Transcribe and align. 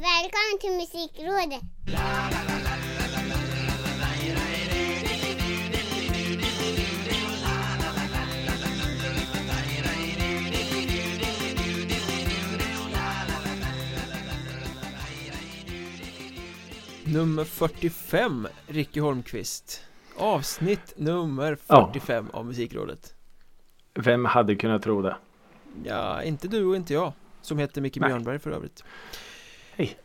Välkommen 0.00 0.58
till 0.60 0.70
Musikrådet! 0.70 1.62
Nummer 17.04 17.44
45, 17.44 18.48
Ricky 18.66 19.00
Holmqvist 19.00 19.84
Avsnitt 20.16 20.92
nummer 20.96 21.54
45 21.54 22.30
av 22.32 22.46
Musikrådet 22.46 23.14
Vem 23.94 24.24
hade 24.24 24.56
kunnat 24.56 24.82
tro 24.82 25.02
det? 25.02 25.16
Ja, 25.84 26.22
inte 26.22 26.48
du 26.48 26.64
och 26.64 26.76
inte 26.76 26.94
jag 26.94 27.12
Som 27.42 27.58
heter 27.58 27.80
Micke 27.80 27.96
Nej. 27.96 28.08
Björnberg 28.08 28.38
för 28.38 28.50
övrigt 28.50 28.84
Hej. 29.80 29.96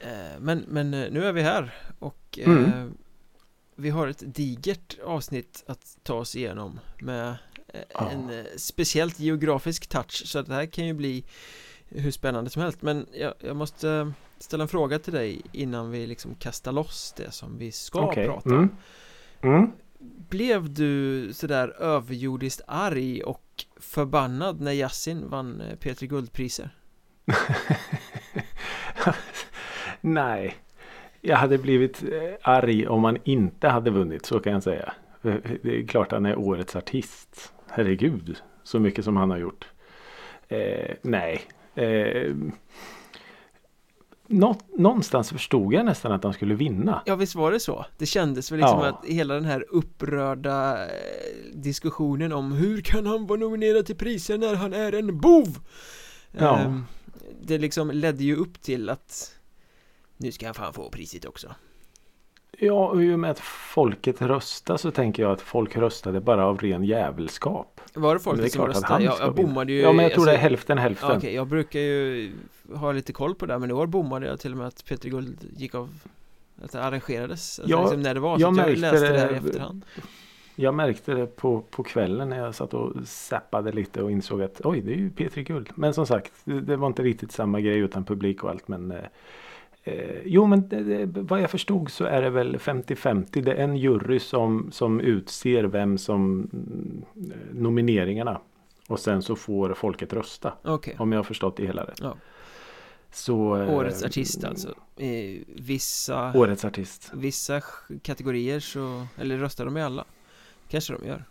Eh, 0.00 0.40
Men, 0.40 0.64
men 0.68 0.94
eh, 0.94 1.10
nu 1.12 1.24
är 1.24 1.32
vi 1.32 1.42
här 1.42 1.74
och 1.98 2.38
eh, 2.38 2.48
Mm. 2.48 2.96
Vi 3.78 3.90
har 3.90 4.08
ett 4.08 4.22
digert 4.34 4.96
avsnitt 5.04 5.64
att 5.66 5.98
ta 6.02 6.14
oss 6.14 6.36
igenom 6.36 6.80
Med 7.00 7.28
eh, 7.68 7.80
Ja. 7.94 8.10
en 8.10 8.30
eh, 8.30 8.44
speciellt 8.56 9.18
geografisk 9.20 9.86
touch 9.86 10.22
Så 10.26 10.42
det 10.42 10.54
här 10.54 10.66
kan 10.66 10.86
ju 10.86 10.92
bli 10.92 11.24
hur 11.88 12.10
spännande 12.10 12.50
som 12.50 12.62
helst 12.62 12.82
Men 12.82 13.06
jag, 13.12 13.34
jag 13.40 13.56
måste 13.56 13.90
eh, 13.90 14.10
ställa 14.38 14.62
en 14.62 14.68
fråga 14.68 14.98
till 14.98 15.12
dig 15.12 15.40
innan 15.52 15.90
vi 15.90 16.06
liksom 16.06 16.34
kastar 16.34 16.72
loss 16.72 17.14
det 17.16 17.30
som 17.30 17.58
vi 17.58 17.72
ska 17.72 18.00
Okej. 18.00 18.26
prata 18.26 18.48
om 18.50 18.56
Mm. 18.56 19.54
Mm. 19.56 19.70
Blev 20.28 20.70
du 20.74 21.32
sådär 21.32 21.68
överjordiskt 21.68 22.60
arg 22.66 23.22
och 23.22 23.64
förbannad 23.76 24.60
när 24.60 24.72
Yasin 24.72 25.28
vann 25.28 25.60
eh, 25.60 25.76
P3 25.76 26.06
Guldpriser? 26.06 26.70
Nej. 30.00 30.54
Jag 31.20 31.36
hade 31.36 31.58
blivit 31.58 32.02
eh, 32.02 32.34
arg 32.42 32.86
om 32.88 33.04
han 33.04 33.18
inte 33.24 33.68
hade 33.68 33.90
vunnit, 33.90 34.26
så 34.26 34.40
kan 34.40 34.52
jag 34.52 34.62
säga. 34.62 34.92
Det 35.62 35.78
är 35.80 35.86
klart 35.86 36.12
han 36.12 36.26
är 36.26 36.38
årets 36.38 36.76
artist. 36.76 37.52
Herregud, 37.70 38.36
så 38.62 38.78
mycket 38.80 39.04
som 39.04 39.16
han 39.16 39.30
har 39.30 39.38
gjort. 39.38 39.66
Eh, 40.48 40.94
nej. 41.02 41.40
Eh, 41.74 42.34
nå- 44.28 44.60
någonstans 44.78 45.30
förstod 45.30 45.72
jag 45.74 45.84
nästan 45.84 46.12
att 46.12 46.24
han 46.24 46.32
skulle 46.32 46.54
vinna. 46.54 47.02
Ja 47.06 47.16
visst 47.16 47.34
var 47.34 47.52
det 47.52 47.60
så? 47.60 47.86
Det 47.98 48.06
kändes 48.06 48.52
väl 48.52 48.58
liksom 48.58 48.78
Ja. 48.80 48.86
att 48.86 49.04
hela 49.04 49.34
den 49.34 49.44
här 49.44 49.64
upprörda 49.68 50.84
eh, 50.84 50.90
diskussionen 51.54 52.32
om 52.32 52.52
hur 52.52 52.80
kan 52.80 53.06
han 53.06 53.26
vara 53.26 53.40
nominerad 53.40 53.86
till 53.86 53.96
priser 53.96 54.38
när 54.38 54.54
han 54.54 54.72
är 54.72 54.92
en 54.94 55.20
bov? 55.20 55.58
Ja. 56.32 56.58
Ehm, 56.58 56.84
det 57.46 57.58
liksom 57.58 57.90
ledde 57.90 58.24
ju 58.24 58.36
upp 58.36 58.62
till 58.62 58.88
att 58.90 59.36
nu 60.16 60.32
ska 60.32 60.46
han 60.46 60.54
fan 60.54 60.72
få 60.72 60.90
priset 60.90 61.24
också 61.24 61.54
Ja, 62.58 62.88
och 62.88 63.02
i 63.04 63.12
och 63.14 63.18
med 63.18 63.30
att 63.30 63.40
folket 63.74 64.22
röstar 64.22 64.76
så 64.76 64.90
tänker 64.90 65.22
jag 65.22 65.32
att 65.32 65.40
folk 65.40 65.76
röstade 65.76 66.20
bara 66.20 66.46
av 66.46 66.58
ren 66.58 66.84
jävelskap. 66.84 67.80
Var 67.94 68.14
det 68.14 68.20
folket 68.20 68.44
det 68.44 68.50
som 68.50 68.66
röstade? 68.66 69.04
Jag, 69.04 69.16
jag 69.20 69.34
bommade 69.34 69.72
ju 69.72 69.80
Ja, 69.80 69.92
men 69.92 70.02
jag 70.02 70.12
tror 70.12 70.22
alltså, 70.22 70.30
det 70.32 70.36
är 70.36 70.40
hälften 70.42 70.78
hälften. 70.78 71.08
Ja, 71.10 71.16
Okej, 71.16 71.34
jag 71.34 71.46
brukar 71.46 71.80
ju 71.80 72.32
ha 72.74 72.92
lite 72.92 73.12
koll 73.12 73.34
på 73.34 73.46
det 73.46 73.58
men 73.58 73.70
i 73.70 73.72
år 73.72 73.86
bommade 73.86 74.26
jag 74.26 74.40
till 74.40 74.52
och 74.52 74.58
med 74.58 74.66
att 74.66 74.84
Peter 74.84 75.08
Guld 75.08 75.38
gick 75.56 75.74
av 75.74 75.98
Att 76.62 76.72
det 76.72 76.82
arrangerades, 76.82 77.58
alltså 77.58 77.70
Ja, 77.76 77.82
liksom 77.82 78.00
när 78.02 78.14
det 78.14 78.20
var, 78.20 78.36
så 78.38 78.42
jag 78.42 78.58
jag 78.58 78.78
läste 78.78 79.00
det 79.00 79.12
det- 79.12 79.18
här 79.18 79.32
i 79.32 79.36
efterhand 79.36 79.84
Jag 80.58 80.74
märkte 80.74 81.14
det 81.14 81.26
på, 81.26 81.60
på 81.60 81.82
kvällen 81.82 82.28
när 82.28 82.38
jag 82.38 82.54
satt 82.54 82.74
och 82.74 82.92
zappade 83.04 83.72
lite 83.72 84.02
och 84.02 84.10
insåg 84.10 84.42
att 84.42 84.60
oj, 84.64 84.80
det 84.80 84.92
är 84.92 84.96
ju 84.96 85.10
Petri 85.10 85.42
Guld. 85.42 85.70
Men 85.74 85.94
som 85.94 86.06
sagt, 86.06 86.32
det, 86.44 86.76
var 86.76 86.86
inte 86.86 87.02
riktigt 87.02 87.32
samma 87.32 87.60
grej 87.60 87.78
utan 87.78 88.04
publik 88.04 88.44
och 88.44 88.50
allt. 88.50 88.68
Men 88.68 88.90
eh, 88.90 89.04
eh, 89.84 90.16
jo, 90.24 90.46
men 90.46 90.68
det, 90.68 91.06
det, 91.06 91.22
vad 91.22 91.40
jag 91.40 91.50
förstod 91.50 91.90
så 91.90 92.04
är 92.04 92.22
det 92.22 92.30
väl 92.30 92.56
50-50. 92.56 93.42
Det 93.42 93.52
är 93.52 93.64
en 93.64 93.76
jury 93.76 94.18
som, 94.18 94.68
som 94.72 95.00
utser 95.00 95.64
vem 95.64 95.98
som 95.98 96.50
mm, 96.52 97.04
nomineringarna. 97.52 98.40
Och 98.88 99.00
sen 99.00 99.22
så 99.22 99.36
får 99.36 99.74
folket 99.74 100.12
rösta. 100.12 100.52
Okej, 100.64 100.96
Om 100.98 101.12
jag 101.12 101.18
har 101.18 101.24
förstått 101.24 101.56
det 101.56 101.66
hela 101.66 101.84
rätt. 101.84 102.00
Ja. 102.02 102.16
Så, 103.10 103.56
eh, 103.56 103.74
årets 103.74 104.04
artist 104.04 104.44
alltså 104.44 104.74
vissa, 105.46 106.38
Årets 106.38 106.64
artist. 106.64 107.10
vissa 107.14 107.60
kategorier 108.02 108.60
så, 108.60 109.06
eller 109.18 109.38
röstar 109.38 109.64
de 109.64 109.76
i 109.76 109.82
alla? 109.82 110.04
Kanske 110.68 110.92
de 110.92 111.06
gör 111.06 111.24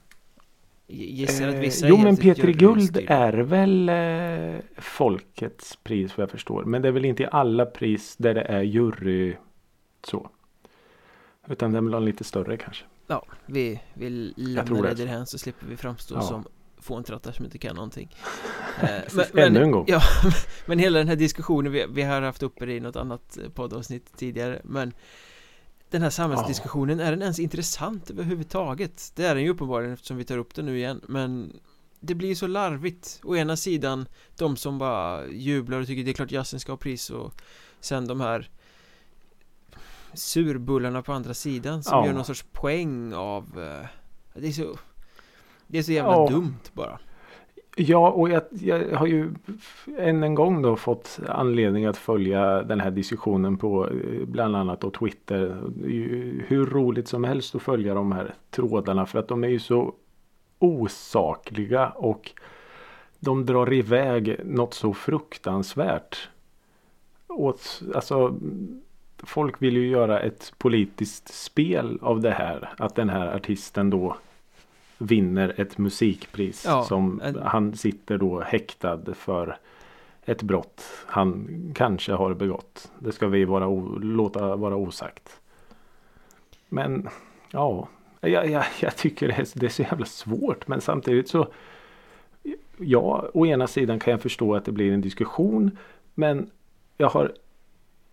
Gissar 0.88 1.48
att 1.48 1.54
Eh, 1.56 1.60
vissa 1.60 1.88
jo 1.88 1.98
är 1.98 2.04
men 2.04 2.18
Petri 2.18 2.54
Guld 2.54 2.98
är 3.08 3.34
väl 3.34 3.90
eh, 3.90 4.62
folkets 4.78 5.76
pris 5.76 6.18
vad 6.18 6.24
jag 6.24 6.32
förstår. 6.32 6.64
Men 6.64 6.82
det 6.82 6.88
är 6.88 6.92
väl 6.92 7.06
inte 7.06 7.24
i 7.24 7.28
alla 7.32 7.66
pris 7.66 8.16
där 8.18 8.34
det 8.34 8.42
är 8.42 8.62
jury 8.62 9.36
så. 10.04 10.30
Utan 11.48 11.72
det 11.72 11.78
är 11.78 11.82
väl 11.82 12.04
lite 12.04 12.24
större 12.24 12.58
kanske. 12.58 12.86
Ja, 13.08 13.26
vi, 13.46 13.82
vi 13.94 14.10
lämnar 14.36 14.82
det 14.84 14.94
därhän 14.94 15.26
så 15.26 15.38
slipper 15.38 15.68
vi 15.68 15.78
framstå 15.78 16.16
Ja. 16.16 16.22
som 16.22 16.46
fåntrattar 16.78 17.32
som 17.32 17.46
inte 17.46 17.58
kan 17.58 17.76
någonting 17.76 18.16
Eh, 18.82 19.02
Precis, 19.02 19.36
ännu 19.36 19.64
en 19.64 19.72
gång. 19.72 19.86
Ja, 19.88 20.02
men 20.66 20.80
hela 20.80 21.00
den 21.00 21.08
här 21.08 21.16
diskussionen, 21.16 21.72
vi, 21.72 21.86
vi 21.90 22.02
har 22.02 22.22
haft 22.22 22.44
uppe 22.44 22.66
det 22.66 22.74
i 22.74 22.80
något 22.80 22.96
annat 22.96 23.38
eh, 23.38 23.50
poddavsnitt 23.50 24.18
tidigare 24.18 24.62
Men 24.64 24.94
Den 25.96 26.02
här 26.02 26.10
samhällsdiskussionen, 26.10 27.00
är 27.00 27.12
den 27.12 27.22
ens 27.22 27.40
intressant 27.40 28.10
överhuvudtaget? 28.10 29.12
Det 29.16 29.26
är 29.26 29.36
den 29.36 29.44
ju 29.44 29.50
uppenbarligen 29.50 29.94
eftersom 29.94 30.18
vi 30.18 30.24
tar 30.26 30.38
upp 30.38 30.56
den 30.56 30.66
nu 30.66 30.78
igen 30.78 31.02
Men 31.08 31.60
Det 32.00 32.16
blir 32.16 32.30
ju 32.30 32.36
så 32.36 32.48
larvigt 32.48 33.20
Å 33.24 33.36
ena 33.36 33.58
sidan 33.58 34.06
De 34.38 34.58
som 34.58 34.78
bara 34.78 35.28
jublar 35.28 35.80
och 35.82 35.88
tycker 35.88 36.04
det 36.04 36.12
är 36.12 36.14
klart 36.14 36.32
jazzen 36.32 36.60
ska 36.60 36.72
ha 36.72 36.78
pris 36.78 37.10
och 37.10 37.42
Sen 37.80 38.08
de 38.08 38.22
här 38.22 38.50
Surbullarna 40.14 41.02
på 41.02 41.14
andra 41.14 41.34
sidan 41.34 41.84
som 41.84 41.98
Ja. 41.98 42.06
gör 42.06 42.14
någon 42.14 42.26
sorts 42.26 42.46
poäng 42.52 43.14
av 43.14 43.44
eh, 43.44 43.88
Det 44.42 44.48
är 44.48 44.52
så 44.52 44.78
Det 45.68 45.78
är 45.78 45.84
så 45.84 45.92
jävla 45.92 46.12
Ja. 46.14 46.28
dumt 46.30 46.60
bara 46.74 47.00
Ja 47.76 48.12
och 48.12 48.30
jag, 48.30 48.42
jag 48.52 48.98
har 48.98 49.08
ju 49.08 49.34
än 49.98 50.24
en 50.24 50.36
gång 50.36 50.62
då 50.62 50.76
fått 50.76 51.20
anledning 51.30 51.86
att 51.86 51.98
följa 51.98 52.64
den 52.64 52.80
här 52.80 52.92
diskussionen 52.92 53.58
på 53.58 53.90
eh, 53.90 54.26
bland 54.26 54.56
annat 54.56 54.82
då 54.82 54.92
Twitter. 54.92 55.58
Hur 56.48 56.66
roligt 56.66 57.08
som 57.08 57.24
helst 57.24 57.56
att 57.56 57.62
följa 57.62 57.94
de 57.94 58.12
här 58.12 58.34
trådarna 58.52 59.06
för 59.06 59.20
att 59.20 59.28
de 59.28 59.44
är 59.44 59.48
ju 59.48 59.60
så 59.60 59.94
osakliga 60.60 61.90
och 61.90 62.32
de 63.20 63.46
drar 63.46 63.74
iväg 63.74 64.40
något 64.46 64.74
så 64.74 64.94
fruktansvärt. 64.94 66.30
Åt, 67.28 67.82
alltså, 67.96 68.36
folk 69.18 69.62
vill 69.62 69.78
ju 69.78 69.88
göra 69.88 70.20
ett 70.20 70.54
politiskt 70.58 71.34
spel 71.34 72.00
av 72.02 72.22
det 72.22 72.32
här. 72.32 72.74
Att 72.78 72.96
den 72.96 73.10
här 73.10 73.36
artisten 73.36 73.90
då 73.90 74.18
vinner 74.98 75.54
ett 75.58 75.78
musikpris. 75.78 76.66
Ja, 76.68 76.84
som 76.84 77.22
en- 77.22 77.40
han 77.44 77.76
sitter 77.76 78.18
då 78.18 78.40
häktad 78.42 79.02
för 79.14 79.58
ett 80.26 80.42
brott 80.42 80.84
han 81.08 81.48
kanske 81.76 82.14
har 82.14 82.34
begått. 82.34 82.92
Det 83.00 83.12
ska 83.12 83.28
vi 83.28 83.46
vara 83.46 83.68
låta 84.02 84.56
vara 84.56 84.76
osagt. 84.76 85.40
Men 86.70 87.10
ja, 87.52 87.88
jag, 88.22 88.50
jag, 88.50 88.66
jag 88.82 88.96
tycker 88.96 89.28
det 89.28 89.34
är, 89.34 89.48
det 89.60 89.66
är 89.66 89.70
så 89.70 89.82
jävla 89.82 90.06
svårt. 90.06 90.68
Men 90.68 90.82
samtidigt 90.82 91.30
så 91.30 91.48
Ja, 92.78 93.30
å 93.34 93.46
ena 93.46 93.68
sidan 93.68 94.00
kan 94.00 94.12
jag 94.12 94.22
förstå 94.22 94.56
att 94.56 94.66
det 94.66 94.72
blir 94.72 94.92
en 94.94 95.02
diskussion. 95.02 95.78
Men 96.14 96.50
jag 96.98 97.10
har 97.10 97.34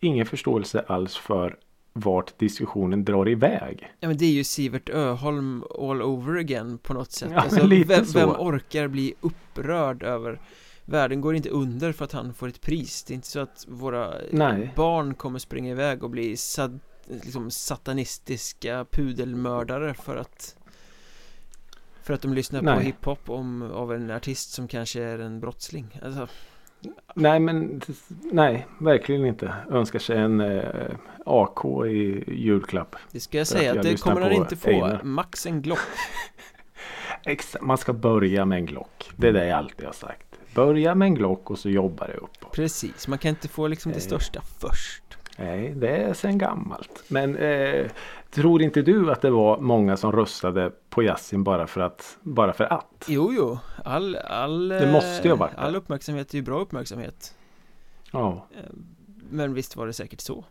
ingen 0.00 0.26
förståelse 0.26 0.84
alls 0.86 1.16
för 1.16 1.56
vart 1.92 2.38
diskussionen 2.38 3.04
drar 3.04 3.28
iväg. 3.28 3.92
Ja 4.00 4.08
men 4.08 4.16
det 4.16 4.24
är 4.24 4.30
ju 4.30 4.44
Sivert 4.44 4.88
Öholm 4.88 5.64
all 5.78 6.02
over 6.02 6.38
again 6.38 6.78
på 6.78 6.94
något 6.94 7.12
sätt 7.12 7.30
Ja, 7.32 7.40
alltså, 7.40 7.66
vem, 7.86 8.04
vem 8.04 8.28
orkar 8.28 8.88
bli 8.88 9.14
upprörd 9.20 10.02
över 10.02 10.40
Världen 10.84 11.20
går 11.20 11.34
inte 11.34 11.48
under 11.48 11.92
för 11.92 12.04
att 12.04 12.12
han 12.12 12.34
får 12.34 12.48
ett 12.48 12.60
pris 12.60 13.04
Det 13.04 13.12
är 13.12 13.14
inte 13.14 13.28
så 13.28 13.40
att 13.40 13.64
våra 13.68 14.14
Nej. 14.30 14.72
barn 14.76 15.14
kommer 15.14 15.38
springa 15.38 15.70
iväg 15.70 16.02
och 16.02 16.10
bli 16.10 16.36
sad, 16.36 16.80
liksom 17.06 17.50
satanistiska 17.50 18.86
pudelmördare 18.90 19.94
för 19.94 20.16
att 20.16 20.56
För 22.02 22.14
att 22.14 22.22
de 22.22 22.32
lyssnar 22.32 22.60
på 22.60 22.66
Nej. 22.66 22.84
hiphop 22.84 23.30
om, 23.30 23.62
av 23.62 23.92
en 23.92 24.10
artist 24.10 24.52
som 24.52 24.68
kanske 24.68 25.02
är 25.02 25.18
en 25.18 25.40
brottsling 25.40 26.00
alltså, 26.02 26.28
Nej 27.14 27.40
men 27.40 27.80
nej, 28.32 28.66
verkligen 28.78 29.26
inte. 29.26 29.54
Önskar 29.70 29.98
sig 29.98 30.18
en 30.18 30.40
eh, 30.40 30.64
AK 31.26 31.64
i 31.86 32.24
julklapp. 32.26 32.96
Det 33.12 33.20
ska 33.20 33.38
jag 33.38 33.48
För 33.48 33.54
att 33.54 33.60
säga 33.60 33.74
jag 33.74 33.84
det 33.84 34.00
kommer 34.02 34.20
han 34.20 34.32
inte 34.32 34.56
få 34.56 34.70
Einar. 34.70 35.00
Max 35.02 35.46
en 35.46 35.62
Glock 35.62 35.78
man 37.60 37.78
ska 37.78 37.92
börja 37.92 38.44
med 38.44 38.58
en 38.58 38.66
Glock. 38.66 39.10
Det 39.16 39.28
är 39.28 39.32
det 39.32 39.46
jag 39.46 39.58
alltid 39.58 39.86
har 39.86 39.92
sagt. 39.92 40.26
Börja 40.54 40.94
med 40.94 41.06
en 41.06 41.14
Glock 41.14 41.50
och 41.50 41.58
så 41.58 41.70
jobbar 41.70 42.06
det 42.06 42.14
uppåt. 42.14 42.52
Precis, 42.52 43.08
man 43.08 43.18
kan 43.18 43.28
inte 43.28 43.48
få 43.48 43.66
liksom 43.66 43.92
det 43.92 43.98
Eh. 43.98 44.02
största 44.02 44.40
först 44.60 45.18
Nej, 45.38 45.72
det 45.76 45.88
är 45.96 46.14
sen 46.14 46.38
gammalt. 46.38 47.04
Men 47.08 47.36
eh, 47.36 47.86
tror 48.30 48.62
inte 48.62 48.82
du 48.82 49.12
att 49.12 49.20
det 49.22 49.30
var 49.30 49.58
många 49.60 49.96
som 49.96 50.12
röstade 50.12 50.72
på 50.90 51.02
Yasin 51.02 51.44
bara 51.44 51.66
för 51.66 51.80
att? 51.80 52.18
Bara 52.22 52.52
för 52.52 52.64
att? 52.64 53.04
Jo, 53.06 53.32
jo, 53.36 53.58
all, 53.84 54.16
all 54.16 54.68
Det 54.68 54.92
måste 54.92 55.20
ju 55.28 55.30
ha 55.30 55.36
varit 55.36 55.54
All 55.56 55.76
uppmärksamhet 55.76 56.30
är 56.30 56.36
ju 56.36 56.42
bra 56.42 56.60
uppmärksamhet 56.60 57.34
Ja. 58.12 58.46
Eh, 58.56 58.62
Men 59.30 59.54
visst 59.54 59.76
var 59.76 59.86
det 59.86 59.92
säkert 59.92 60.20
så. 60.20 60.44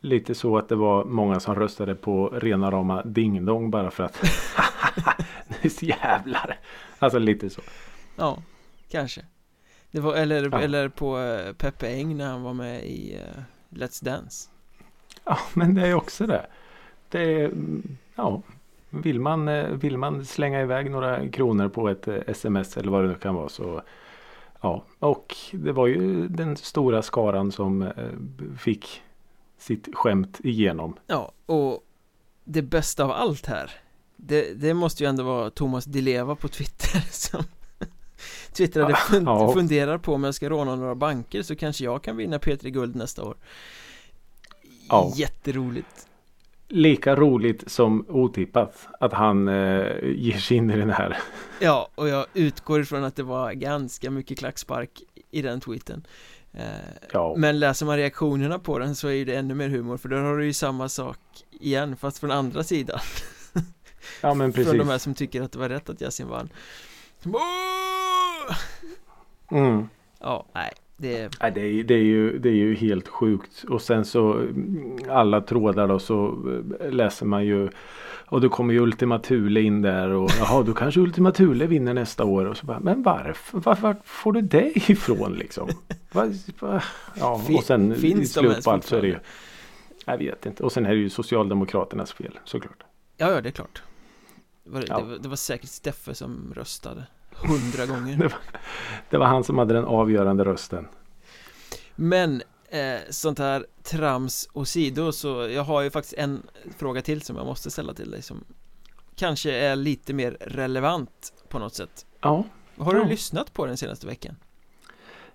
Lite 0.00 0.34
så 0.34 0.58
att 0.58 0.68
det 0.68 0.74
var 0.76 1.04
många 1.04 1.40
som 1.40 1.54
röstade 1.54 1.94
på 1.94 2.28
rena 2.28 2.70
rama 2.70 3.02
Ding 3.02 3.44
Dong 3.44 3.70
bara 3.70 3.90
för 3.90 4.04
att 4.04 4.22
nu 5.62 5.70
jävlar. 5.80 6.58
Alltså 6.98 7.18
lite 7.18 7.50
så. 7.50 7.60
Ja, 8.16 8.38
kanske. 8.90 9.20
Det 9.90 10.00
var, 10.00 10.14
eller, 10.14 10.48
Ja. 10.52 10.60
eller 10.60 10.88
på 10.88 11.18
eh, 11.18 11.52
Peppe 11.52 11.88
Eng 11.88 12.16
när 12.16 12.26
han 12.30 12.42
var 12.42 12.54
med 12.54 12.84
i 12.84 13.14
eh, 13.14 13.42
Let's 13.74 14.04
Dance. 14.04 14.48
Ja, 15.24 15.38
men 15.54 15.74
det 15.74 15.86
är 15.86 15.94
också 15.94 16.26
det. 16.26 16.46
Det 17.08 17.42
är, 17.42 17.50
ja, 18.14 18.42
vill 18.90 19.20
man, 19.20 19.48
eh, 19.48 19.68
vill 19.68 19.98
man 19.98 20.24
slänga 20.24 20.62
iväg 20.62 20.90
några 20.90 21.28
kronor 21.28 21.68
på 21.68 21.88
ett 21.88 22.08
eh, 22.08 22.16
sms 22.26 22.76
eller 22.76 22.90
vad 22.90 23.04
det 23.04 23.08
nu 23.08 23.14
kan 23.14 23.34
vara 23.34 23.48
så 23.48 23.82
ja, 24.60 24.84
och 24.98 25.36
det 25.52 25.72
var 25.72 25.86
ju 25.86 26.28
den 26.28 26.56
stora 26.56 27.02
skaran 27.02 27.52
som 27.52 27.82
eh, 27.82 27.92
fick 28.58 29.02
sitt 29.58 29.88
skämt 29.94 30.40
igenom. 30.44 30.96
Ja, 31.06 31.32
och 31.46 31.80
det 32.44 32.62
bästa 32.62 33.04
av 33.04 33.10
allt 33.10 33.46
här 33.46 33.70
Det, 34.16 34.54
det 34.54 34.74
måste 34.74 35.02
ju 35.02 35.08
ändå 35.08 35.22
vara 35.22 35.50
Thomas 35.50 35.84
Di 35.84 36.00
Leva 36.00 36.36
på 36.36 36.48
Twitter 36.48 37.00
som 37.10 37.44
twittrade 38.54 38.92
fun- 38.94 39.22
Ja. 39.26 39.52
funderar 39.52 39.98
på 39.98 40.14
om 40.14 40.24
jag 40.24 40.34
ska 40.34 40.48
råna 40.48 40.76
några 40.76 40.94
banker 40.94 41.42
så 41.42 41.56
kanske 41.56 41.84
jag 41.84 42.02
kan 42.02 42.16
vinna 42.16 42.38
P3 42.38 42.68
Guld 42.70 42.96
nästa 42.96 43.22
år 43.24 43.36
Ja. 44.88 45.12
Jätteroligt 45.16 46.06
Lika 46.68 47.16
roligt 47.16 47.70
som 47.70 48.06
otippat 48.08 48.88
att 49.00 49.12
han 49.12 49.48
eh, 49.48 49.54
ger 50.02 50.38
sig 50.38 50.56
in 50.56 50.70
i 50.70 50.76
den 50.76 50.90
här. 50.90 51.18
Ja, 51.60 51.88
och 51.94 52.08
jag 52.08 52.26
utgår 52.34 52.80
ifrån 52.80 53.04
att 53.04 53.16
det 53.16 53.22
var 53.22 53.52
ganska 53.52 54.10
mycket 54.10 54.38
klackspark 54.38 55.02
i 55.30 55.42
den 55.42 55.60
tweeten 55.60 56.06
eh, 56.52 56.64
Ja, 57.12 57.34
Men 57.38 57.58
läser 57.60 57.86
man 57.86 57.96
reaktionerna 57.96 58.58
på 58.58 58.78
den 58.78 58.94
så 58.96 59.08
är 59.08 59.24
det 59.24 59.34
ännu 59.34 59.54
mer 59.54 59.68
humor 59.68 59.96
för 59.96 60.08
då 60.08 60.16
har 60.16 60.36
du 60.38 60.44
ju 60.46 60.52
samma 60.52 60.88
sak 60.88 61.18
igen 61.50 61.96
fast 61.96 62.18
från 62.18 62.30
andra 62.30 62.62
sidan 62.64 62.98
ja 64.20 64.34
men 64.34 64.52
Från 64.52 64.64
de 64.64 64.70
här 64.78 64.84
precis. 64.84 65.02
som 65.02 65.14
tycker 65.14 65.42
att 65.42 65.52
det 65.52 65.58
var 65.58 65.68
rätt 65.68 65.90
att 65.90 66.00
Yasin 66.00 66.28
vann 66.28 66.48
Åh! 67.26 67.40
Mm. 69.50 69.88
Ja, 70.20 70.46
nej, 70.54 70.72
det 70.96 71.16
är 71.16 71.30
Nej, 71.40 71.52
det, 71.52 71.60
är, 71.60 71.84
det, 71.84 71.94
är 71.94 72.02
ju, 72.02 72.38
det 72.38 72.48
är 72.48 72.54
ju 72.54 72.74
helt 72.74 73.08
sjukt. 73.08 73.64
Och 73.68 73.82
sen 73.82 74.04
så 74.04 74.32
mm, 74.32 74.98
alla 75.10 75.40
trådar 75.40 75.88
då 75.88 75.98
så 75.98 76.26
eh, 76.80 76.90
läser 76.90 77.26
man 77.26 77.44
ju 77.44 77.68
och 78.26 78.40
då 78.40 78.48
kommer 78.48 78.74
ju 78.74 78.80
Ultima 78.80 79.18
Thule 79.18 79.60
in 79.60 79.82
där 79.82 80.10
och 80.10 80.30
jaha 80.38 80.62
då 80.62 80.74
kanske 80.74 81.00
Ultima 81.00 81.32
Thule 81.32 81.66
vinner 81.66 81.94
nästa 81.94 82.24
år. 82.24 82.44
Och 82.44 82.56
så 82.56 82.66
bara, 82.66 82.80
men 82.80 83.02
varför? 83.02 83.58
Var, 83.58 83.76
var 83.76 83.96
får 84.04 84.32
du 84.32 84.40
det 84.40 84.90
ifrån 84.90 85.32
liksom? 85.32 85.68
Va, 86.12 86.28
va? 86.60 86.82
Ja, 87.14 87.42
och 87.56 87.64
sen 87.64 87.94
finns 87.94 88.20
i 88.20 88.26
slut 88.26 88.50
ens 88.50 88.64
på 88.64 88.70
allt 88.70 88.84
så 88.84 88.96
är 88.96 89.00
det 89.02 89.08
ju? 89.08 89.18
Jag 90.06 90.18
vet 90.18 90.46
inte. 90.46 90.62
Och 90.62 90.72
sen 90.72 90.86
är 90.86 90.90
det 90.90 90.96
ju 90.96 91.10
Socialdemokraternas 91.10 92.12
fel 92.12 92.38
såklart. 92.44 92.82
Ja, 93.16 93.30
ja, 93.30 93.40
det 93.40 93.48
är 93.48 93.52
klart 93.52 93.82
det 94.64 94.70
var, 94.70 94.84
Ja. 94.88 94.98
det, 94.98 95.04
var, 95.04 95.18
det 95.18 95.28
var 95.28 95.36
säkert 95.36 95.70
Steffe 95.70 96.14
som 96.14 96.52
röstade 96.56 97.06
Hundra 97.36 97.86
gånger 97.86 98.16
Det 98.18 98.22
var, 98.28 98.38
det 99.10 99.18
var 99.18 99.26
han 99.26 99.44
som 99.44 99.58
hade 99.58 99.74
den 99.74 99.84
avgörande 99.84 100.44
rösten. 100.44 100.88
Men 101.96 102.42
eh, 102.68 103.00
sånt 103.10 103.38
här 103.38 103.66
trams 103.82 104.48
och 104.52 104.68
sido 104.68 105.12
så 105.12 105.48
jag 105.48 105.62
har 105.64 105.82
ju 105.82 105.90
faktiskt 105.90 106.14
en 106.14 106.42
fråga 106.78 107.02
till 107.02 107.22
som 107.22 107.36
jag 107.36 107.46
måste 107.46 107.70
ställa 107.70 107.94
till 107.94 108.10
dig 108.10 108.22
som 108.22 108.44
Kanske 109.16 109.52
är 109.52 109.76
lite 109.76 110.14
mer 110.14 110.36
relevant 110.40 111.32
på 111.48 111.58
något 111.58 111.74
sätt 111.74 112.06
Ja. 112.20 112.44
Har 112.78 112.94
du 112.94 113.00
Ja. 113.00 113.06
lyssnat 113.06 113.52
på 113.52 113.66
den 113.66 113.76
senaste 113.76 114.06
veckan? 114.06 114.36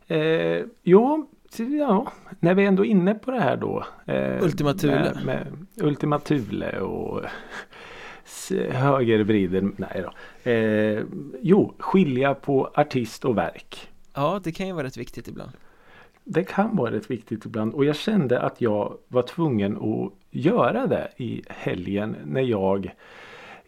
Eh, 0.08 0.64
jo, 0.84 1.30
ja, 1.80 2.12
när 2.40 2.54
vi 2.54 2.64
är 2.64 2.68
ändå 2.68 2.86
inne 2.86 3.14
på 3.16 3.32
det 3.32 3.40
här 3.40 3.58
då. 3.58 3.86
Eh, 4.06 4.44
Ultima 4.44 4.74
Thule. 4.74 5.18
Med, 5.26 5.26
med 5.26 5.68
Ultima 5.86 6.20
Thule 6.20 6.80
och 6.80 7.22
högervrider. 8.72 9.72
Nej 9.78 10.04
då. 10.04 10.52
Eh, 10.52 11.04
jo, 11.42 11.74
skilja 11.78 12.34
på 12.34 12.72
artist 12.74 13.26
och 13.26 13.38
verk. 13.38 13.90
Ja, 14.14 14.42
det 14.44 14.52
kan 14.52 14.68
ju 14.68 14.74
vara 14.74 14.86
rätt 14.86 14.98
viktigt 14.98 15.28
ibland 15.28 15.52
Det 16.24 16.44
kan 16.44 16.76
vara 16.76 16.92
rätt 16.92 17.12
viktigt 17.12 17.46
ibland 17.46 17.74
och 17.74 17.86
jag 17.86 17.96
kände 17.96 18.42
att 18.42 18.62
jag 18.62 18.98
var 19.08 19.22
tvungen 19.22 19.78
att 19.78 20.14
göra 20.32 20.88
det 20.88 21.12
i 21.18 21.42
helgen 21.48 22.16
när 22.26 22.42
jag 22.42 22.94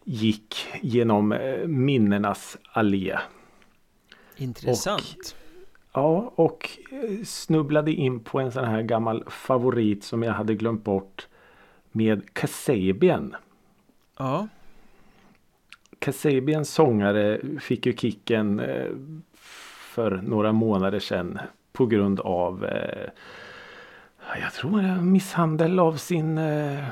gick 0.03 0.55
genom 0.81 1.31
eh, 1.31 1.67
minnenas 1.67 2.57
allé. 2.73 3.17
Intressant 4.37 5.35
Ja, 5.93 6.33
och 6.35 6.69
eh, 6.91 7.23
snubblade 7.23 7.91
in 7.91 8.19
på 8.19 8.39
en 8.39 8.51
sån 8.51 8.65
här 8.65 8.81
gammal 8.81 9.23
favorit 9.29 10.03
som 10.03 10.23
jag 10.23 10.33
hade 10.33 10.55
glömt 10.55 10.83
bort 10.83 11.27
med 11.91 12.33
Kasabian. 12.33 13.35
Ja, 14.17 14.47
Kasabians 15.99 16.73
sångare 16.73 17.39
fick 17.59 17.85
ju 17.85 17.93
kicken 17.97 18.59
eh, 18.59 18.91
för 19.93 20.11
några 20.11 20.51
månader 20.51 20.99
sedan 20.99 21.39
på 21.71 21.85
grund 21.85 22.19
av 22.19 22.65
eh, 22.65 23.09
jag 24.41 24.53
tror 24.53 25.01
misshandel 25.01 25.79
av 25.79 25.95
sin 25.95 26.37
eh, 26.37 26.85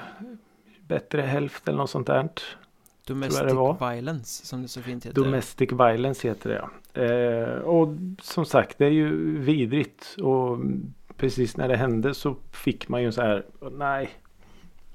bättre 0.88 1.22
hälft 1.22 1.68
eller 1.68 1.78
något 1.78 1.90
sånt 1.90 2.08
där. 2.08 2.30
Domestic 3.06 3.54
violence 3.82 4.46
som 4.46 4.62
det 4.62 4.68
så 4.68 4.82
fint 4.82 5.06
heter 5.06 5.24
Domestic 5.24 5.72
violence 5.72 6.28
heter 6.28 6.50
det. 6.50 6.56
ja. 6.56 7.02
Eh, 7.04 7.60
och 7.60 7.96
som 8.22 8.46
sagt 8.46 8.78
det 8.78 8.86
är 8.86 8.92
ju 8.92 9.38
vidrigt. 9.40 10.16
Och 10.22 10.60
precis 11.18 11.58
när 11.58 11.68
det 11.68 11.78
hände 11.78 12.14
så 12.14 12.36
fick 12.52 12.90
man 12.90 13.04
ju 13.04 13.12
så 13.12 13.22
här. 13.22 13.46
Nej. 13.72 14.10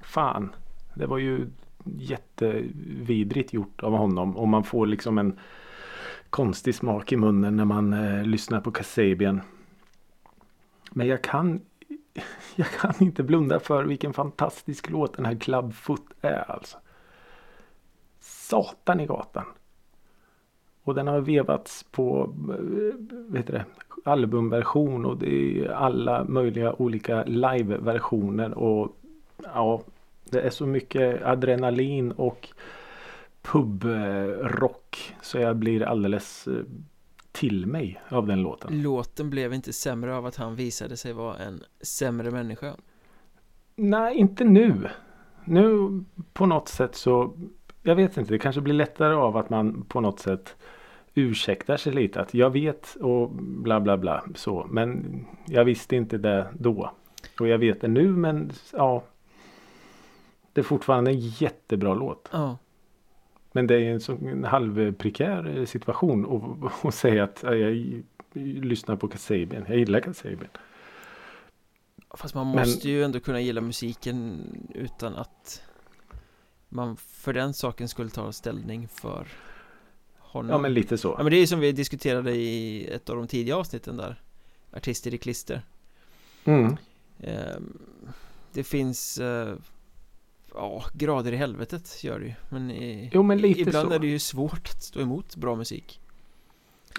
Fan. 0.01 0.55
Det 0.95 1.07
var 1.07 1.19
ju 1.19 1.47
jättevidrigt 1.85 3.53
gjort 3.53 3.83
av 3.83 3.93
honom. 3.93 4.37
Och 4.37 4.49
man 4.49 4.65
får 4.65 4.87
liksom 4.87 5.19
en 5.19 5.39
konstig 6.31 6.75
smak 6.75 7.13
i 7.13 7.17
munnen 7.17 7.57
när 7.57 7.65
man 7.65 7.93
eh, 7.93 8.25
lyssnar 8.25 8.61
på 8.61 8.71
Kasabian. 8.71 9.41
Men 10.91 11.07
jag 11.07 11.23
kan 11.23 11.61
jag 12.57 12.67
kan 12.67 12.95
inte 12.99 13.23
blunda 13.23 13.61
för 13.61 13.85
vilken 13.85 14.13
fantastisk 14.13 14.91
låt 14.91 15.15
den 15.17 15.25
här 15.25 15.35
Clubfoot 15.35 16.07
är 16.21 16.51
alltså. 16.51 16.79
Satan 18.21 19.01
i 19.01 19.07
gatan. 19.07 19.45
Och 20.83 20.95
den 20.95 21.07
har 21.07 21.21
vevats 21.21 21.83
på 21.83 22.35
eh, 22.49 22.99
vet 23.29 23.47
det, 23.47 23.65
albumversion 24.05 25.05
och 25.05 25.17
det 25.17 25.61
är 25.61 25.69
alla 25.69 26.25
möjliga 26.25 26.73
olika 26.73 27.25
liveversioner. 27.25 28.59
Och 28.59 28.97
ja, 29.45 29.83
det 30.35 30.41
är 30.41 30.51
så 30.51 30.67
mycket 30.67 31.23
adrenalin 31.23 32.13
och 32.13 32.49
pubrock 33.43 35.15
så 35.23 35.39
jag 35.39 35.57
blir 35.57 35.83
alldeles 35.83 36.47
eh, 36.47 36.65
till 37.33 37.67
mig 37.67 38.01
av 38.09 38.27
den 38.27 38.43
låten. 38.43 38.83
Låten 38.83 39.31
blev 39.31 39.55
inte 39.55 39.73
sämre 39.73 40.17
av 40.17 40.27
att 40.27 40.37
han 40.37 40.57
visade 40.57 40.97
sig 40.97 41.13
vara 41.13 41.37
en 41.37 41.63
sämre 41.81 42.31
människa 42.31 42.75
Nej, 43.77 44.17
inte 44.17 44.45
nu. 44.45 44.89
Nu 45.45 45.89
på 46.33 46.47
något 46.47 46.69
sätt 46.69 46.95
så 46.95 47.35
jag 47.83 47.97
vet 47.97 48.17
inte, 48.17 48.33
det 48.33 48.39
kanske 48.39 48.61
blir 48.61 48.75
lättare 48.75 49.15
av 49.15 49.37
att 49.37 49.51
man 49.51 49.85
på 49.89 50.01
något 50.01 50.21
sätt 50.21 50.57
ursäktar 51.15 51.77
sig 51.77 51.93
lite. 51.93 52.21
Att 52.21 52.35
jag 52.35 52.51
vet 52.51 52.97
och 53.01 53.31
bla 53.39 53.81
bla 53.81 53.97
bla 53.97 54.25
så. 54.35 54.67
Men 54.71 55.21
jag 55.47 55.65
visste 55.65 55.97
inte 55.97 56.19
det 56.19 56.47
då. 56.59 56.91
Och 57.41 57.49
jag 57.49 57.59
vet 57.59 57.81
det 57.81 57.89
nu 57.89 58.09
men 58.09 58.53
ja. 58.73 59.05
Det 60.55 60.61
är 60.61 60.63
fortfarande 60.63 61.11
en 61.11 61.21
jättebra 61.21 61.95
låt. 61.95 62.29
Ja, 62.33 62.59
Men 63.53 63.67
det 63.67 63.75
är 63.75 63.91
en 63.93 64.01
sån 64.01 64.27
en 64.29 64.45
halvprekär 64.45 65.59
eh, 65.59 65.65
situation 65.67 66.25
och, 66.25 66.73
och 66.85 66.95
säga 66.95 67.25
att 67.25 67.41
ja, 67.43 67.55
jag 67.55 68.03
lyssnar 68.65 68.97
på 68.97 69.09
Kasabian. 69.09 69.65
Jag 69.69 69.79
gillar 69.79 70.01
Kasabian. 70.01 70.51
fast 72.11 72.35
man 72.35 72.47
Men- 72.47 72.57
måste 72.57 72.89
ju 72.89 73.05
ändå 73.05 73.21
kunna 73.21 73.41
gilla 73.41 73.61
musiken 73.61 74.41
utan 74.75 75.15
att 75.15 75.63
man 76.69 76.97
för 76.97 77.33
den 77.33 77.55
saken 77.55 77.89
skulle 77.89 78.11
ta 78.11 78.33
ställning 78.33 78.89
för 78.89 79.29
honom 80.19 80.51
Ja 80.51 80.59
men 80.59 80.75
lite 80.75 80.95
Ja 80.95 80.99
så. 80.99 81.15
men 81.17 81.27
det 81.27 81.37
är 81.37 81.41
ju 81.41 81.47
som 81.47 81.61
vi 81.61 81.73
diskuterade 81.73 82.33
i 82.35 82.87
ett 82.87 83.11
av 83.11 83.17
de 83.17 83.27
tidiga 83.29 83.57
avsnitten 83.57 83.97
där 83.97 84.23
Artister 84.73 85.15
i 85.15 85.19
klister 85.19 85.63
Mm. 86.45 86.77
Ehm, 87.21 87.79
Det 88.53 88.65
finns 88.65 89.19
eh, 89.19 89.55
Ja, 90.55 90.85
grader 90.93 91.33
i 91.33 91.37
helvetet 91.37 92.05
gör 92.05 92.19
det 92.19 92.27
ju 92.27 92.35
Men 92.49 92.71
i, 92.71 93.11
Jo 93.13 93.23
men 93.23 93.39
lite 93.39 93.61
ibland 93.61 93.89
så. 93.89 93.95
är 93.95 93.99
det 93.99 94.07
ju 94.07 94.19
svårt 94.19 94.71
att 94.75 94.83
stå 94.83 95.01
emot 95.01 95.37
bra 95.37 95.57
musik 95.57 96.01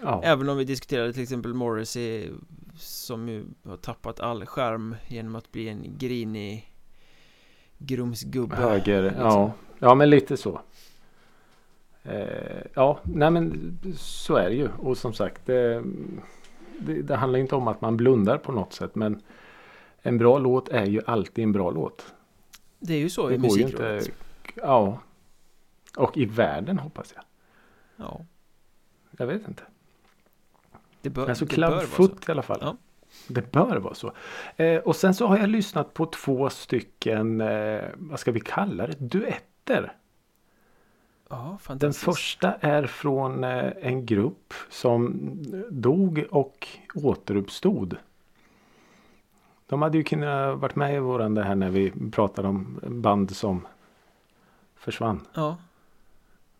Ja. 0.01 0.21
Även 0.23 0.49
om 0.49 0.57
vi 0.57 0.63
diskuterade 0.63 1.13
till 1.13 1.23
exempel 1.23 1.53
Morrissey 1.53 2.29
Som 2.77 3.29
ju 3.29 3.45
har 3.63 3.77
tappat 3.77 4.19
all 4.19 4.45
skärm 4.45 4.95
genom 5.07 5.35
att 5.35 5.51
bli 5.51 5.69
en 5.69 5.97
grinig 5.97 6.71
Grumsgubbe 7.77 8.55
Höger, 8.55 9.03
liksom. 9.03 9.21
ja. 9.21 9.51
Ja 9.79 9.95
men 9.95 10.09
lite 10.09 10.37
så. 10.37 10.61
Eh, 12.03 12.61
ja, 12.73 12.99
nej 13.03 13.31
men 13.31 13.77
så 13.97 14.35
är 14.35 14.49
det 14.49 14.55
ju. 14.55 14.69
Och 14.79 14.97
som 14.97 15.13
sagt 15.13 15.45
det, 15.45 15.83
det, 16.79 17.01
det 17.01 17.15
handlar 17.15 17.39
inte 17.39 17.55
om 17.55 17.67
att 17.67 17.81
man 17.81 17.97
blundar 17.97 18.37
på 18.37 18.51
något 18.51 18.73
sätt. 18.73 18.95
Men 18.95 19.21
en 20.01 20.17
bra 20.17 20.37
låt 20.37 20.69
är 20.69 20.85
ju 20.85 21.01
alltid 21.05 21.43
en 21.43 21.51
bra 21.51 21.71
låt. 21.71 22.13
Det 22.87 22.93
är 22.93 22.99
ju 22.99 23.09
så 23.09 23.27
Det 23.29 23.35
i 23.35 23.37
musikrådet. 23.37 24.01
inte. 24.07 24.11
Ja. 24.55 24.99
Och 25.97 26.17
i 26.17 26.25
världen 26.25 26.79
hoppas 26.79 27.13
jag. 27.15 27.23
Ja, 27.95 28.25
Jag 29.17 29.27
vet 29.27 29.47
inte. 29.47 29.63
det 31.01 31.09
bör, 31.09 31.29
Alltså 31.29 31.45
så. 31.45 31.53
Clubfoot 31.53 32.29
i 32.29 32.31
alla 32.31 32.41
fall. 32.41 32.59
Ja. 32.61 32.77
Det 33.27 33.51
bör 33.51 33.77
vara 33.77 33.93
så. 33.93 34.13
Eh, 34.55 34.77
och 34.77 34.95
sen 34.95 35.13
så 35.13 35.27
har 35.27 35.37
jag 35.37 35.49
lyssnat 35.49 35.93
på 35.93 36.05
två 36.05 36.49
stycken, 36.49 37.41
eh, 37.41 37.83
vad 37.95 38.19
ska 38.19 38.31
vi 38.31 38.39
kalla 38.39 38.87
det, 38.87 38.95
duetter. 38.99 39.93
Ja, 41.29 41.57
Den 41.75 41.93
första 41.93 42.53
är 42.53 42.85
från 42.85 43.43
eh, 43.43 43.71
en 43.81 44.05
grupp 44.05 44.53
som 44.69 45.19
dog 45.71 46.25
och 46.31 46.67
återuppstod. 46.95 47.97
De 49.69 49.81
hade 49.81 49.97
ju 49.97 50.03
kunnat 50.03 50.59
varit 50.59 50.75
med 50.75 50.95
i 50.95 50.99
våran 50.99 51.33
det 51.33 51.43
här 51.43 51.55
när 51.55 51.69
vi 51.69 51.91
pratade 52.11 52.47
om 52.47 52.79
band 52.83 53.35
som 53.35 53.67
försvann. 54.75 55.21
Ja, 55.33 55.57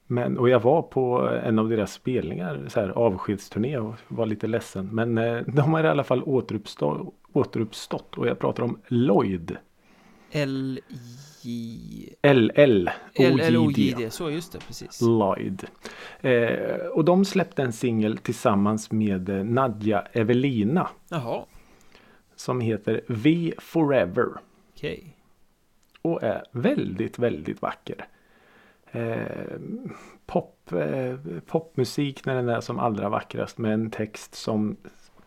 Men, 0.08 0.38
och 0.38 0.50
jag 0.50 0.60
var 0.60 0.82
på 0.82 1.30
en 1.44 1.60
av 1.60 1.70
deras 1.70 1.94
spelningar, 1.94 2.66
så 2.68 2.80
här 2.80 2.90
avskedsturné 2.90 3.78
och 3.78 3.96
var 4.08 4.26
lite 4.26 4.48
ledsen. 4.48 4.90
Men 4.92 5.18
eh, 5.18 5.42
de 5.48 5.74
har 5.74 5.84
i 5.84 5.88
alla 5.88 6.04
fall 6.04 6.24
återuppstå, 6.24 7.14
återuppstått 7.34 8.18
och 8.18 8.28
jag 8.28 8.40
pratar 8.40 8.64
om 8.64 8.80
Lloyd. 8.88 9.58
L-J... 10.32 12.16
LL. 12.24 12.90
L-L-O-J-D, 13.14 14.10
så 14.10 14.32
just 14.32 14.54
det, 14.54 14.60
precis. 14.68 15.02
Lloyd. 15.02 15.66
Eh, 16.22 16.76
och 16.94 17.06
de 17.06 17.26
släppte 17.26 17.64
en 17.64 17.74
singel 17.74 18.18
tillsammans 18.18 18.92
med 18.92 19.30
eh, 19.30 19.44
Nadja 19.44 20.08
Evelina. 20.12 20.88
Jaha, 21.10 21.46
Som 22.36 22.62
heter 22.62 23.02
V 23.08 23.54
Forever. 23.58 24.28
okej. 24.74 25.18
Och 26.02 26.24
är 26.24 26.44
väldigt, 26.52 27.20
väldigt 27.20 27.62
vacker. 27.62 28.08
Eh, 28.92 29.60
pop, 30.26 30.72
eh, 30.72 31.18
popmusik 31.46 32.26
när 32.26 32.36
den 32.36 32.50
är 32.50 32.62
som 32.62 32.80
allra 32.80 33.10
vackrast 33.10 33.58
med 33.58 33.74
en 33.74 33.90
text 33.92 34.36
som 34.36 34.78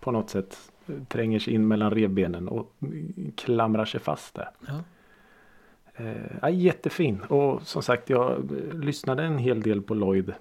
på 0.01 0.11
något 0.11 0.31
sätt 0.31 0.73
tränger 1.09 1.39
sig 1.39 1.55
in 1.55 1.69
mellan 1.69 1.91
revbenen 1.91 2.49
och 2.49 2.73
klamrar 3.37 3.85
sig 3.85 4.01
fast 4.01 4.35
där. 4.35 4.51
Ja. 4.67 4.83
Eh, 6.05 6.51
jättefin 6.51 7.21
och 7.21 7.63
som 7.63 7.83
sagt 7.83 8.11
jag 8.11 8.51
lyssnade 8.73 9.23
en 9.23 9.39
hel 9.39 9.63
del 9.63 9.83
på 9.83 9.95
Lloyd 9.95 10.35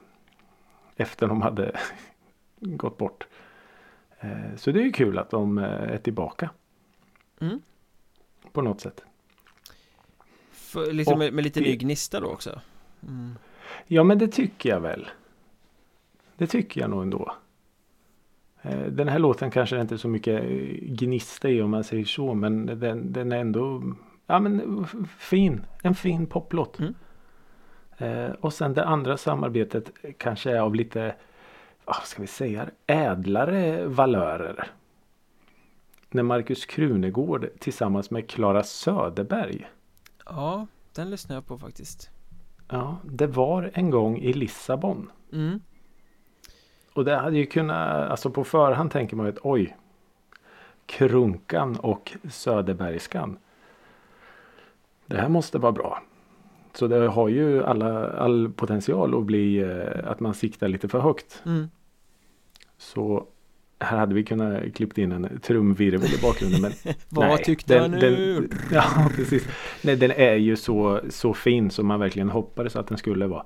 efter 0.96 1.28
de 1.28 1.42
hade 1.42 1.72
gått 2.60 2.98
bort. 2.98 3.28
Eh, 4.20 4.56
så 4.56 4.72
det 4.72 4.80
är 4.80 4.84
ju 4.84 4.92
kul 4.92 5.18
att 5.18 5.30
de 5.30 5.58
eh, 5.58 5.64
är 5.66 5.98
tillbaka 5.98 6.50
Mm. 7.40 7.62
på 8.52 8.62
något 8.62 8.82
sätt. 8.82 9.04
För, 10.52 10.94
liksom 10.94 11.14
Och 11.14 11.20
med, 11.20 11.34
med 11.34 11.44
lite 11.44 11.62
ny 11.62 11.76
gnista 11.76 12.20
då 12.20 12.28
också. 12.28 12.62
Mm. 13.04 13.36
Ja 13.88 14.04
men 14.04 14.18
det 14.18 14.28
tycker 14.28 14.70
jag 14.70 14.80
väl. 14.80 15.08
Det 16.38 16.48
tycker 16.48 16.82
jag 16.82 16.90
nog 16.90 17.02
ändå. 17.02 17.36
Eh, 18.62 18.86
Den 18.86 19.08
här 19.08 19.20
låten 19.20 19.52
kanske 19.52 19.82
inte 19.82 19.96
är 19.96 19.98
så 19.98 20.08
mycket 20.08 20.44
gnista 20.82 21.50
i 21.50 21.62
om 21.62 21.70
man 21.70 21.84
säger 21.84 22.06
så 22.06 22.34
men 22.34 22.66
den, 22.66 23.14
den 23.14 23.32
är 23.32 23.38
ändå 23.38 23.84
ja, 24.28 24.40
men 24.40 24.86
fin. 25.18 25.66
En 25.84 25.96
fin 25.96 26.26
poplåt. 26.26 26.80
Mm. 26.80 26.94
Och 28.40 28.54
sen 28.54 28.74
det 28.74 28.86
andra 28.86 29.18
samarbetet 29.18 29.92
kanske 30.18 30.52
är 30.52 30.60
av 30.60 30.76
lite 30.76 31.16
vad 31.88 32.06
ska 32.06 32.22
vi 32.22 32.28
säga 32.28 32.70
ädlare 32.88 33.86
valörer. 33.86 34.72
När 36.10 36.24
Markus 36.24 36.66
Krunegård 36.66 37.50
tillsammans 37.60 38.12
med 38.12 38.30
Klara 38.30 38.64
Söderberg 38.64 39.68
Ja, 40.26 40.68
den 40.96 41.10
lyssnar 41.10 41.36
jag 41.36 41.46
på 41.46 41.58
faktiskt. 41.58 42.10
Ja, 42.68 42.98
det 43.04 43.28
var 43.28 43.72
en 43.74 43.90
gång 43.90 44.18
i 44.18 44.34
Lissabon. 44.34 45.12
Mm. 45.34 45.60
Och 46.94 47.06
det 47.06 47.16
hade 47.16 47.38
ju 47.38 47.46
kunnat, 47.46 48.12
alltså 48.12 48.30
på 48.30 48.44
förhand 48.44 48.92
tänker 48.92 49.16
man 49.16 49.26
ju 49.26 49.32
att 49.32 49.40
oj. 49.44 49.78
Krunkan 50.86 51.76
och 51.76 52.18
Söderbergskan. 52.30 53.38
Det 55.06 55.18
här 55.18 55.30
måste 55.30 55.58
vara 55.58 55.72
bra. 55.72 56.02
Så 56.74 56.88
det 56.88 57.08
har 57.08 57.28
ju 57.30 57.64
alla, 57.64 58.10
all 58.10 58.52
potential 58.52 59.18
att 59.18 59.24
bli 59.24 59.58
eh, 59.58 60.10
att 60.12 60.20
man 60.20 60.34
siktar 60.34 60.68
lite 60.68 60.88
för 60.88 61.00
högt. 61.00 61.42
Mm. 61.46 61.70
Så 62.78 63.28
här 63.80 63.98
hade 63.98 64.16
vi 64.16 64.24
kunnat 64.24 64.74
klippt 64.76 64.98
in 64.98 65.12
en 65.12 65.40
trumvirvel 65.40 66.14
i 66.14 66.22
bakgrunden. 66.22 66.62
Men 66.62 66.72
Vad 67.10 67.28
nej, 67.28 67.44
tyckte 67.44 67.74
den, 67.74 67.92
han 67.92 67.92
nu? 67.92 68.36
Den, 68.48 68.60
ja, 68.72 69.10
precis. 69.16 69.48
Nej, 69.84 69.96
den 69.96 70.12
är 70.12 70.36
ju 70.36 70.56
så, 70.56 71.02
så 71.10 71.34
fin 71.34 71.72
som 71.72 71.88
man 71.88 72.00
verkligen 72.00 72.30
hoppades 72.30 72.76
att 72.76 72.88
den 72.88 72.98
skulle 72.98 73.28
vara. 73.28 73.46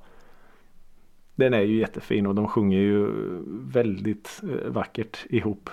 Den 1.36 1.54
är 1.54 1.62
ju 1.62 1.80
jättefin 1.80 2.28
och 2.28 2.36
de 2.36 2.48
sjunger 2.48 2.78
ju 2.80 3.08
väldigt 3.48 4.42
eh, 4.44 4.70
vackert 4.72 5.26
ihop. 5.30 5.70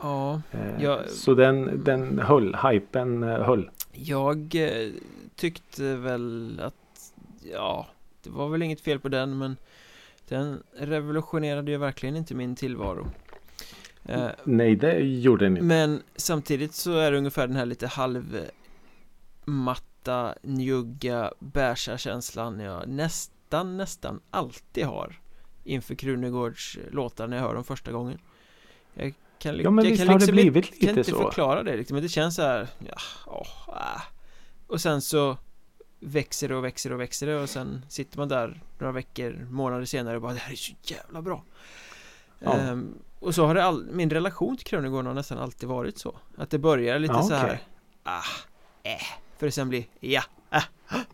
Ja, 0.00 0.40
Eh, 0.52 0.82
Ja. 0.82 1.00
Så 1.08 1.34
den, 1.34 1.84
den 1.84 2.18
höll, 2.18 2.56
hypen 2.56 3.22
eh, 3.22 3.42
höll. 3.42 3.70
jag 3.92 4.56
tyckte 5.36 5.96
väl 5.96 6.60
att 6.62 7.12
ja, 7.52 7.86
det 8.22 8.30
var 8.30 8.48
väl 8.48 8.62
inget 8.62 8.80
fel 8.80 9.00
på 9.00 9.08
den 9.08 9.38
men 9.38 9.56
den 10.28 10.62
revolutionerade 10.72 11.70
ju 11.70 11.76
verkligen 11.76 12.16
inte 12.16 12.34
min 12.34 12.56
tillvaro. 12.56 13.10
Eh, 14.04 14.28
Nej, 14.44 14.76
det 14.76 14.98
gjorde 14.98 15.44
den 15.44 15.56
inte. 15.56 15.64
Men 15.64 16.02
samtidigt 16.16 16.74
så 16.74 16.98
är 16.98 17.12
det 17.12 17.18
ungefär 17.18 17.46
den 17.46 17.56
här 17.56 17.66
lite 17.66 17.86
halvmatta, 19.46 20.34
njugga, 20.42 21.32
beiga 21.38 21.96
känslan 21.96 22.60
jag 22.60 22.88
nästan, 22.88 23.76
nästan 23.76 24.20
alltid 24.30 24.84
har 24.84 25.20
inför 25.64 25.94
Krunegårds 25.94 26.78
låtar 26.90 27.26
när 27.26 27.36
jag 27.36 27.44
hör 27.44 27.54
dem 27.54 27.64
första 27.64 27.92
gången. 27.92 28.18
Jag 28.94 29.14
kan, 29.38 29.56
Ja, 29.56 29.70
men 29.70 29.84
jag 29.84 29.90
visst 29.90 30.02
kan 30.02 30.08
har 30.08 30.18
det 30.18 30.26
liksom 30.26 30.34
blivit 30.34 30.66
inte, 30.66 30.86
kan 30.86 30.94
lite 30.94 31.10
inte 31.10 31.22
förklara 31.22 31.62
det 31.62 31.76
liksom, 31.76 31.94
men 31.94 32.02
det 32.02 32.08
känns 32.08 32.34
så 32.34 32.42
här, 32.42 32.68
ja, 32.78 32.96
åh, 33.26 33.68
äh. 33.68 34.02
Och 34.66 34.80
sen 34.80 35.02
så 35.02 35.36
växer 36.00 36.52
och 36.52 36.64
växer 36.64 36.92
och 36.92 37.00
växer 37.00 37.28
och 37.28 37.50
sen 37.50 37.84
sitter 37.88 38.18
man 38.18 38.28
där 38.28 38.60
några 38.78 38.92
veckor, 38.92 39.46
månader 39.50 39.84
senare 39.84 40.16
och 40.16 40.22
bara 40.22 40.32
det 40.32 40.38
här 40.38 40.52
är 40.52 40.56
så 40.56 40.72
jävla 40.82 41.22
bra. 41.22 41.44
Ja. 42.38 42.52
Ehm, 42.52 42.94
och 43.18 43.34
så 43.34 43.46
har 43.46 43.54
det 43.54 43.64
all, 43.64 43.86
min 43.92 44.10
relation 44.10 44.56
till 44.56 44.66
Krönegården 44.66 45.06
har 45.06 45.14
nästan 45.14 45.38
alltid 45.38 45.68
varit 45.68 45.98
så 45.98 46.14
Att 46.36 46.50
det 46.50 46.58
börjar 46.58 46.98
lite 46.98 47.14
Ja, 47.14 47.22
så 47.22 47.34
här. 47.34 47.60
Ah, 48.02 48.22
äh 48.82 48.96
För 49.38 49.46
att 49.46 49.54
sen 49.54 49.68
bli 49.68 49.88
ja, 50.00 50.22
ah, 50.50 50.62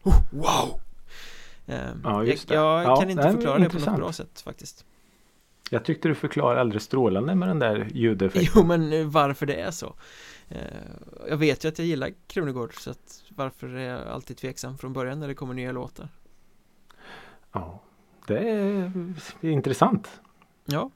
oh, 0.02 0.20
wow 0.30 0.80
Ehm, 1.66 2.00
Ja, 2.04 2.24
just 2.24 2.48
det. 2.48 2.54
Jag, 2.54 2.82
jag 2.82 2.90
Ja, 2.90 3.00
kan 3.00 3.10
inte 3.10 3.22
det 3.22 3.32
förklara 3.32 3.58
det 3.58 3.70
på 3.70 3.78
något 3.78 3.96
bra 3.96 4.12
sätt 4.12 4.40
faktiskt 4.40 4.84
Jag 5.70 5.84
tyckte 5.84 6.08
du 6.08 6.14
förklarade 6.14 6.60
alldeles 6.60 6.84
strålande 6.84 7.34
med 7.34 7.48
den 7.48 7.58
där 7.58 7.88
ljudeffekten. 7.94 8.52
Jo 8.54 8.64
men 8.66 9.10
varför 9.10 9.46
det 9.46 9.54
är 9.54 9.70
så 9.70 9.94
Jag 11.28 11.36
vet 11.36 11.64
ju 11.64 11.68
att 11.68 11.78
jag 11.78 11.86
gillar 11.86 12.10
Krunegård 12.26 12.74
så 12.74 12.90
att 12.90 13.22
varför 13.28 13.74
är 13.74 13.88
jag 13.88 14.06
alltid 14.06 14.36
tveksam 14.36 14.78
från 14.78 14.92
början 14.92 15.20
när 15.20 15.28
det 15.28 15.34
kommer 15.34 15.54
nya 15.54 15.72
låtar 15.72 16.08
Ja, 17.52 17.80
det 18.26 18.38
är 18.38 19.10
intressant. 19.40 20.20
Ja 20.64 20.90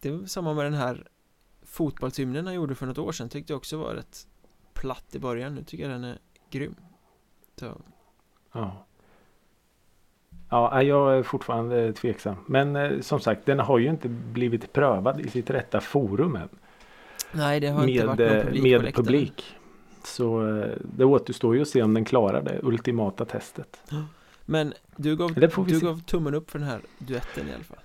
Det 0.00 0.10
var 0.10 0.26
samma 0.26 0.54
med 0.54 0.64
den 0.64 0.74
här 0.74 1.06
Fotbollshymnen 1.62 2.46
han 2.46 2.54
gjorde 2.54 2.74
för 2.74 2.86
något 2.86 2.98
år 2.98 3.12
sedan 3.12 3.28
tyckte 3.28 3.52
jag 3.52 3.58
också 3.58 3.76
var 3.76 3.94
rätt 3.94 4.26
platt 4.74 5.14
i 5.14 5.18
början 5.18 5.54
Nu 5.54 5.64
tycker 5.64 5.84
jag 5.84 5.92
den 5.92 6.04
är 6.04 6.18
grym 6.50 6.74
så, 7.56 7.80
Ja. 8.52 8.84
Ja, 10.50 10.82
jag 10.82 11.18
är 11.18 11.22
fortfarande 11.22 11.92
tveksam. 11.92 12.36
Men 12.46 12.76
eh, 12.76 13.00
som 13.00 13.20
sagt, 13.20 13.46
den 13.46 13.58
har 13.58 13.78
ju 13.78 13.90
inte 13.90 14.08
blivit 14.08 14.72
prövad 14.72 15.20
i 15.20 15.30
sitt 15.30 15.50
rätta 15.50 15.80
forum 15.80 16.36
än. 16.36 16.48
Nej 17.32 17.60
det 17.60 17.68
har 17.68 17.86
inte 17.86 18.06
varit 18.06 18.18
Med, 18.18 18.28
någon 18.28 18.36
eh, 18.38 18.44
publik 18.44 18.62
med 18.84 18.94
publik. 18.94 19.44
Så 20.04 20.56
eh, 20.58 20.76
det 20.96 21.04
återstår 21.04 21.56
ju 21.56 21.62
att 21.62 21.68
se 21.68 21.82
om 21.82 21.94
den 21.94 22.04
klarar 22.04 22.42
det 22.42 22.60
ultimata 22.62 23.24
testet. 23.24 23.80
Men 24.44 24.74
du 24.96 25.16
gav, 25.16 25.34
Det 25.34 25.56
du 25.66 25.80
se. 25.80 25.86
gav 25.86 26.00
tummen 26.00 26.34
upp 26.34 26.50
för 26.50 26.58
den 26.58 26.68
här 26.68 26.80
duetten 26.98 27.48
i 27.48 27.54
alla 27.54 27.64
fall 27.64 27.78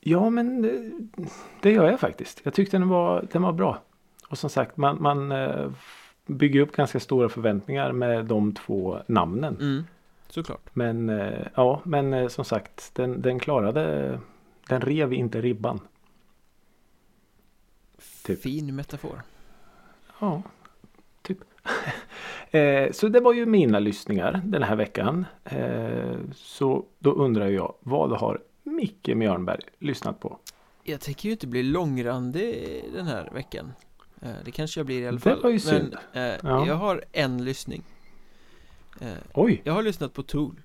Ja, 0.00 0.30
men 0.30 0.64
eh, 0.64 1.24
det 1.60 1.72
gör 1.72 1.90
jag 1.90 2.00
faktiskt. 2.00 2.40
Jag 2.42 2.54
tyckte 2.54 2.78
den 2.78 2.88
var, 2.88 3.26
den 3.32 3.42
var 3.42 3.52
bra. 3.52 3.78
Och 4.28 4.38
som 4.38 4.50
sagt, 4.50 4.76
man, 4.76 5.02
man 5.02 5.34
bygger 6.26 6.60
upp 6.60 6.72
ganska 6.76 7.00
stora 7.00 7.28
förväntningar 7.28 7.92
med 7.92 8.24
de 8.24 8.54
två 8.54 8.98
namnen. 9.06 9.56
mm, 9.60 9.84
Såklart 10.28 10.70
Men 10.72 11.08
ja, 11.54 11.80
men 11.84 12.30
som 12.30 12.44
sagt, 12.44 12.94
den, 12.94 13.22
den 13.22 13.38
klarade, 13.38 14.18
den 14.68 14.80
rev 14.80 15.12
inte 15.12 15.40
ribban. 15.40 15.80
Typ. 18.28 18.42
Fin 18.42 18.76
metafor 18.76 19.22
Ja, 20.20 20.42
typ. 21.22 21.38
eh, 22.50 22.92
så 22.92 23.08
det 23.08 23.20
var 23.20 23.32
ju 23.32 23.46
mina 23.46 23.78
lyssningar 23.78 24.42
den 24.44 24.62
här 24.62 24.76
veckan. 24.76 25.26
Eh, 25.44 26.16
så 26.34 26.84
då 26.98 27.12
undrar 27.12 27.46
jag, 27.48 27.74
vad 27.80 28.12
har 28.12 28.42
Micke 28.62 29.08
Mjörnberg 29.14 29.60
lyssnat 29.78 30.20
på? 30.20 30.38
Jag 30.82 31.00
tänker 31.00 31.28
ju 31.28 31.32
inte 31.32 31.46
bli 31.46 31.62
långrandig 31.62 32.84
den 32.94 33.06
här 33.06 33.30
veckan 33.32 33.72
Eh, 34.20 34.30
Det 34.44 34.50
kanske 34.50 34.80
jag 34.80 34.86
blir 34.86 35.02
i 35.02 35.08
alla 35.08 35.14
Det 35.16 35.22
fall 35.22 35.42
var 35.42 35.50
ju 35.50 35.54
Men 35.54 35.60
synd. 35.60 35.96
Ja. 36.12 36.66
jag 36.66 36.74
har 36.74 37.04
en 37.12 37.44
lyssning 37.44 37.82
Oj! 39.34 39.60
Jag 39.64 39.72
har 39.72 39.82
lyssnat 39.82 40.12
på 40.12 40.22
Tool 40.22 40.60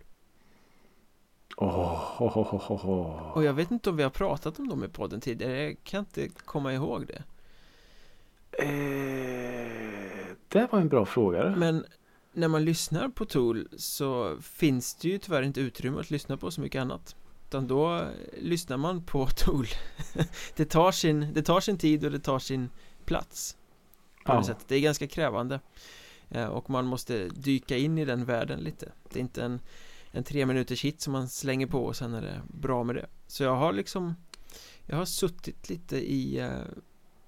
ho, 1.57 2.27
ho, 2.27 2.43
ho, 2.43 2.75
ho. 2.75 3.31
Och 3.33 3.43
jag 3.43 3.53
vet 3.53 3.71
inte 3.71 3.89
om 3.89 3.97
vi 3.97 4.03
har 4.03 4.09
pratat 4.09 4.59
om 4.59 4.69
dem 4.69 4.83
i 4.83 4.87
podden 4.87 5.21
tidigare 5.21 5.63
Jag 5.63 5.77
kan 5.83 5.99
inte 5.99 6.27
komma 6.45 6.73
ihåg 6.73 7.07
det 7.07 7.23
Eh, 8.59 10.35
det 10.47 10.67
var 10.71 10.79
en 10.79 10.89
bra 10.89 11.05
fråga. 11.05 11.55
Men 11.57 11.85
när 12.33 12.47
man 12.47 12.65
lyssnar 12.65 13.09
på 13.09 13.25
Tool 13.25 13.67
så 13.77 14.37
finns 14.41 14.95
det 14.95 15.07
ju 15.07 15.17
tyvärr 15.17 15.41
inte 15.43 15.61
utrymme 15.61 15.99
att 15.99 16.11
lyssna 16.11 16.37
på 16.37 16.51
så 16.51 16.61
mycket 16.61 16.81
annat. 16.81 17.15
Utan 17.47 17.67
då 17.67 18.07
lyssnar 18.41 18.77
man 18.77 19.03
på 19.05 19.27
Tool. 19.37 19.67
Det, 20.55 20.65
tar 20.65 20.91
sin, 20.91 21.33
det 21.33 21.41
tar 21.41 21.59
sin 21.59 21.77
tid 21.77 22.05
och 22.05 22.11
det 22.11 22.19
tar 22.19 22.39
sin 22.39 22.69
plats. 23.05 23.57
På 24.25 24.33
Ja. 24.33 24.55
Det 24.67 24.75
är 24.75 24.79
ganska 24.79 25.07
krävande. 25.07 25.59
Eh, 26.29 26.45
Och 26.45 26.69
man 26.69 26.85
måste 26.85 27.29
dyka 27.29 27.77
in 27.77 27.97
i 27.97 28.05
den 28.05 28.25
världen 28.25 28.59
lite. 28.59 28.91
Det 29.09 29.19
är 29.19 29.21
inte 29.21 29.43
en, 29.43 29.59
en 30.11 30.23
tre 30.23 30.45
minuters 30.45 30.85
hit 30.85 31.01
som 31.01 31.13
man 31.13 31.29
slänger 31.29 31.67
på 31.67 31.83
och 31.85 31.95
sen 31.95 32.13
är 32.13 32.21
det 32.21 32.41
bra 32.47 32.83
med 32.83 32.95
det. 32.95 33.05
Så 33.27 33.43
jag 33.43 33.55
har 33.55 33.73
liksom 33.73 34.15
Jag 34.85 34.97
har 34.97 35.05
suttit 35.05 35.69
lite 35.69 35.97
i 35.97 36.39
eh, 36.39 36.49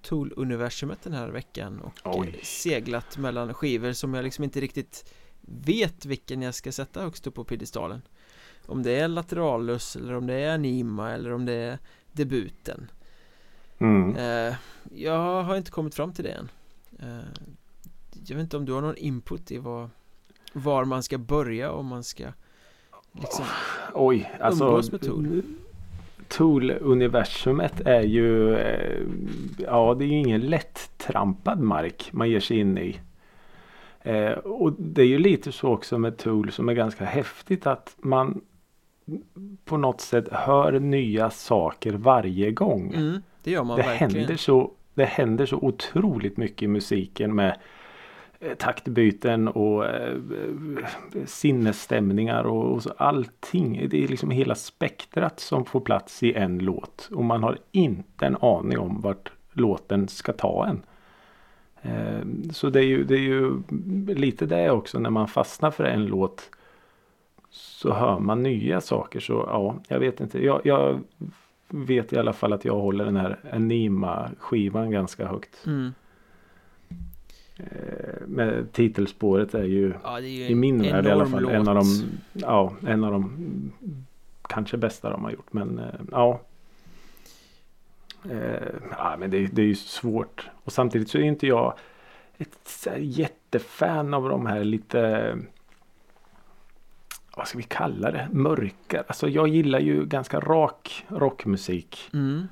Tool-universumet 0.05 1.03
den 1.03 1.13
här 1.13 1.29
veckan 1.29 1.79
och 1.79 1.93
Oj. 2.03 2.39
seglat 2.43 3.17
mellan 3.17 3.53
skivor 3.53 3.93
som 3.93 4.13
jag 4.13 4.24
liksom 4.24 4.43
inte 4.43 4.62
riktigt 4.62 5.13
vet 5.41 6.05
vilken 6.05 6.41
jag 6.41 6.55
ska 6.55 6.71
sätta 6.71 7.01
högst 7.01 7.27
upp 7.27 7.35
på 7.35 7.43
piedestalen 7.43 8.01
Om 8.65 8.83
det 8.83 8.91
är 8.91 9.07
Lateralus 9.07 9.95
eller 9.95 10.13
om 10.13 10.27
det 10.27 10.33
är 10.33 10.53
Anima 10.53 11.12
eller 11.12 11.33
om 11.33 11.45
det 11.45 11.53
är 11.53 11.79
debuten 12.12 12.91
Mm. 13.77 14.15
Eh, 14.15 14.55
jag 14.93 15.43
har 15.43 15.55
inte 15.55 15.71
kommit 15.71 15.95
fram 15.95 16.13
till 16.13 16.24
det 16.24 16.31
än 16.31 16.50
eh, 17.00 17.25
Jag 18.27 18.35
vet 18.35 18.43
inte 18.43 18.57
om 18.57 18.65
du 18.65 18.74
har 18.74 18.81
någon 18.81 18.97
input 18.97 19.51
i 19.51 19.57
vad 19.57 19.89
Var 20.53 20.85
man 20.85 21.03
ska 21.03 21.17
börja 21.17 21.71
om 21.71 21.85
man 21.85 22.03
ska 22.03 22.27
Liksom 23.12 23.45
Oj, 23.93 24.31
alltså 24.39 24.65
Umgås 24.65 24.91
med 24.91 25.01
Tool. 25.01 25.41
Tool-universumet 26.27 27.82
är 27.86 28.01
ju 28.01 28.55
eh, 28.58 29.01
Ja, 29.58 29.96
det 30.00 30.05
är 30.05 30.08
ju 30.08 30.17
ingen 30.17 30.41
lätt-trampad 30.41 31.60
mark 31.60 32.10
man 32.12 32.29
ger 32.29 32.39
sig 32.39 32.60
in 32.60 32.77
i. 32.77 33.00
Eh, 34.01 34.32
och 34.32 34.74
det 34.77 35.01
är 35.01 35.05
ju 35.08 35.17
lite 35.20 35.51
så 35.51 35.70
också 35.70 35.98
med 35.98 36.17
Tool 36.17 36.51
som 36.51 36.70
är 36.70 36.74
ganska 36.74 37.05
häftigt 37.05 37.67
att 37.67 37.96
man 37.98 38.41
på 39.65 39.77
något 39.77 40.01
sätt 40.01 40.27
hör 40.32 40.79
nya 40.79 41.29
saker 41.29 41.91
varje 41.94 42.51
gång. 42.51 42.94
mm, 42.94 43.22
Det 43.44 43.51
gör 43.51 43.63
man 43.63 43.77
det 43.77 43.84
verkligen 43.84 44.12
händer 44.15 44.36
så 44.36 44.72
Det 44.94 45.05
händer 45.05 45.46
så 45.46 45.58
otroligt 45.58 46.38
mycket 46.38 46.63
i 46.63 46.67
musiken 46.67 47.36
med 47.36 47.58
Eh, 48.45 48.55
taktbyten 48.55 49.47
och 49.47 49.85
eh, 49.85 50.17
sinnesstämningar 51.25 52.43
och, 52.43 52.73
och 52.73 52.83
så 52.83 52.93
allting. 52.97 53.87
Det 53.89 54.03
är 54.03 54.07
liksom 54.07 54.31
hela 54.31 54.55
spektrat 54.55 55.39
som 55.39 55.65
får 55.65 55.79
plats 55.79 56.23
i 56.23 56.33
en 56.33 56.59
låt 56.59 57.09
och 57.13 57.23
man 57.23 57.43
har 57.43 57.57
inte 57.71 58.25
en 58.25 58.37
aning 58.41 58.79
om 58.79 59.01
vart 59.01 59.31
låten 59.53 60.07
ska 60.07 60.33
ta 60.33 60.65
en. 60.67 60.81
Eh, 61.81 62.51
Så 62.51 62.69
det 62.69 62.79
är, 62.79 62.85
ju, 62.85 63.03
det 63.03 63.15
är 63.15 63.19
ju 63.19 63.61
lite 64.07 64.45
det 64.45 64.71
också 64.71 64.99
när 64.99 65.09
man 65.09 65.27
fastnar 65.27 65.71
för 65.71 65.83
en 65.83 66.05
låt 66.05 66.49
så 67.49 67.93
hör 67.93 68.19
man 68.19 68.43
nya 68.43 68.81
saker 68.81 69.19
så 69.19 69.33
ja, 69.33 69.75
jag 69.87 69.99
vet 69.99 70.19
inte. 70.19 70.45
Jag, 70.45 70.61
jag 70.63 70.99
vet 71.69 72.13
i 72.13 72.17
alla 72.17 72.33
fall 72.33 72.53
att 72.53 72.65
jag 72.65 72.75
håller 72.75 73.05
den 73.05 73.15
här 73.15 73.39
Anima 73.51 74.29
skivan 74.39 74.91
ganska 74.91 75.27
högt. 75.27 75.65
mm. 75.65 75.93
Eh, 77.57 78.27
med 78.27 78.71
titelspåret 78.71 79.53
är 79.53 79.63
ju 79.63 79.93
Ja 80.03 80.17
är 80.17 80.21
ju 80.21 80.47
i 80.47 80.55
min 80.55 80.81
värld 80.81 81.05
i 81.05 81.09
alla 81.09 81.25
fall 81.25 81.41
låt. 81.41 81.51
en 81.51 81.67
av 81.67 81.75
de 81.75 81.85
Ja, 82.33 82.74
en 82.87 83.03
av 83.03 83.11
de 83.11 83.72
kanske 84.50 84.77
bästa 84.77 85.09
de 85.09 85.24
har 85.24 85.31
gjort 85.31 85.53
men 85.53 85.79
eh, 85.79 85.85
ja. 86.11 86.41
Eh, 88.29 88.74
ja 88.91 89.15
men 89.20 89.31
det, 89.31 89.48
det 89.48 89.61
är 89.61 89.65
ju 89.65 89.75
svårt 89.75 90.50
och 90.63 90.72
samtidigt 90.72 91.09
så 91.09 91.18
är 91.18 91.22
inte 91.22 91.48
jag 91.48 91.74
ett 92.37 92.87
jättefan 92.98 94.13
av 94.13 94.29
de 94.29 94.46
här 94.46 94.63
lite 94.63 95.37
vad 97.35 97.48
ska 97.48 97.57
vi 97.57 97.63
kalla 97.63 98.11
det? 98.11 98.27
Mörka. 98.31 99.03
Alltså 99.07 99.27
jag 99.27 99.48
gillar 99.48 99.79
ju 99.79 100.05
ganska 100.05 100.39
rak 100.39 101.05
rockmusik. 101.07 102.09
mm. 102.13 102.48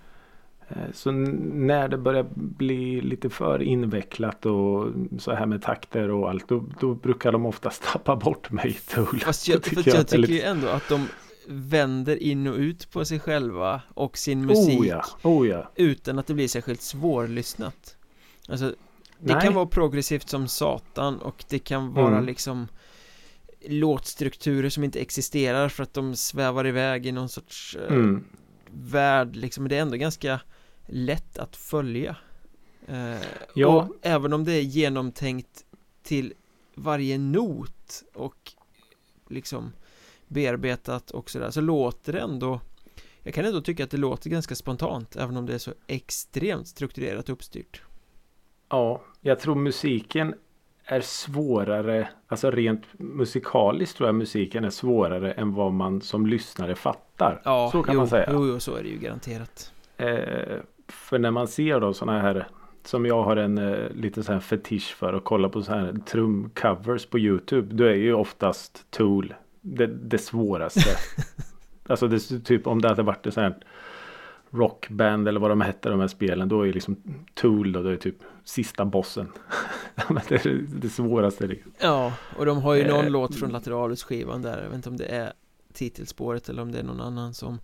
Eh, 0.70 0.76
Så 0.94 1.12
när 1.12 1.88
det 1.88 1.98
börjar 1.98 2.26
bli 2.36 3.02
lite 3.02 3.30
för 3.30 3.62
invecklat 3.62 4.46
och 4.46 4.88
så 5.20 5.34
här 5.34 5.46
med 5.46 5.62
takter 5.62 6.10
och 6.10 6.30
allt 6.30 6.48
då, 6.48 6.66
då 6.80 6.94
brukar 6.94 7.32
de 7.32 7.46
oftast 7.46 7.84
tappa 7.94 8.16
bort 8.16 8.52
mig 8.52 8.70
i 8.70 8.94
Tool. 8.94 9.20
Fast 9.20 9.48
jag, 9.48 9.64
tycker 9.64 9.88
jag 9.92 10.00
är 10.00 10.04
tycker 10.04 10.34
ju 10.34 10.42
ändå 10.42 10.68
att 10.68 10.90
de 10.90 11.08
vänder 11.48 12.24
in 12.24 12.48
och 12.48 12.56
ut 12.58 12.92
på 12.92 13.06
sig 13.06 13.20
själva 13.20 13.82
och 13.94 14.18
sin 14.18 14.46
musik 14.46 14.80
Oh 14.80 14.88
ja, 14.88 15.04
oh 15.24 15.48
ja. 15.48 15.72
utan 15.76 16.20
att 16.20 16.28
det 16.28 16.34
blir 16.34 16.48
särskilt 16.48 16.82
svårlyssnat 16.82 17.98
Alltså 18.50 18.66
det 19.20 19.34
Nej. 19.34 19.42
kan 19.44 19.54
vara 19.54 19.66
progressivt 19.66 20.30
som 20.30 20.48
satan 20.48 21.18
och 21.20 21.44
det 21.50 21.60
kan 21.60 21.94
vara 21.94 22.08
Mm. 22.14 22.26
liksom 22.26 22.68
låtstrukturer 23.68 24.70
som 24.70 24.84
inte 24.84 25.00
existerar 25.00 25.70
för 25.70 25.84
att 25.84 25.94
de 25.94 26.16
svävar 26.16 26.68
iväg 26.68 27.06
i 27.06 27.12
någon 27.12 27.30
sorts 27.30 27.76
eh, 27.90 27.96
Mm. 27.96 28.24
Värld 28.74 29.36
liksom, 29.36 29.68
det 29.68 29.78
är 29.78 29.82
ändå 29.82 29.98
ganska 29.98 30.40
lätt 30.86 31.38
att 31.38 31.56
följa 31.56 32.16
eh, 32.88 33.22
Ja. 33.54 33.68
Och 33.68 33.96
även 34.02 34.34
om 34.34 34.44
det 34.44 34.54
är 34.54 34.62
genomtänkt 34.62 35.66
till 36.04 36.34
varje 36.76 37.18
not 37.18 38.04
och 38.14 38.54
liksom 39.30 39.74
bearbetat 40.28 41.12
och 41.12 41.30
sådär 41.30 41.52
så 41.52 41.62
låter 41.62 42.14
det 42.14 42.20
ändå 42.20 42.62
Jag 43.24 43.34
kan 43.34 43.46
ändå 43.46 43.62
tycka 43.62 43.84
att 43.84 43.92
det 43.92 43.98
låter 43.98 44.30
ganska 44.30 44.56
spontant 44.56 45.16
även 45.16 45.38
om 45.38 45.46
det 45.46 45.54
är 45.54 45.58
så 45.58 45.74
extremt 45.88 46.68
strukturerat 46.68 47.30
och 47.30 47.34
uppstyrt 47.34 47.82
Ja, 48.70 49.04
jag 49.22 49.40
tror 49.40 49.56
musiken 49.56 50.36
är 50.86 51.02
svårare, 51.02 52.08
alltså 52.28 52.52
rent 52.52 52.84
musikaliskt 52.92 53.98
tror 53.98 54.08
jag 54.08 54.16
musiken 54.16 54.64
är 54.64 54.70
svårare 54.70 55.32
än 55.32 55.54
vad 55.54 55.74
man 55.74 56.02
som 56.02 56.28
lyssnare 56.28 56.76
fattar. 56.76 57.42
Ja, 57.46 57.70
så 57.72 57.84
kan 57.84 57.94
jo, 57.94 58.00
man 58.00 58.08
säga. 58.08 58.30
Jo, 58.32 58.48
jo, 58.48 58.60
så 58.60 58.76
är 58.76 58.84
det 58.84 58.90
ju 58.90 58.98
garanterat 58.98 59.74
Eh, 59.98 60.58
för 60.88 61.20
när 61.20 61.32
man 61.32 61.48
ser 61.48 61.80
då 61.80 61.94
sådana 61.94 62.22
här 62.22 62.48
som 62.84 63.06
jag 63.06 63.24
har 63.24 63.36
en 63.36 63.58
eh, 63.58 63.90
lite 63.90 64.24
så 64.24 64.34
här 64.34 64.40
fetisch 64.40 64.96
för 64.96 65.14
att 65.14 65.24
kolla 65.24 65.50
på 65.50 65.62
så 65.62 65.72
här 65.72 65.96
trumcovers 66.06 67.06
på 67.06 67.20
Youtube. 67.20 67.76
Då 67.76 67.84
är 67.84 67.94
ju 67.94 68.14
oftast 68.14 68.92
Tool 68.92 69.34
det, 69.62 69.88
det 69.88 70.18
svåraste. 70.18 70.90
alltså 71.88 72.08
det 72.08 72.20
typ 72.20 72.68
om 72.68 72.82
det 72.82 72.88
hade 72.88 73.04
varit 73.04 73.28
ett 73.28 73.34
så 73.34 73.42
här 73.42 73.56
rockband 74.54 75.28
eller 75.28 75.40
vad 75.40 75.52
de 75.52 75.62
hette 75.62 75.90
de 75.90 76.00
här 76.00 76.08
spelen. 76.08 76.50
Då 76.50 76.68
är 76.68 76.74
liksom 76.74 76.98
Tool 77.34 77.72
då, 77.72 77.82
då 77.84 77.90
är 77.90 77.96
typ 77.98 78.18
sista 78.44 78.86
bossen. 78.86 79.32
Det 80.30 80.46
är 80.46 80.66
det 80.68 80.90
svåraste. 80.90 81.48
liksom. 81.48 81.72
Ja, 81.80 82.14
och 82.38 82.46
de 82.46 82.58
har 82.62 82.74
ju 82.74 82.88
någon 82.88 83.06
Eh, 83.06 83.12
låt 83.12 83.36
från 83.36 83.50
Lateralus 83.52 84.04
skivan 84.04 84.42
där 84.42 84.62
Jag 84.62 84.68
vet 84.70 84.76
inte 84.76 84.90
om 84.90 84.98
det 84.98 85.06
är 85.06 85.34
titelspåret 85.74 86.50
eller 86.50 86.62
om 86.62 86.72
det 86.72 86.80
är 86.80 86.84
någon 86.84 87.02
annan 87.02 87.34
som 87.34 87.60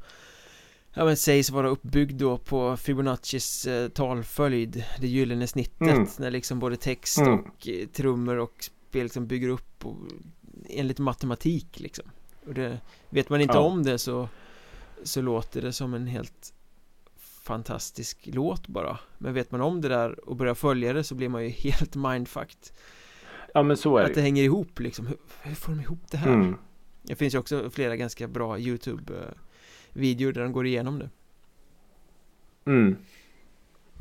Ja 0.94 1.06
men 1.06 1.18
sägs 1.18 1.50
vara 1.50 1.68
uppbyggd 1.70 2.20
då 2.20 2.38
på 2.38 2.78
Fibonaccis 2.78 3.66
eh, 3.68 3.90
talföljd 3.90 4.84
Det 5.00 5.08
gyllene 5.08 5.48
snittet 5.48 5.82
Mm. 5.82 6.08
när 6.20 6.32
liksom 6.32 6.60
både 6.60 6.76
text 6.78 7.18
Mm. 7.20 7.40
och 7.40 7.68
eh, 7.68 7.88
trummor 7.88 8.36
och 8.38 8.70
spel 8.90 9.04
liksom 9.04 9.28
bygger 9.28 9.50
upp 9.50 9.86
och, 9.86 9.96
enligt 10.70 11.00
matematik 11.00 11.80
liksom 11.80 12.06
och 12.48 12.54
det, 12.54 12.80
Vet 13.10 13.30
man 13.30 13.42
inte 13.42 13.58
Ja. 13.58 13.62
om 13.62 13.84
det 13.84 13.98
så 13.98 14.30
Så 15.04 15.22
låter 15.22 15.62
det 15.62 15.74
som 15.74 15.94
en 15.94 16.08
helt 16.08 16.54
Fantastisk 17.50 18.30
låt 18.34 18.68
bara 18.68 19.00
Men 19.18 19.34
vet 19.34 19.52
man 19.52 19.62
om 19.62 19.82
det 19.82 19.88
där 19.88 20.30
och 20.30 20.36
börjar 20.36 20.54
följa 20.56 20.94
det 20.94 21.04
så 21.04 21.16
blir 21.16 21.30
man 21.30 21.44
ju 21.44 21.50
helt 21.70 21.96
mindfucked 21.96 22.58
Ja 23.54 23.64
men 23.64 23.78
så 23.78 23.98
är 23.98 24.02
Att 24.02 24.08
det 24.08 24.14
det. 24.14 24.22
hänger 24.22 24.44
ihop 24.44 24.80
liksom 24.80 25.08
Hur, 25.08 25.18
hur 25.42 25.56
får 25.56 25.72
de 25.72 25.82
ihop 25.82 26.00
det 26.12 26.18
här? 26.18 26.34
Mm. 26.34 26.56
Det 27.04 27.16
finns 27.16 27.34
ju 27.34 27.38
också 27.38 27.70
flera 27.70 27.96
ganska 27.96 28.28
bra 28.28 28.58
YouTube-videor 28.60 30.32
där 30.32 30.42
de 30.42 30.52
går 30.52 30.66
igenom 30.66 31.00
det 31.00 31.10
Mm. 32.66 32.96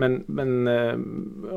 Men, 0.00 0.24
men 0.26 0.66
eh, 0.68 0.92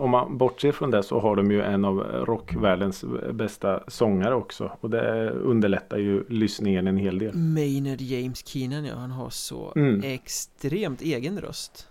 om 0.01 0.09
man 0.09 0.37
bortser 0.37 0.71
från 0.71 0.91
det 0.91 1.03
så 1.03 1.19
har 1.19 1.35
de 1.35 1.51
ju 1.51 1.61
en 1.61 1.85
av 1.85 1.97
rockvärldens 1.99 3.05
bästa 3.33 3.83
sångare 3.87 4.35
också. 4.35 4.71
Och 4.81 4.89
det 4.89 5.29
underlättar 5.29 5.97
ju 5.97 6.23
lyssningen 6.29 6.87
en 6.87 6.97
hel 6.97 7.19
del. 7.19 7.35
Maynard 7.37 8.01
James 8.01 8.47
Keenan 8.47 8.85
ja, 8.85 8.95
han 8.95 9.11
har 9.11 9.29
så 9.29 9.73
Mm. 9.75 10.01
extremt 10.03 11.01
egen 11.01 11.39
röst 11.41 11.87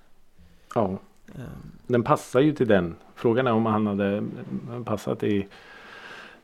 Ja, 0.74 0.98
Ehm, 1.34 1.42
den 1.86 2.02
passar 2.02 2.40
ju 2.40 2.52
till 2.52 2.68
den. 2.68 2.94
Frågan 3.14 3.46
är 3.46 3.52
om 3.52 3.66
han 3.66 3.86
hade 3.86 4.24
passat 4.84 5.22
i 5.22 5.46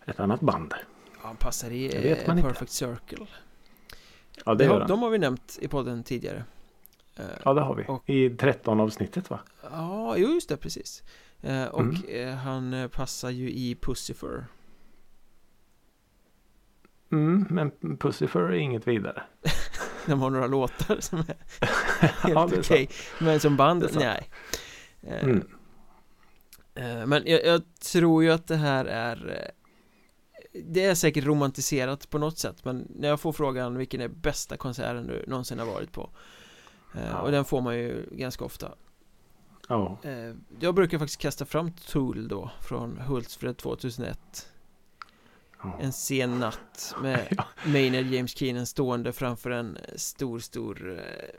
ett 0.07 0.21
annat 0.21 0.41
band. 0.41 0.75
Ja, 1.13 1.19
han 1.23 1.37
passar 1.37 1.71
i 1.71 2.11
eh, 2.11 2.19
man 2.27 2.39
inte. 2.39 2.49
Perfect 2.49 2.73
Circle 2.73 3.27
Ja, 4.45 4.55
det 4.55 4.59
det 4.59 4.65
gör 4.65 4.79
han. 4.81 4.89
De 4.89 5.03
har 5.03 5.11
vi 5.11 5.19
nämnt 5.19 5.59
i 5.61 5.69
podden 5.69 6.03
tidigare 6.03 6.45
Ja, 7.45 7.55
det 7.55 7.61
har 7.61 7.75
vi. 7.75 7.85
Och- 7.89 8.11
I 8.11 8.31
13 8.31 8.81
avsnittet 8.81 9.31
va? 9.31 9.41
Ja, 9.71 10.17
jo 10.17 10.29
just 10.29 10.49
det, 10.49 10.57
precis 10.57 11.03
Eh, 11.43 11.65
och 11.65 11.81
Mm. 11.81 12.03
eh, 12.09 12.35
han 12.35 12.75
eh, 12.75 12.89
passar 12.89 13.31
ju 13.31 13.51
i 13.51 13.75
Pussifer 13.83 14.47
Mm, 17.13 17.47
men 17.51 17.97
Pussifer 17.99 18.41
är 18.41 18.53
inget 18.53 18.89
vidare. 18.89 19.23
De 20.07 20.21
har 20.21 20.31
några 20.31 20.47
låtar 20.47 21.01
som 21.01 21.19
är 21.19 21.25
ja, 22.01 22.41
helt 22.41 22.53
är 22.53 22.61
okej 22.61 22.89
Men 23.21 23.41
som 23.41 23.57
band, 23.57 23.87
nej 23.95 24.31
Eh, 25.03 25.25
Mm. 25.25 25.47
eh, 26.75 27.07
Men 27.07 27.23
jag, 27.27 27.45
jag 27.47 27.63
tror 27.93 28.25
ju 28.25 28.31
att 28.31 28.47
det 28.47 28.57
här 28.57 28.85
är 28.85 29.31
eh, 30.53 30.61
Det 30.65 30.85
är 30.85 30.95
säkert 30.95 31.25
romantiserat 31.25 32.11
på 32.11 32.19
något 32.19 32.39
sätt 32.39 32.65
Men 32.65 32.87
när 32.95 33.09
jag 33.09 33.21
får 33.21 33.33
frågan 33.33 33.77
vilken 33.77 34.01
är 34.01 34.09
bästa 34.09 34.57
konserten 34.57 35.07
du 35.07 35.25
någonsin 35.27 35.59
har 35.59 35.67
varit 35.67 35.93
på 35.93 36.03
eh, 36.03 36.09
Ja. 36.97 37.21
Och 37.21 37.31
den 37.31 37.45
får 37.45 37.61
man 37.61 37.75
ju 37.77 38.09
ganska 38.13 38.45
ofta 38.45 38.75
Ja. 39.69 39.99
Eh, 40.03 40.35
Jag 40.61 40.75
brukar 40.75 40.99
faktiskt 40.99 41.21
kasta 41.21 41.45
fram 41.45 41.73
Tool 41.73 42.29
då 42.29 42.51
Från 42.61 42.99
Hultsfred 42.99 43.57
2001 43.57 44.53
Ja. 45.63 45.79
En 45.81 45.93
sen 45.93 46.39
natt 46.39 46.95
med 47.03 47.39
Maynard 47.67 48.07
James 48.07 48.37
Keenan 48.39 48.67
stående 48.67 49.13
framför 49.13 49.51
en 49.51 49.79
stor, 49.97 50.39
stor 50.39 50.99
eh, 50.99 51.35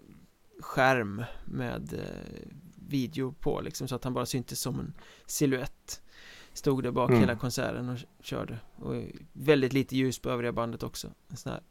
skärm 0.60 1.24
med 1.46 1.94
eh, 1.94 2.50
video 2.88 3.32
på 3.40 3.62
liksom 3.62 3.88
så 3.88 3.96
att 3.96 4.04
han 4.04 4.14
bara 4.14 4.26
syntes 4.26 4.60
som 4.62 4.80
en 4.80 4.94
silhuett 5.26 6.02
Stod 6.54 6.84
där 6.84 6.92
bak 6.92 7.10
Mm. 7.10 7.22
hela 7.22 7.36
konserten 7.36 7.90
och 7.90 7.98
körde 8.22 8.60
och 8.76 8.96
väldigt 9.34 9.74
lite 9.74 9.96
ljus 9.98 10.20
på 10.20 10.30
övriga 10.30 10.52
bandet 10.52 10.84
också 10.84 11.08
En 11.30 11.38
sån 11.38 11.52
här 11.52 11.62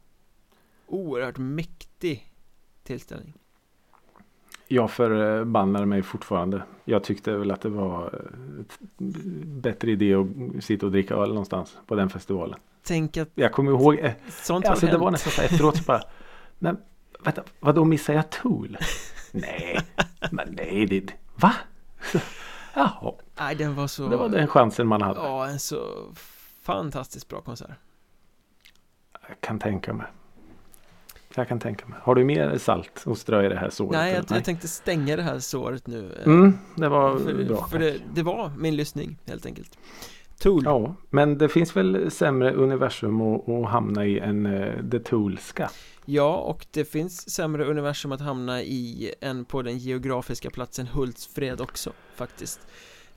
oerhört 0.87 1.37
mäktig 1.37 2.33
tillställning 2.83 3.33
Jag 4.67 4.91
förbannade 4.91 5.85
mig 5.85 6.03
fortfarande. 6.03 6.63
Jag 6.85 7.03
tyckte 7.03 7.37
väl 7.37 7.51
att 7.51 7.61
det 7.61 7.69
var 7.69 8.03
eh, 8.03 8.61
ett 8.61 8.77
bättre 9.45 9.91
idé 9.91 10.13
att 10.15 10.27
sitta 10.63 10.85
och 10.85 10.91
dricka 10.91 11.13
öl 11.15 11.29
någonstans 11.29 11.77
på 11.87 11.95
den 11.95 12.09
festivalen. 12.09 12.59
Tänk 12.83 13.17
att 13.17 13.29
Jag 13.35 13.51
kommer 13.51 13.71
ihåg, 13.71 13.99
eh, 13.99 14.11
sånt 14.29 14.65
alltså 14.65 14.85
det 14.85 14.91
hänt. 14.91 15.03
var 15.03 15.11
nästan 15.11 15.31
så 15.33 15.41
efteråt 15.41 15.77
så 15.77 15.83
bara, 15.83 16.01
men 16.59 16.77
vänta, 17.19 17.43
vadå 17.59 17.85
missar 17.85 18.13
jag 18.13 18.29
Tool? 18.29 18.77
nej, 19.31 19.79
men 20.31 20.47
nej, 20.51 20.85
det, 20.85 21.13
va? 21.35 21.53
Jaha, 22.75 23.13
Nej 23.39 23.55
den 23.55 23.75
var 23.75 23.87
så 23.87 24.07
det 24.07 24.17
var 24.17 24.29
den 24.29 24.47
chansen 24.47 24.87
man 24.87 25.01
hade. 25.01 25.19
Ja 25.19 25.47
en 25.47 25.59
så 25.59 26.11
fantastiskt 26.61 27.27
bra 27.27 27.41
konsert 27.41 27.69
Jag 29.27 29.41
kan 29.41 29.59
tänka 29.59 29.93
mig. 29.93 30.07
Jag 31.37 31.47
kan 31.47 31.59
tänka 31.59 31.85
mig. 31.87 31.99
Har 32.01 32.15
du 32.15 32.23
mer 32.23 32.57
salt 32.57 33.03
att 33.05 33.17
strö 33.17 33.45
i 33.45 33.49
det 33.49 33.55
här 33.57 33.69
såret? 33.69 33.91
Nej, 33.91 34.13
jag, 34.13 34.37
jag 34.37 34.43
tänkte 34.45 34.67
stänga 34.67 35.15
det 35.15 35.21
här 35.21 35.39
såret 35.39 35.87
nu 35.87 36.13
eh, 36.19 36.25
Mm, 36.25 36.57
det 36.75 36.89
var 36.89 37.17
För, 37.19 37.43
bra. 37.43 37.67
för 37.67 37.79
det, 37.79 37.95
det 38.13 38.23
var 38.23 38.51
min 38.57 38.75
lyssning 38.75 39.17
helt 39.25 39.45
enkelt 39.45 39.77
Tool 40.39 40.61
Ja, 40.65 40.95
men 41.09 41.37
det 41.37 41.49
finns 41.49 41.75
väl 41.75 42.11
sämre 42.11 42.53
universum 42.53 43.21
att, 43.21 43.49
att 43.49 43.69
hamna 43.69 44.05
i 44.05 44.19
än 44.19 44.45
uh, 44.45 44.89
The 44.89 44.99
Toolska. 44.99 45.69
Ja, 46.05 46.37
och 46.37 46.65
det 46.71 46.85
finns 46.85 47.29
sämre 47.29 47.65
universum 47.65 48.11
att 48.11 48.21
hamna 48.21 48.61
i 48.61 49.13
än 49.21 49.45
på 49.45 49.61
den 49.61 49.77
geografiska 49.77 50.49
platsen 50.49 50.87
Hultsfred 50.87 51.61
också 51.61 51.91
faktiskt 52.15 52.59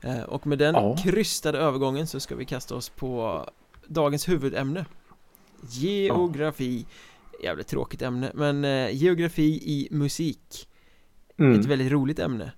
eh, 0.01 0.21
Och 0.21 0.47
med 0.47 0.57
den 0.57 0.75
Ja. 0.75 0.95
krystade 1.03 1.57
övergången 1.59 2.07
så 2.07 2.19
ska 2.19 2.35
vi 2.35 2.45
kasta 2.45 2.75
oss 2.75 2.89
på 2.89 3.45
dagens 3.87 4.29
huvudämne 4.29 4.85
Geografi 5.69 6.85
Jävligt 7.43 7.67
tråkigt 7.67 8.01
ämne, 8.01 8.31
men 8.33 8.65
eh, 8.65 8.95
geografi 8.95 9.61
i 9.63 9.87
musik 9.91 10.67
Mm, 11.37 11.59
Ett 11.59 11.65
väldigt 11.65 11.91
roligt 11.91 12.19
ämne 12.19 12.51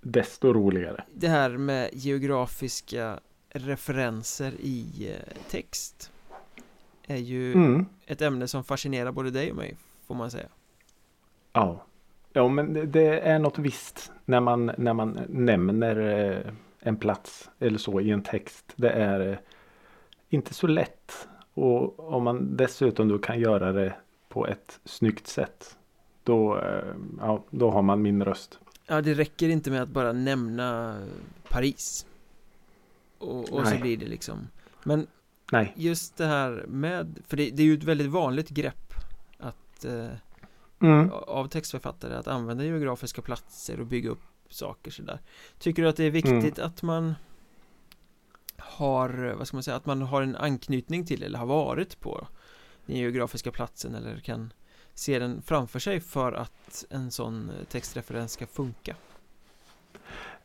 desto 0.00 0.52
roligare. 0.52 1.04
Det 1.14 1.28
här 1.28 1.50
med 1.50 1.90
geografiska 1.92 3.20
referenser 3.48 4.52
i 4.60 5.10
eh, 5.10 5.36
text 5.50 6.12
Är 7.06 7.16
ju 7.16 7.52
Mm, 7.52 7.86
ett 8.06 8.22
ämne 8.22 8.48
som 8.48 8.64
fascinerar 8.64 9.12
både 9.12 9.30
dig 9.30 9.50
och 9.50 9.56
mig 9.56 9.76
Får 10.06 10.14
man 10.14 10.30
säga 10.30 10.48
ja. 11.52 11.86
ja, 12.32 12.48
men 12.48 12.90
det, 12.90 13.20
är 13.20 13.38
något 13.38 13.58
visst 13.58 14.12
när 14.24 14.40
man, 14.40 14.72
när 14.78 14.92
man 14.92 15.18
nämner 15.28 15.96
eh, 15.96 16.52
en 16.80 16.96
plats 16.96 17.50
eller 17.58 17.78
så 17.78 18.00
i 18.00 18.10
en 18.10 18.22
text. 18.22 18.72
Det 18.76 18.90
är 18.90 19.28
eh, 19.28 19.38
inte 20.28 20.54
så 20.54 20.66
lätt. 20.66 21.28
Och 21.54 22.12
om 22.12 22.22
man 22.22 22.56
dessutom 22.56 23.08
då 23.08 23.18
kan 23.18 23.40
göra 23.40 23.72
det 23.72 23.94
på 24.28 24.46
ett 24.46 24.80
snyggt 24.84 25.26
sätt. 25.26 25.76
Då, 26.24 26.58
eh, 26.58 26.94
ja, 27.20 27.44
då 27.50 27.70
har 27.70 27.82
man 27.82 28.02
min 28.02 28.24
röst. 28.24 28.58
Ja, 28.86 29.00
det 29.00 29.14
räcker 29.14 29.48
inte 29.48 29.70
med 29.70 29.82
att 29.82 29.88
bara 29.88 30.12
nämna 30.12 30.96
Paris 31.48 32.06
Och, 33.18 33.52
och 33.52 33.66
så 33.66 33.76
blir 33.76 33.96
det 33.96 34.06
liksom 34.06 34.48
Men 34.84 35.06
Nej. 35.52 35.72
just 35.76 36.16
det 36.16 36.26
här 36.26 36.64
med 36.68 37.18
För 37.26 37.36
det, 37.36 37.50
det 37.50 37.62
är 37.62 37.66
ju 37.66 37.74
ett 37.74 37.84
väldigt 37.84 38.10
vanligt 38.10 38.48
grepp 38.48 38.94
Att 39.38 39.84
eh, 39.84 40.08
Mm. 40.82 41.10
Av 41.12 41.48
textförfattare 41.48 42.14
att 42.14 42.26
använda 42.26 42.64
geografiska 42.64 43.22
platser 43.22 43.80
och 43.80 43.86
bygga 43.86 44.10
upp 44.10 44.22
saker 44.48 44.90
sådär 44.90 45.18
Tycker 45.58 45.82
du 45.82 45.88
att 45.88 45.96
det 45.96 46.04
är 46.04 46.10
viktigt 46.10 46.58
att 46.58 46.82
man 46.82 47.14
Har, 48.64 49.34
vad 49.38 49.46
ska 49.46 49.56
man 49.56 49.62
säga, 49.62 49.76
att 49.76 49.86
man 49.86 50.02
har 50.02 50.22
en 50.22 50.36
anknytning 50.36 51.06
till 51.06 51.22
eller 51.22 51.38
har 51.38 51.46
varit 51.46 52.00
på 52.00 52.26
Den 52.86 52.96
geografiska 52.96 53.50
platsen 53.50 53.94
eller 53.94 54.16
kan 54.16 54.52
se 54.94 55.18
den 55.18 55.42
framför 55.42 55.78
sig 55.78 56.00
för 56.00 56.32
att 56.32 56.84
en 56.90 57.10
sån 57.10 57.50
textreferens 57.68 58.32
ska 58.32 58.46
funka 58.46 58.96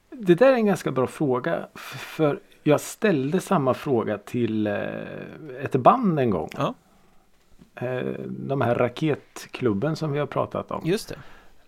Det 0.09 0.35
där 0.35 0.51
är 0.51 0.53
en 0.53 0.65
ganska 0.65 0.91
bra 0.91 1.07
fråga. 1.07 1.67
För 1.75 2.39
jag 2.63 2.81
ställde 2.81 3.39
samma 3.39 3.73
fråga 3.73 4.17
till 4.17 4.67
eh, 4.67 4.73
ett 5.61 5.75
band 5.75 6.19
en 6.19 6.29
gång. 6.29 6.49
Ja. 6.57 6.73
Eh, 7.75 8.19
De 8.27 8.61
här 8.61 8.75
Raketklubben 8.75 9.95
som 9.95 10.11
vi 10.11 10.19
har 10.19 10.25
pratat 10.25 10.71
om. 10.71 10.81
Just 10.85 11.09
det 11.09 11.19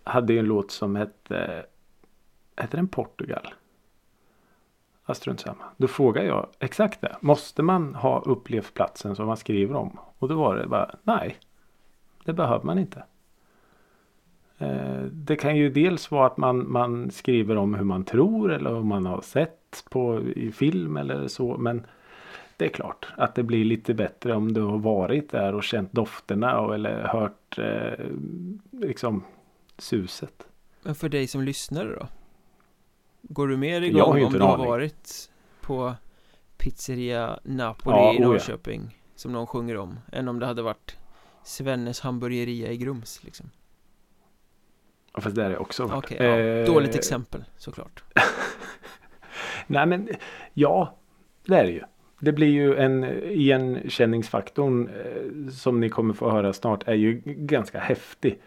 Hade 0.04 0.34
ju 0.34 0.40
en 0.40 0.46
låt 0.46 0.72
som 0.72 0.96
hette 0.96 1.66
Hette 2.56 2.78
den 2.78 2.88
Portugal? 2.88 3.54
Ja, 5.10 5.15
strunt 5.15 5.39
samma. 5.39 5.63
Då 5.78 5.88
frågar 5.88 6.24
jag 6.24 6.48
exakt 6.60 7.02
det. 7.02 7.15
Måste 7.22 7.62
man 7.62 7.95
ha 7.95 8.22
upplevt 8.22 8.74
platsen 8.74 9.15
som 9.15 9.28
man 9.28 9.38
skriver 9.38 9.76
om? 9.76 10.00
Och 10.19 10.28
då 10.28 10.36
var 10.36 10.56
det 10.56 10.67
bara 10.67 10.95
nej. 11.04 11.38
Det 12.26 12.34
behöver 12.34 12.65
man 12.65 12.80
inte. 12.80 13.04
Eh, 14.58 15.02
det 15.12 15.36
kan 15.36 15.58
ju 15.58 15.69
dels 15.69 16.12
vara 16.12 16.28
att 16.28 16.38
man, 16.38 16.72
man 16.72 17.12
skriver 17.12 17.58
om 17.58 17.74
hur 17.74 17.84
man 17.84 18.04
tror 18.04 18.52
eller 18.52 18.74
om 18.74 18.88
man 18.88 19.06
har 19.06 19.22
sett 19.22 19.86
på 19.89 20.22
i 20.22 20.52
film 20.52 20.98
eller 20.98 21.28
så. 21.28 21.58
Men 21.58 21.86
det 22.58 22.65
är 22.65 22.69
klart 22.69 23.08
att 23.17 23.36
det 23.36 23.43
blir 23.43 23.65
lite 23.65 23.93
bättre 23.93 24.36
om 24.36 24.54
du 24.54 24.62
har 24.62 24.78
varit 24.78 25.32
där 25.32 25.56
och 25.56 25.63
känt 25.63 25.93
dofterna 25.93 26.60
och, 26.60 26.76
eller 26.76 27.04
hört 27.04 27.58
eh, 27.58 28.06
liksom 28.72 29.24
suset. 29.78 30.48
Men 30.84 30.95
för 30.95 31.10
dig 31.10 31.28
som 31.28 31.41
lyssnare 31.41 31.95
då? 32.00 32.08
Går 33.21 33.47
du 33.47 33.67
Jag 33.67 33.84
igång 33.84 34.17
ju 34.17 34.23
om 34.23 34.27
inte 34.27 34.38
du 34.38 34.43
har 34.43 34.58
varit 34.58 35.29
på 35.62 35.95
Pizzeria 36.58 37.39
Napoli 37.43 37.95
Ja, 37.95 38.13
i 38.13 38.17
oh 38.17 38.21
ja. 38.21 38.27
Norrköping 38.27 38.97
Som 39.15 39.32
någon 39.32 39.47
sjunger 39.47 39.77
om 39.77 39.99
Än 40.12 40.27
om 40.27 40.39
det 40.39 40.45
hade 40.45 40.62
varit 40.62 40.97
Svennes 41.43 41.99
hamburgeria 41.99 42.71
i 42.71 42.77
Grums 42.77 43.23
liksom 43.23 43.49
Ja, 45.13 45.21
fast 45.21 45.36
där 45.36 45.49
är 45.49 45.62
också 45.62 45.86
varit. 45.86 46.03
Okej, 46.05 46.17
ja, 46.19 46.39
Eh, 46.39 46.65
dåligt 46.65 46.95
exempel 46.95 47.43
såklart 47.58 48.03
Nej 49.67 49.86
men 49.86 50.10
ja, 50.53 50.97
det 51.45 51.55
är 51.55 51.63
det 51.63 51.71
ju. 51.71 51.82
Det 52.19 52.32
blir 52.32 52.47
ju 52.47 52.75
en 52.75 53.03
igenkänningsfaktorn 53.23 54.88
eh, 54.88 55.51
som 55.51 55.79
ni 55.79 55.89
kommer 55.89 56.13
få 56.13 56.29
höra 56.29 56.53
snart 56.53 56.88
är 56.88 56.93
ju 56.93 57.21
ganska 57.25 57.79
häftig. 57.79 58.41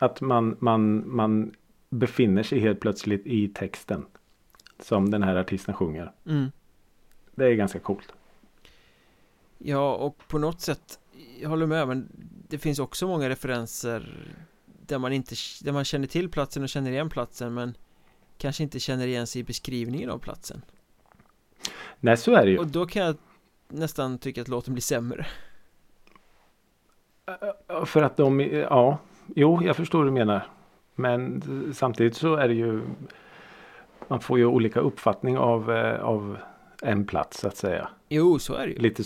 Att 0.00 0.20
man, 0.20 0.56
man, 0.60 1.14
man 1.16 1.54
befinner 1.94 2.42
sig 2.42 2.58
helt 2.58 2.80
plötsligt 2.80 3.26
i 3.26 3.48
texten. 3.48 4.06
Som 4.78 5.10
den 5.10 5.22
här 5.22 5.36
artisten 5.36 5.74
sjunger. 5.74 6.12
mm. 6.26 6.50
Det 7.34 7.44
är 7.44 7.54
ganska 7.54 7.78
coolt. 7.78 8.12
Ja, 9.58 9.94
och 9.94 10.28
på 10.28 10.38
något 10.38 10.60
sätt 10.60 10.98
Jag 11.40 11.48
håller 11.48 11.66
med, 11.66 11.88
men 11.88 12.08
det 12.48 12.58
finns 12.58 12.78
också 12.78 13.06
många 13.06 13.28
referenser 13.28 14.28
Där 14.86 14.98
man 14.98 15.12
inte, 15.12 15.34
där 15.62 15.72
man 15.72 15.84
känner 15.84 16.06
till 16.06 16.28
platsen 16.28 16.62
och 16.62 16.68
känner 16.68 16.90
igen 16.90 17.10
platsen 17.10 17.54
men 17.54 17.76
Kanske 18.38 18.62
inte 18.62 18.80
känner 18.80 19.06
igen 19.06 19.26
sig 19.26 19.40
i 19.40 19.44
beskrivningen 19.44 20.10
av 20.10 20.18
platsen 20.18 20.62
Nej 22.00 22.16
så 22.16 22.34
är 22.34 22.44
det 22.44 22.50
ju. 22.50 22.58
Och 22.58 22.66
då 22.66 22.86
kan 22.86 23.02
jag 23.02 23.16
nästan 23.68 24.18
tycka 24.18 24.42
att 24.42 24.48
låten 24.48 24.74
blir 24.74 24.82
sämre 24.82 25.26
För 27.86 28.02
att 28.02 28.16
de, 28.16 28.40
ja, 28.40 28.98
jo 29.34 29.62
jag 29.62 29.76
förstår 29.76 29.98
vad 29.98 30.06
du 30.06 30.12
menar. 30.12 30.48
Men 30.94 31.42
samtidigt 31.74 32.16
så 32.16 32.34
är 32.34 32.48
det 32.48 32.54
ju 32.54 32.82
man 34.08 34.20
får 34.20 34.38
ju 34.38 34.46
olika 34.46 34.80
uppfattning 34.80 35.38
av, 35.38 35.70
eh, 35.72 36.00
av 36.00 36.38
en 36.82 37.06
plats 37.06 37.40
så 37.40 37.48
att 37.48 37.56
säga. 37.56 37.88
Jo, 38.08 38.38
så 38.38 38.54
är 38.54 38.66
det 38.66 38.72
ju 38.72 38.78
Lite, 38.78 39.02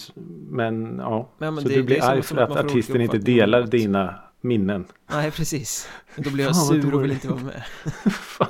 men 0.50 0.98
ja. 0.98 1.28
Men, 1.38 1.54
men 1.54 1.62
så 1.62 1.68
det- 1.68 1.74
du 1.74 1.82
blir 1.82 2.04
arg 2.04 2.22
för 2.22 2.36
att 2.36 2.50
att, 2.50 2.64
artisten 2.64 3.00
inte 3.00 3.18
delar 3.18 3.60
något. 3.60 3.70
dina 3.70 4.14
minnen. 4.40 4.86
Nej, 5.10 5.30
precis 5.30 5.88
Då 6.16 6.30
blir 6.30 6.44
jag 6.44 6.56
sur 6.66 6.94
och 6.94 7.04
vill 7.04 7.12
inte 7.12 7.28
vara 7.28 7.40
med 7.42 7.62
fan, 8.12 8.48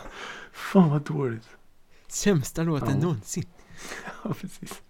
fan 0.53 0.90
vad 0.90 1.03
dåligt. 1.03 1.48
Sämsta 2.07 2.62
låten 2.62 2.88
Ja. 2.94 3.03
någonsin 3.03 3.44
Ja, 4.24 4.35
precis. 4.40 4.83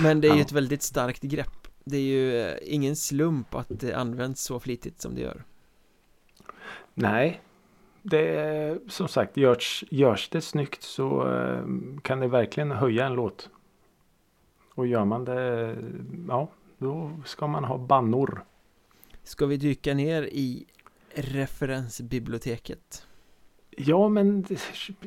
Men 0.00 0.20
det 0.20 0.28
är 0.28 0.32
ju 0.32 0.38
Ja. 0.38 0.44
ett 0.44 0.52
väldigt 0.52 0.82
starkt 0.82 1.22
grepp 1.22 1.68
Det 1.84 1.96
är 1.96 2.00
ju 2.02 2.40
eh, 2.40 2.54
ingen 2.62 2.96
slump 2.96 3.54
att 3.54 3.66
det 3.68 3.94
används 3.94 4.42
så 4.42 4.60
flitigt 4.60 5.00
som 5.00 5.14
det 5.14 5.20
gör 5.20 5.42
Nej. 7.00 7.40
Det 8.02 8.28
är 8.28 8.78
som 8.88 9.08
sagt 9.08 9.36
görs, 9.36 9.84
görs 9.90 10.28
det 10.28 10.40
snyggt 10.40 10.82
så 10.82 11.34
eh, 11.34 11.62
kan 12.02 12.20
det 12.20 12.28
verkligen 12.28 12.70
höja 12.70 13.06
en 13.06 13.14
låt. 13.14 13.50
Och 14.74 14.86
gör 14.86 15.04
man 15.04 15.24
det, 15.24 15.76
ja, 16.28 16.48
då 16.78 17.10
ska 17.24 17.46
man 17.46 17.64
ha 17.64 17.78
bannor. 17.78 18.44
Ska 19.22 19.46
vi 19.46 19.56
dyka 19.56 19.94
ner 19.94 20.22
i 20.22 20.66
referensbiblioteket? 21.14 23.06
Ja, 23.70 24.08
men 24.08 24.44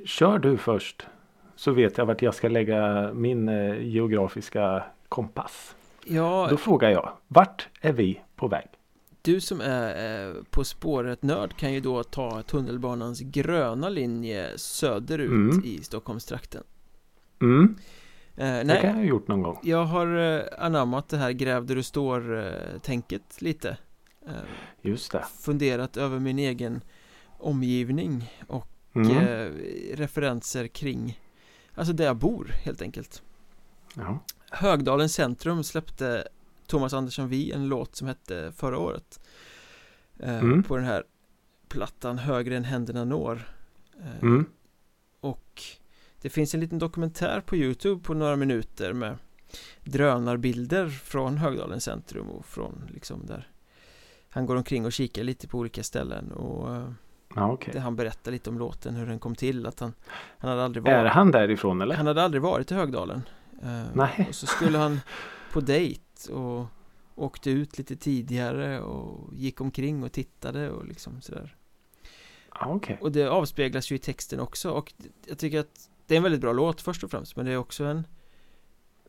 kör 0.05 0.39
du 0.39 0.57
först. 0.57 1.07
Så 1.55 1.71
vet 1.71 1.97
jag 1.97 2.05
vart 2.05 2.21
jag 2.21 2.35
ska 2.35 2.49
lägga 2.49 3.11
min 3.13 3.49
eh, 3.49 3.81
geografiska 3.81 4.83
kompass. 5.09 5.75
Ja, 6.05 6.47
Då 6.49 6.57
frågar 6.57 6.89
jag, 6.89 7.11
vart 7.27 7.69
är 7.81 7.93
vi 7.93 8.21
på 8.35 8.47
väg? 8.47 8.67
Du 9.23 9.41
som 9.41 9.61
är 9.61 10.27
eh, 10.27 10.33
På 10.49 10.63
spåret-nörd 10.63 11.57
kan 11.57 11.73
ju 11.73 11.79
då 11.79 12.03
ta 12.03 12.41
tunnelbanans 12.41 13.19
gröna 13.19 13.89
linje 13.89 14.57
söderut 14.57 15.29
Mm. 15.29 15.61
i 15.65 15.79
Stockholmstrakten 15.83 16.63
Mm, 17.41 17.75
eh, 18.35 18.45
det 18.45 18.63
Nej, 18.63 18.81
kan 18.81 18.89
jag 18.89 18.95
ha 18.97 19.03
gjort 19.03 19.27
någon 19.27 19.41
gång. 19.41 19.59
jag 19.63 19.85
har 19.85 20.17
eh, 20.37 20.41
anammat 20.59 21.09
det 21.09 21.17
här 21.17 21.31
gräv 21.31 21.65
där 21.65 21.75
du 21.75 21.83
står-tänket 21.83 23.41
lite 23.41 23.77
eh, 24.27 24.33
Just 24.81 25.11
det. 25.11 25.25
Funderat 25.39 25.97
över 25.97 26.19
min 26.19 26.39
egen 26.39 26.81
omgivning 27.39 28.31
och 28.47 28.67
Mm. 28.95 29.17
eh, 29.17 29.49
referenser 29.95 30.67
kring 30.67 31.19
Alltså 31.75 31.93
där 31.93 32.05
jag 32.05 32.15
bor 32.17 32.51
helt 32.63 32.81
enkelt 32.81 33.21
Ja. 33.95 34.19
Högdalens 34.51 35.13
centrum 35.13 35.63
släppte 35.63 36.27
Thomas 36.67 36.93
Andersson 36.93 37.29
Vi 37.29 37.51
en 37.51 37.67
låt 37.67 37.95
som 37.95 38.07
hette 38.07 38.51
förra 38.55 38.77
året 38.77 39.19
eh, 40.19 40.39
Mm. 40.39 40.63
På 40.63 40.75
den 40.75 40.85
här 40.85 41.03
plattan 41.67 42.17
Högre 42.17 42.57
än 42.57 42.63
händerna 42.63 43.05
når 43.05 43.47
eh, 43.99 44.21
Mm. 44.21 44.45
Och 45.19 45.61
det 46.21 46.29
finns 46.29 46.53
en 46.53 46.59
liten 46.59 46.79
dokumentär 46.79 47.41
på 47.45 47.55
Youtube 47.55 48.03
på 48.03 48.13
några 48.13 48.35
minuter 48.35 48.93
med 48.93 49.17
drönarbilder 49.83 50.87
från 50.89 51.37
Högdalens 51.37 51.83
centrum 51.83 52.29
och 52.29 52.45
från 52.45 52.89
liksom 52.93 53.25
där 53.25 53.47
Han 54.29 54.45
går 54.45 54.55
omkring 54.55 54.85
och 54.85 54.91
kikar 54.93 55.23
lite 55.23 55.47
på 55.47 55.57
olika 55.57 55.83
ställen 55.83 56.31
och 56.31 56.75
eh, 56.75 56.89
okej. 57.35 57.73
det 57.73 57.79
han 57.79 57.95
berättar 57.95 58.31
lite 58.31 58.49
om 58.49 58.59
låten, 58.59 58.95
hur 58.95 59.05
den 59.05 59.19
kom 59.19 59.35
till, 59.35 59.65
att 59.65 59.79
han 59.79 59.93
Han 60.37 60.49
hade 60.49 60.63
aldrig 60.63 60.87
Är 60.87 60.97
varit 60.97 61.11
han 61.11 61.31
därifrån 61.31 61.81
eller? 61.81 61.95
Han 61.95 62.07
hade 62.07 62.23
aldrig 62.23 62.41
varit 62.41 62.71
i 62.71 62.75
Högdalen 62.75 63.21
eh, 63.63 63.83
Nej. 63.93 64.25
Och 64.29 64.35
så 64.35 64.45
skulle 64.45 64.77
han 64.77 64.99
på 65.53 65.61
dejt 65.61 66.02
och 66.27 66.65
åkte 67.15 67.49
ut 67.51 67.77
lite 67.77 67.95
tidigare 67.95 68.81
och 68.81 69.33
gick 69.33 69.61
omkring 69.61 70.03
och 70.03 70.11
tittade 70.11 70.71
och 70.71 70.85
liksom 70.85 71.21
sådär 71.21 71.55
Ja, 72.59 72.67
okej. 72.67 72.97
Och 73.01 73.11
det 73.11 73.27
avspeglas 73.29 73.91
ju 73.91 73.95
i 73.95 73.99
texten 73.99 74.39
också 74.39 74.71
och 74.71 74.93
jag 75.27 75.37
tycker 75.37 75.59
att 75.59 75.89
det 76.07 76.15
är 76.15 76.17
en 76.17 76.23
väldigt 76.23 76.41
bra 76.41 76.53
låt 76.53 76.81
först 76.81 77.03
och 77.03 77.11
främst 77.11 77.35
men 77.35 77.45
det 77.45 77.51
är 77.51 77.57
också 77.57 77.83
en 77.83 78.07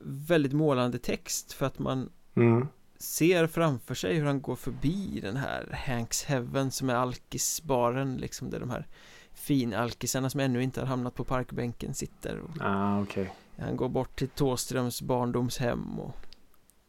väldigt 0.00 0.52
målande 0.52 0.98
text 0.98 1.52
för 1.52 1.66
att 1.66 1.78
man 1.78 2.10
Mm. 2.36 2.66
ser 2.96 3.46
framför 3.46 3.94
sig 3.94 4.14
hur 4.16 4.24
han 4.24 4.40
går 4.42 4.56
förbi 4.56 5.20
den 5.22 5.36
här 5.36 5.78
Hanks 5.86 6.24
Heaven 6.24 6.70
som 6.70 6.90
är 6.90 6.94
alkisbaren 6.94 8.16
liksom 8.16 8.50
där 8.50 8.60
de 8.60 8.70
här 8.70 8.86
finalkisarna 9.32 10.30
som 10.30 10.40
ännu 10.40 10.62
inte 10.62 10.80
har 10.80 10.86
hamnat 10.86 11.14
på 11.14 11.24
parkbänken 11.24 11.94
sitter 11.94 12.38
och 12.38 12.50
Ja, 12.60 13.02
okej. 13.02 13.32
han 13.58 13.76
går 13.76 13.88
bort 13.88 14.18
till 14.18 14.28
Tåströms 14.28 15.02
barndomshem 15.02 15.98
och 16.00 16.16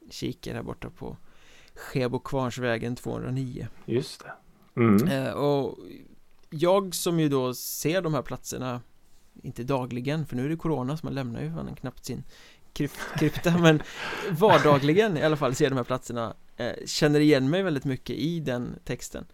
kikar 0.09 0.53
här 0.55 0.63
borta 0.63 0.89
på 0.89 1.17
Skebo 1.75 2.19
Kvarnsvägen 2.19 2.95
209 2.95 3.67
Just 3.85 4.23
det. 4.23 4.33
Mm. 4.81 5.07
eh, 5.07 5.31
Och 5.33 5.77
jag 6.49 6.95
som 6.95 7.19
ju 7.19 7.29
då 7.29 7.53
ser 7.53 8.01
de 8.01 8.13
här 8.13 8.21
platserna 8.21 8.81
Inte 9.43 9.63
dagligen 9.63 10.25
för 10.25 10.35
nu 10.35 10.45
är 10.45 10.49
det 10.49 10.55
corona 10.55 10.97
så 10.97 11.05
man 11.05 11.13
lämnar 11.13 11.41
ju 11.41 11.53
fan 11.53 11.75
knappt 11.75 12.05
sin 12.05 12.23
kryp- 12.73 13.17
krypta 13.19 13.57
Men 13.61 13.81
vardagligen 14.31 15.17
i 15.17 15.21
alla 15.21 15.37
fall 15.37 15.55
ser 15.55 15.69
de 15.69 15.75
här 15.75 15.83
platserna 15.83 16.35
eh, 16.57 16.73
Känner 16.85 17.19
igen 17.19 17.49
mig 17.49 17.63
väldigt 17.63 17.85
mycket 17.85 18.15
i 18.15 18.39
den 18.39 18.79
texten 18.83 19.25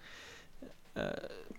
eh, 0.95 1.03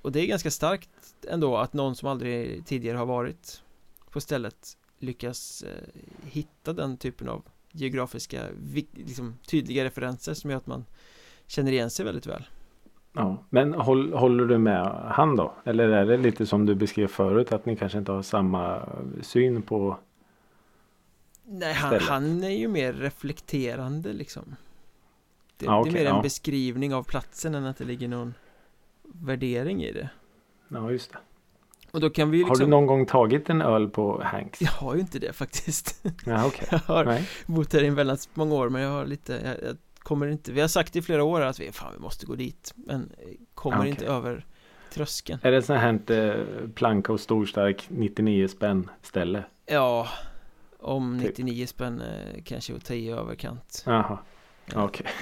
Och 0.03 0.13
det 0.13 0.21
är 0.21 0.27
ganska 0.27 0.51
starkt 0.51 0.91
ändå 1.29 1.57
att 1.57 1.73
någon 1.73 1.97
som 1.97 2.09
aldrig 2.09 2.67
tidigare 2.67 2.97
har 2.99 3.07
varit 3.07 3.63
på 4.11 4.21
stället 4.21 4.77
lyckas 4.99 5.65
hitta 6.25 6.73
den 6.73 6.97
typen 6.97 7.29
av 7.29 7.45
geografiska, 7.73 8.43
liksom, 8.93 9.39
tydliga 9.47 9.85
referenser 9.85 10.35
som 10.35 10.51
gör 10.51 10.57
att 10.57 10.67
man 10.67 10.85
känner 11.47 11.73
igen 11.73 11.91
sig 11.91 12.05
väldigt 12.05 12.27
väl. 12.27 12.45
Ja. 13.13 13.45
Men 13.51 13.75
håll, 13.75 14.13
håller 14.13 14.45
du 14.45 14.59
med 14.59 14.87
han 15.11 15.37
då? 15.37 15.55
Eller 15.65 15.89
är 15.89 16.07
det 16.07 16.17
lite 16.17 16.47
som 16.47 16.67
du 16.67 16.75
beskrev 16.75 17.07
förut 17.07 17.53
att 17.53 17.67
ni 17.67 17.77
kanske 17.77 17.99
inte 17.99 18.13
har 18.13 18.23
samma 18.23 18.89
syn 19.23 19.63
på 19.63 19.99
Nej, 21.45 21.75
han, 21.75 21.99
han 22.01 22.45
är 22.45 22.51
ju 22.51 22.69
mer 22.69 22.93
reflekterande 22.93 24.13
liksom. 24.13 24.57
Det, 25.57 25.67
Ja, 25.67 25.83
det 25.85 25.91
är 25.91 25.93
mer 25.93 26.07
en 26.07 26.17
ja. 26.17 26.23
beskrivning 26.23 26.95
av 26.95 27.03
platsen 27.03 27.55
än 27.55 27.65
att 27.65 27.77
det 27.77 27.85
ligger 27.85 28.09
någon 28.09 28.35
värdering 29.03 29.85
i 29.85 29.93
det. 29.93 30.11
Ja, 30.69 30.91
just 30.91 31.13
det. 31.13 31.19
Och 31.93 32.01
då 32.01 32.11
kan 32.11 32.31
vi 32.31 32.39
ju 32.39 32.45
Har 32.45 32.51
liksom 32.51 32.65
du 32.67 32.71
någon 32.71 32.87
gång 32.87 33.07
tagit 33.07 33.51
en 33.51 33.63
öl 33.63 33.89
på 33.89 34.23
Hanks? 34.23 34.63
Jag 34.63 34.71
har 34.71 34.95
ju 34.95 35.01
inte 35.01 35.19
det 35.19 35.33
faktiskt. 35.33 36.05
Ja, 36.27 36.47
okej. 36.47 36.69
Jag 36.71 36.79
har 36.79 37.05
Nej. 37.05 37.29
bott 37.47 37.73
här 37.73 37.85
i 37.85 37.91
väldigt 37.91 38.29
många 38.35 38.55
år 38.55 38.69
men 38.69 38.83
jag 38.83 38.91
har 38.91 39.07
lite, 39.07 39.33
jag, 39.45 39.69
jag 39.69 39.77
kommer 39.99 40.27
inte, 40.27 40.53
vi 40.53 40.61
har 40.61 40.69
sagt 40.69 40.97
i 40.97 41.03
flera 41.03 41.25
år 41.25 41.41
att 41.41 41.61
vi, 41.61 41.73
fan 41.73 41.93
vi 41.93 41.99
måste 41.99 42.27
gå 42.27 42.35
dit 42.35 42.73
Men 42.77 43.13
eh, 43.19 43.29
kommer 43.55 43.79
Okej. 43.79 43.91
inte 43.91 44.07
över 44.07 44.47
tröskeln 44.93 45.39
Är 45.43 45.53
det 45.53 45.63
sånt 45.63 45.81
här 45.81 46.11
eh, 46.11 46.69
planka 46.75 47.13
och 47.13 47.21
storstark 47.21 47.87
99 47.89 48.49
spänn 48.49 48.91
ställe? 49.03 49.45
Ja 49.67 50.09
Om 50.79 51.19
Typ. 51.19 51.29
99 51.29 51.67
spänn 51.67 52.01
eh, 52.01 52.43
kanske 52.45 52.73
i 52.89 52.95
i 52.95 53.11
överkant 53.11 53.83
Jaha, 53.87 54.19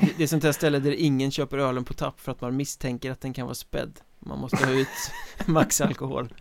det, 0.00 0.12
det 0.16 0.22
är 0.22 0.26
sånt 0.26 0.44
här 0.44 0.52
ställe 0.52 0.78
där 0.78 0.92
ingen 0.92 1.30
köper 1.30 1.58
ölen 1.58 1.84
på 1.84 1.94
tapp 1.94 2.20
för 2.20 2.32
att 2.32 2.40
man 2.40 2.56
misstänker 2.56 3.10
att 3.10 3.20
den 3.20 3.32
kan 3.32 3.46
vara 3.46 3.54
spädd 3.54 4.00
Man 4.20 4.38
måste 4.38 4.56
ha 4.66 4.72
ut 4.72 4.88
max 5.46 5.80
alkohol 5.80 6.34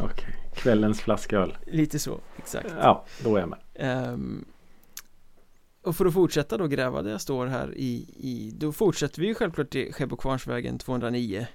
okej. 0.00 0.34
Kvällens 0.54 1.00
flaska 1.00 1.36
öl. 1.36 1.58
Lite 1.66 1.98
så, 1.98 2.20
exakt 2.36 2.68
Ja, 2.80 3.04
då 3.24 3.36
är 3.36 3.40
jag 3.40 3.48
med. 3.48 3.58
Ehm, 3.74 4.44
och 5.82 5.96
för 5.96 6.06
att 6.06 6.14
fortsätta 6.14 6.56
då 6.58 6.66
gräva 6.66 7.02
där 7.02 7.10
jag 7.10 7.20
står 7.20 7.46
här 7.46 7.74
i, 7.76 8.14
i 8.16 8.52
Då 8.58 8.72
fortsätter 8.72 9.20
vi 9.20 9.26
ju 9.26 9.34
självklart 9.34 9.70
till 9.70 9.92
Skebo 9.92 10.16
Kvarnsvägen 10.16 10.78
209 10.78 11.46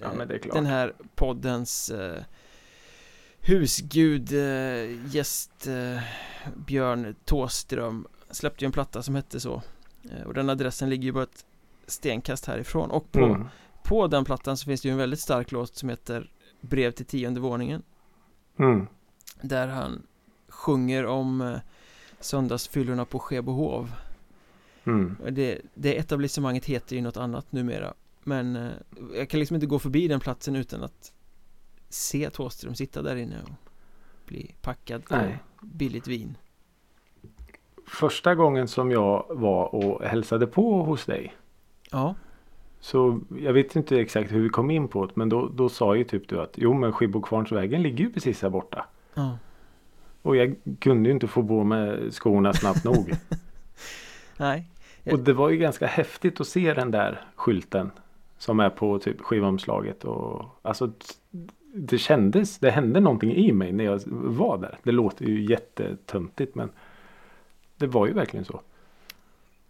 Ja, 0.00 0.12
men 0.16 0.28
det 0.28 0.34
är 0.34 0.38
klart. 0.38 0.54
Den 0.54 0.66
här 0.66 0.92
poddens 1.14 1.90
eh, 1.90 2.22
husgud 3.40 4.32
eh, 4.32 5.14
gäst 5.14 5.66
eh, 5.66 6.02
Björn 6.66 7.14
Tåström 7.24 8.06
släppte 8.30 8.64
ju 8.64 8.66
en 8.66 8.72
platta 8.72 9.02
som 9.02 9.14
hette 9.14 9.40
så 9.40 9.62
och 10.26 10.34
den 10.34 10.50
adressen 10.50 10.90
ligger 10.90 11.04
ju 11.04 11.12
bara 11.12 11.22
ett 11.22 11.44
stenkast 11.86 12.46
härifrån 12.46 12.90
och 12.90 13.12
på, 13.12 13.18
Mm. 13.18 13.48
På 13.88 14.06
den 14.06 14.24
plattan 14.24 14.56
så 14.56 14.64
finns 14.64 14.80
det 14.80 14.88
ju 14.88 14.92
en 14.92 14.98
väldigt 14.98 15.20
stark 15.20 15.52
låt 15.52 15.76
som 15.76 15.88
heter 15.88 16.30
Brev 16.60 16.90
till 16.90 17.06
tionde 17.06 17.40
våningen 17.40 17.82
Mm. 18.58 18.86
där 19.42 19.68
han 19.68 20.02
sjunger 20.48 21.06
om 21.06 21.40
eh, 21.40 21.58
söndagsfyllorna 22.20 23.04
på 23.04 23.18
Skebohov 23.18 23.92
Mm. 24.84 25.16
Det, 25.30 25.60
det 25.74 25.98
etablissemanget 25.98 26.64
heter 26.64 26.96
ju 26.96 27.02
något 27.02 27.16
annat 27.16 27.52
numera 27.52 27.94
Men 28.24 28.56
eh, 28.56 28.70
jag 29.14 29.28
kan 29.28 29.40
liksom 29.40 29.54
inte 29.54 29.66
gå 29.66 29.78
förbi 29.78 30.08
den 30.08 30.20
platsen 30.20 30.56
utan 30.56 30.82
att 30.82 31.12
se 31.88 32.30
Thåström 32.30 32.74
sitta 32.74 33.02
där 33.02 33.16
inne 33.16 33.36
och 33.42 33.50
bli 34.26 34.54
packad 34.62 35.04
på 35.04 35.16
Nej. 35.16 35.38
billigt 35.62 36.06
vin 36.06 36.36
Första 37.86 38.34
gången 38.34 38.68
som 38.68 38.90
jag 38.90 39.26
var 39.28 39.74
och 39.74 40.04
hälsade 40.04 40.46
på 40.46 40.82
hos 40.82 41.04
dig. 41.04 41.34
Ja, 41.90 42.14
Så 42.80 43.20
jag 43.38 43.52
vet 43.52 43.76
inte 43.76 44.00
exakt 44.00 44.32
hur 44.32 44.40
vi 44.40 44.48
kom 44.48 44.70
in 44.70 44.88
på 44.88 45.06
det. 45.06 45.12
Men 45.16 45.28
då, 45.28 45.48
då 45.48 45.68
sa 45.68 45.96
ju 45.96 46.04
typ 46.04 46.28
du 46.28 46.40
att 46.40 46.52
jo 46.54 46.74
men 46.74 46.92
Skibbokvarnsvägen 46.92 47.82
ligger 47.82 48.04
ju 48.04 48.12
precis 48.12 48.42
här 48.42 48.50
borta. 48.50 48.86
ja 49.14 49.38
Och 50.22 50.36
jag 50.36 50.54
kunde 50.78 51.08
ju 51.08 51.14
inte 51.14 51.26
få 51.26 51.42
på 51.42 51.64
med 51.64 52.14
skorna 52.14 52.52
snabbt 52.52 52.84
nog. 52.84 53.12
Nej, 54.36 54.64
Och 55.12 55.18
det 55.18 55.32
var 55.32 55.50
ju 55.50 55.56
ganska 55.56 55.86
häftigt 55.86 56.40
att 56.40 56.46
se 56.46 56.74
den 56.74 56.90
där 56.90 57.20
skylten. 57.34 57.90
Som 58.38 58.60
är 58.60 58.70
på 58.70 58.98
typ 58.98 59.20
skivomslaget 59.20 60.04
och 60.04 60.44
alltså 60.62 60.92
det 61.74 61.98
kändes, 61.98 62.58
det 62.58 62.70
hände 62.70 63.00
någonting 63.00 63.34
i 63.34 63.52
mig 63.52 63.72
när 63.72 63.84
jag 63.84 64.00
var 64.06 64.58
där. 64.58 64.78
Det 64.82 64.92
låter 64.92 65.24
ju 65.24 65.44
jättetöntigt 65.44 66.54
men 66.54 66.70
det 67.76 67.86
var 67.86 68.06
ju 68.06 68.12
verkligen 68.12 68.44
så. 68.44 68.60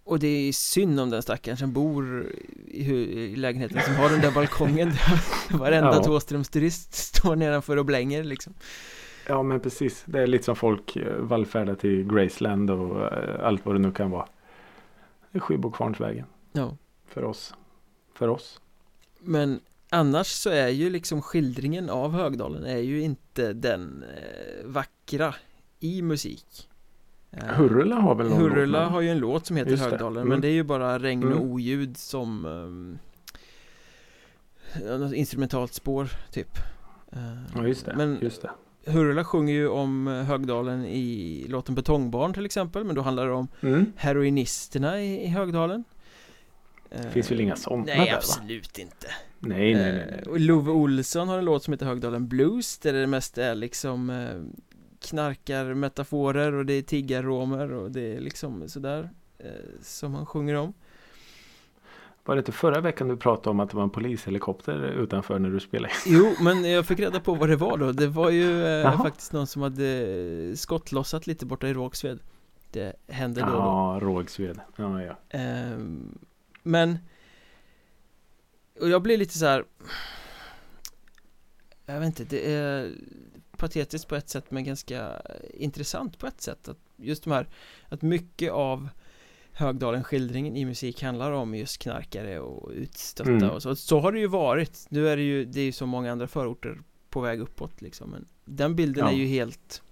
Och 0.09 0.18
det 0.18 0.49
är 0.49 0.53
synd 0.53 1.01
om 1.01 1.11
den 1.11 1.23
stackaren 1.23 1.57
som 1.57 1.73
bor 1.73 2.33
i, 2.66 2.92
i 2.92 3.37
lägenheten 3.37 3.81
som 3.83 3.94
har 3.94 4.11
den 4.11 4.21
där 4.21 4.31
balkongen 4.31 4.88
där 4.88 5.59
Varenda 5.59 5.94
Ja. 5.94 6.03
Thåströms 6.03 6.49
turist 6.49 6.94
står 6.94 7.37
nedanför 7.37 7.77
och 7.77 7.85
blänger 7.85 8.25
liksom 8.25 8.55
Ja 9.27 9.42
men 9.42 9.61
precis. 9.61 10.03
Det 10.07 10.23
är 10.23 10.27
lite 10.27 10.44
som 10.44 10.57
folk 10.57 10.97
eh, 10.97 11.16
vallfärdar 11.16 11.75
till 11.75 12.12
Graceland 12.12 12.71
och 12.71 13.12
eh, 13.12 13.47
allt 13.47 13.66
vad 13.66 13.75
det 13.75 13.79
nu 13.79 13.92
kan 13.92 14.11
vara. 14.11 14.29
Skibbokvarnsvägen. 15.33 16.27
Ja. 16.53 16.77
För 17.07 17.25
oss. 17.25 17.55
För 18.14 18.29
oss. 18.29 18.61
Men 19.21 19.61
annars 19.90 20.27
så 20.27 20.51
är 20.51 20.68
ju 20.68 20.90
liksom 20.90 21.23
skildringen 21.23 21.90
av 21.90 22.12
Högdalen 22.12 22.64
är 22.64 22.79
ju 22.79 23.01
inte 23.01 23.53
den 23.53 24.05
eh, 24.16 24.66
vackra 24.66 25.35
i 25.81 26.03
musik. 26.03 26.67
Eh, 27.31 27.45
Hurrula 27.45 27.97
har 27.97 28.14
väl 28.14 28.29
någon 28.29 28.38
Hurula 28.41 28.83
låt, 28.85 28.93
har 28.93 29.01
ju 29.01 29.09
en 29.11 29.19
låt 29.19 29.47
som 29.47 29.57
heter. 29.57 29.77
Högdalen 29.77 30.17
Mm. 30.17 30.29
men 30.29 30.41
det 30.41 30.49
är 30.49 30.53
ju 30.53 30.62
bara 30.62 30.99
regn 30.99 31.25
och 31.25 31.33
Mm. 31.33 31.51
oljud 31.51 31.97
som 31.97 32.45
um, 32.45 32.99
något 34.99 35.12
instrumentalt 35.14 35.75
spår 35.75 36.09
typ 36.33 36.59
Ja 37.55 37.67
just 37.67 37.87
det. 37.87 37.95
Men 37.97 38.19
just 38.23 38.43
det. 38.43 38.51
Hurula 38.93 39.25
sjunger 39.25 39.55
ju 39.55 39.69
om 39.69 40.07
Högdalen 40.07 40.85
i 40.85 41.47
låten 41.49 41.75
Betongbarn 41.75 42.33
till 42.33 42.45
exempel 42.47 42.85
men 42.85 42.95
då 42.95 43.03
handlar 43.03 43.27
det 43.27 43.33
om 43.33 43.49
Mm. 43.61 43.93
heroinisterna 43.97 45.01
i, 45.03 45.25
i 45.25 45.29
Högdalen 45.29 45.85
Det 46.91 47.11
finns 47.11 47.31
väl 47.31 47.41
inga 47.41 47.57
sådana 47.57 47.85
Nej 47.87 47.99
där 47.99 48.05
va? 48.07 48.12
absolut 48.17 48.79
inte 48.79 49.07
Nej 49.38 49.75
nej 49.75 49.93
nej. 49.93 50.23
Nej. 50.27 50.38
Love 50.41 50.71
Olsson 50.71 51.29
har 51.29 51.38
en 51.38 51.45
låt 51.45 51.62
som 51.64 51.73
heter 51.73 51.87
Högdalen 51.87 52.29
Blues 52.29 52.79
där 52.79 52.93
det 52.93 53.07
mest 53.07 53.38
är 53.38 53.55
liksom 53.55 54.11
knarkarmetaforer 55.09 56.53
och 56.53 56.66
det 56.66 56.73
är 56.73 56.83
tiggarromer 56.83 57.73
och 57.73 57.90
det 57.90 58.16
är 58.16 58.21
liksom 58.21 58.68
sådär 58.68 59.11
eh, 59.38 59.51
som 59.83 60.14
han 60.14 60.27
sjunger 60.27 60.55
om 60.55 60.73
Var 62.25 62.35
det 62.35 62.38
inte 62.38 62.53
förra 62.53 62.81
veckan 62.81 63.09
du 63.09 63.16
pratade 63.16 63.51
om 63.51 63.61
att 63.61 63.71
det 63.71 63.77
var 63.77 63.83
en 63.85 63.90
polishelikopter 63.90 64.83
utanför 64.85 65.38
när 65.38 65.51
du 65.51 65.61
spelade? 65.61 65.94
Jo, 66.07 66.35
men 66.40 66.64
jag 66.71 66.87
fick 66.87 67.01
reda 67.01 67.21
på 67.21 67.35
vad 67.35 67.49
det 67.49 67.57
var 67.57 67.79
då 67.79 67.92
Det 67.92 68.07
var 68.07 68.31
ju 68.31 68.66
eh, 68.66 69.03
faktiskt 69.03 69.33
någon 69.33 69.47
som 69.47 69.62
hade 69.62 70.57
skottlossat 70.57 71.27
lite 71.27 71.47
borta 71.47 71.68
i 71.68 71.73
Rågsved 71.75 72.18
Det 72.71 72.92
hände 73.09 73.40
då 73.40 73.47
och 73.47 73.53
då 73.53 73.59
Ja, 73.59 73.99
Rågsved. 74.03 74.61
Ja, 74.77 75.03
ja. 75.03 75.18
Ehm, 75.29 76.18
Men 76.62 76.99
Och 78.81 78.88
jag 78.88 79.03
blir 79.03 79.16
lite 79.16 79.38
så 79.38 79.47
här. 79.47 79.64
Jag 81.87 82.01
vet 82.01 82.07
inte, 82.07 82.25
det 82.25 82.53
är 82.55 82.92
patetiskt 83.59 84.09
på 84.09 84.16
ett 84.16 84.29
sätt 84.29 84.51
men 84.51 84.64
ganska 84.64 85.23
intressant 85.55 86.18
på 86.18 86.27
ett 86.27 86.40
sätt. 86.40 86.68
Att 86.68 86.79
Just 86.97 87.25
de 87.25 87.31
här 87.33 87.49
Att 87.88 88.03
mycket 88.03 88.53
av 88.53 88.88
Högdalen 89.53 90.05
skildringen 90.05 90.57
i 90.57 90.64
musik 90.64 91.03
handlar 91.03 91.33
om 91.33 91.55
just 91.55 91.79
knarkare 91.79 92.40
och 92.40 92.71
utstötta 92.71 93.31
Mm. 93.31 93.51
och 93.51 93.62
så. 93.62 93.77
Så 93.77 94.01
har 94.01 94.12
det 94.12 94.18
ju 94.21 94.27
varit. 94.27 94.87
Nu 94.88 95.09
är 95.09 95.16
det 95.16 95.23
ju, 95.23 95.44
det 95.44 95.61
är 95.61 95.64
ju 95.64 95.73
så 95.73 95.87
många 95.87 96.12
andra 96.12 96.27
förorter 96.27 96.83
på 97.11 97.21
väg 97.21 97.40
uppåt 97.40 97.83
liksom 97.83 98.11
men 98.11 98.27
Den 98.44 98.77
bilden 98.77 99.05
Ja. 99.07 99.12
är 99.12 99.16
ju 99.16 99.27
helt 99.27 99.83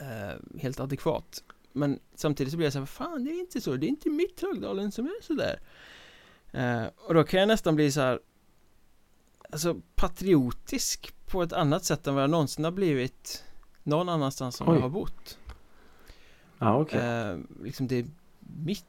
eh, 0.00 0.60
Helt 0.60 0.80
adekvat. 0.80 1.42
Men 1.72 1.98
samtidigt 2.14 2.50
så 2.50 2.56
blir 2.56 2.66
jag 2.66 2.72
så 2.72 2.78
här, 2.78 2.86
fan 2.86 3.24
det 3.24 3.30
är 3.30 3.40
inte 3.40 3.60
så, 3.60 3.76
det 3.76 3.86
är 3.86 3.88
inte 3.88 4.10
mitt 4.10 4.40
Högdalen 4.42 4.92
som 4.92 5.06
är 5.06 5.22
sådär 5.22 5.60
eh, 6.52 6.84
Och 6.96 7.14
då 7.14 7.24
kan 7.24 7.40
jag 7.40 7.46
nästan 7.46 7.74
bli 7.76 7.92
så 7.92 8.00
här 8.00 8.20
Alltså 9.50 9.80
patriotisk 9.94 11.14
på 11.34 11.42
ett 11.42 11.52
annat 11.52 11.84
sätt 11.84 12.06
än 12.06 12.14
vad 12.14 12.22
jag 12.22 12.30
någonsin 12.30 12.64
har 12.64 12.70
blivit 12.72 13.44
Någon 13.82 14.08
annanstans 14.08 14.56
som 14.56 14.68
Oj. 14.68 14.74
jag 14.74 14.82
har 14.82 14.88
bott 14.88 15.38
Ja, 16.58 16.76
okej. 16.80 17.00
eh, 17.00 17.36
Liksom 17.62 17.86
det 17.88 17.98
är 17.98 18.06
mitt 18.38 18.84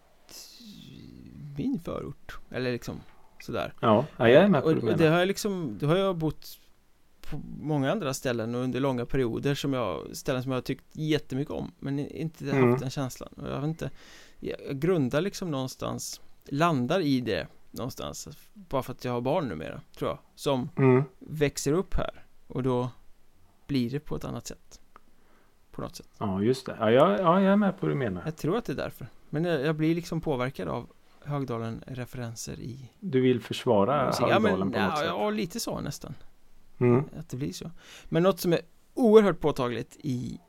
Min 1.58 1.80
förort 1.80 2.40
Eller 2.52 2.72
liksom 2.72 3.00
sådär 3.42 3.74
Ja, 3.82 4.06
ja, 4.18 4.30
jag 4.30 4.44
är 4.44 4.48
med 4.48 4.62
på 4.62 4.68
och, 4.68 4.76
du 4.76 4.92
och 4.92 4.98
det 4.98 5.08
har 5.08 5.20
jag 5.20 5.28
liksom, 5.28 5.78
det 5.80 5.86
har 5.86 5.96
jag 5.96 6.16
bott 6.18 6.60
på 7.30 7.42
många 7.62 7.92
andra 7.92 8.14
ställen 8.14 8.56
och 8.56 8.62
under 8.62 8.80
långa 8.80 9.06
perioder 9.06 9.56
som 9.56 9.74
jag, 9.74 10.16
ställen 10.16 10.44
som 10.44 10.52
jag 10.52 10.58
har 10.58 10.62
tyckt 10.62 10.86
jättemycket 10.92 11.52
om 11.54 11.72
men 11.80 12.00
inte 12.00 12.50
Mm. 12.52 12.70
haft 12.72 12.82
den 12.82 12.90
känslan 12.90 13.30
och 13.38 13.48
jag 13.50 13.56
vet 13.62 13.68
inte 13.68 13.90
jag 14.40 14.80
grundar 14.80 15.22
liksom 15.22 15.52
någonstans 15.52 16.22
Landar 16.50 17.00
i 17.00 17.22
det 17.22 17.48
någonstans 17.72 18.28
Bara 18.54 18.84
för 18.84 18.92
att 18.94 19.06
jag 19.06 19.12
har 19.12 19.22
barn 19.22 19.48
numera, 19.48 19.82
tror 19.98 20.10
jag 20.10 20.20
Som 20.36 20.70
Mm. 20.78 21.04
växer 21.20 21.72
upp 21.74 21.96
här 21.96 22.25
och 22.48 22.64
då 22.64 22.90
Blir 23.68 23.90
det 23.90 24.00
på 24.00 24.16
ett 24.16 24.26
annat 24.26 24.48
sätt 24.48 24.80
På 25.72 25.82
något 25.82 25.96
sätt 25.96 26.10
Ja, 26.18 26.42
just 26.42 26.66
det. 26.66 26.76
Ja, 26.80 26.92
jag, 26.92 27.20
ja, 27.20 27.42
jag 27.42 27.54
är 27.54 27.56
med 27.56 27.80
på 27.80 27.86
vad 27.86 27.92
du 27.92 27.96
menar. 28.00 28.22
Jag 28.26 28.36
tror 28.38 28.58
att 28.58 28.66
det 28.66 28.74
är 28.74 28.78
därför 28.78 29.08
Men 29.30 29.44
jag, 29.46 29.62
jag 29.62 29.76
blir 29.76 29.96
liksom 29.96 30.22
påverkad 30.22 30.68
av 30.68 30.90
Högdalen-referenser 31.24 32.60
i 32.60 32.92
Du 33.00 33.22
vill 33.22 33.42
försvara 33.42 34.06
musik. 34.06 34.22
Ja 34.22 34.34
Högdalen 34.34 34.60
men 34.60 34.72
på 34.72 34.80
något 34.80 34.90
ja, 34.92 34.96
sätt? 34.98 35.06
ja, 35.08 35.30
lite 35.30 35.60
så 35.60 35.80
nästan 35.82 36.14
Mm. 36.80 37.04
att 37.20 37.30
det 37.30 37.38
blir 37.38 37.54
så 37.54 37.72
Men 38.06 38.24
något 38.24 38.40
som 38.40 38.54
är 38.54 38.60
oerhört 38.94 39.40
påtagligt 39.40 39.98
i 40.04 40.40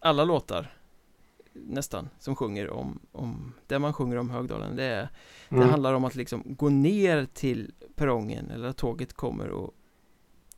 alla 0.00 0.24
låtar 0.24 0.76
Nästan 1.54 2.08
som 2.18 2.36
sjunger 2.36 2.70
om, 2.70 3.00
om 3.12 3.52
där 3.66 3.78
man 3.78 3.92
sjunger 3.92 4.16
om 4.16 4.30
Högdalen 4.30 4.76
det 4.76 4.84
är 4.84 5.08
Det 5.48 5.56
Mm. 5.56 5.68
handlar 5.68 5.94
om 5.94 6.04
att 6.04 6.14
liksom 6.14 6.42
gå 6.46 6.68
ner 6.68 7.24
till 7.34 7.72
perrongen 7.94 8.50
eller 8.50 8.68
att 8.68 8.76
tåget 8.76 9.12
kommer 9.12 9.48
och 9.50 9.70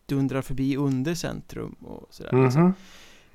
dundrar 0.07 0.43
förbi 0.43 0.77
under 0.77 1.15
centrum 1.15 1.73
och 1.81 2.07
sådär 2.15 2.45
liksom. 2.45 2.63
Mhm. 2.63 2.75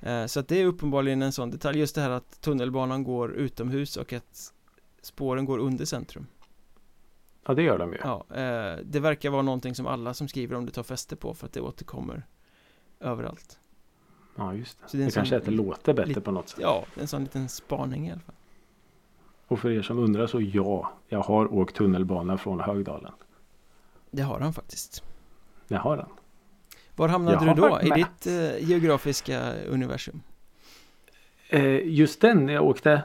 Eh, 0.01 0.25
Så 0.25 0.39
att 0.39 0.47
det 0.47 0.61
är 0.61 0.65
uppenbarligen 0.65 1.21
en 1.21 1.31
sån 1.31 1.51
detalj 1.51 1.79
Just 1.79 1.95
det 1.95 2.01
här 2.01 2.09
att 2.09 2.41
tunnelbanan 2.41 3.03
går 3.03 3.31
utomhus 3.31 3.97
och 3.97 4.13
att 4.13 4.53
spåren 5.01 5.45
går 5.45 5.57
under 5.59 5.85
centrum 5.85 6.27
Ja, 7.47 7.53
det 7.53 7.63
gör 7.63 7.77
de 7.77 7.93
ju. 7.93 7.99
Ja, 8.03 8.25
eh, 8.29 8.77
det 8.83 8.99
verkar 8.99 9.29
vara 9.29 9.41
någonting 9.41 9.75
som 9.75 9.87
alla 9.87 10.13
som 10.13 10.27
skriver 10.27 10.55
om 10.55 10.65
det 10.65 10.71
tar 10.71 10.83
fäste 10.83 11.15
på 11.15 11.33
för 11.33 11.45
att 11.47 11.53
det 11.53 11.61
återkommer 11.61 12.25
överallt 12.99 13.59
Ja, 14.35 14.53
just 14.53 14.77
det. 14.81 14.89
Så 14.89 14.97
det 14.97 15.05
det 15.05 15.11
kanske 15.11 15.29
sån- 15.29 15.35
är 15.35 15.39
att 15.39 15.45
det 15.45 15.51
låter 15.51 15.93
bättre 15.93 16.21
på 16.21 16.31
något 16.31 16.49
sätt. 16.49 16.59
Ja, 16.61 16.85
en 16.95 17.07
sån 17.07 17.21
liten 17.23 17.49
spaning 17.49 18.07
i 18.07 18.11
alla 18.11 18.21
fall 18.21 18.35
Och 19.47 19.59
för 19.59 19.69
er 19.71 19.81
som 19.81 19.99
undrar 19.99 20.27
så 20.27 20.41
ja, 20.41 20.93
jag 21.07 21.21
har 21.21 21.53
åkt 21.53 21.75
tunnelbana 21.75 22.37
från 22.37 22.59
Högdalen. 22.59 23.11
Det 24.11 24.21
har 24.21 24.39
han 24.39 24.53
faktiskt 24.53 25.03
Det 25.67 25.75
har 25.75 25.97
han. 25.97 26.09
Var 26.99 27.07
hamnade 27.07 27.45
du 27.45 27.53
då 27.53 27.81
i 27.81 27.89
ditt 27.89 28.27
eh, 28.27 28.69
geografiska 28.69 29.53
universum? 29.67 30.21
Eh, 31.49 31.87
just 31.87 32.21
den 32.21 32.45
när 32.45 32.53
jag 32.53 32.63
åkte. 32.65 33.01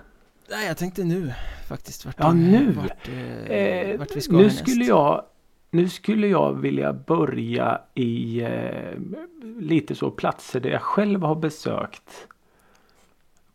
Nej, 0.50 0.66
jag 0.66 0.76
tänkte 0.76 1.04
nu 1.04 1.34
faktiskt 1.68 2.04
vart 2.04 2.14
Ja, 2.18 2.32
nu. 2.32 2.72
Vart, 2.72 3.08
eh, 3.08 3.50
Eh, 3.50 3.98
vart 3.98 4.16
vi 4.16 4.20
ska 4.20 4.32
nu 4.32 4.38
härnäst. 4.38 4.58
skulle 4.58 4.84
jag 4.84 5.24
nu 5.70 5.88
skulle 5.88 6.26
jag 6.28 6.52
vilja 6.60 6.92
börja 6.92 7.80
i 7.94 8.40
eh, 8.40 8.98
lite 9.58 9.94
så 9.94 10.10
platser 10.10 10.60
där 10.60 10.70
jag 10.70 10.82
själv 10.82 11.22
har 11.22 11.34
besökt. 11.34 12.26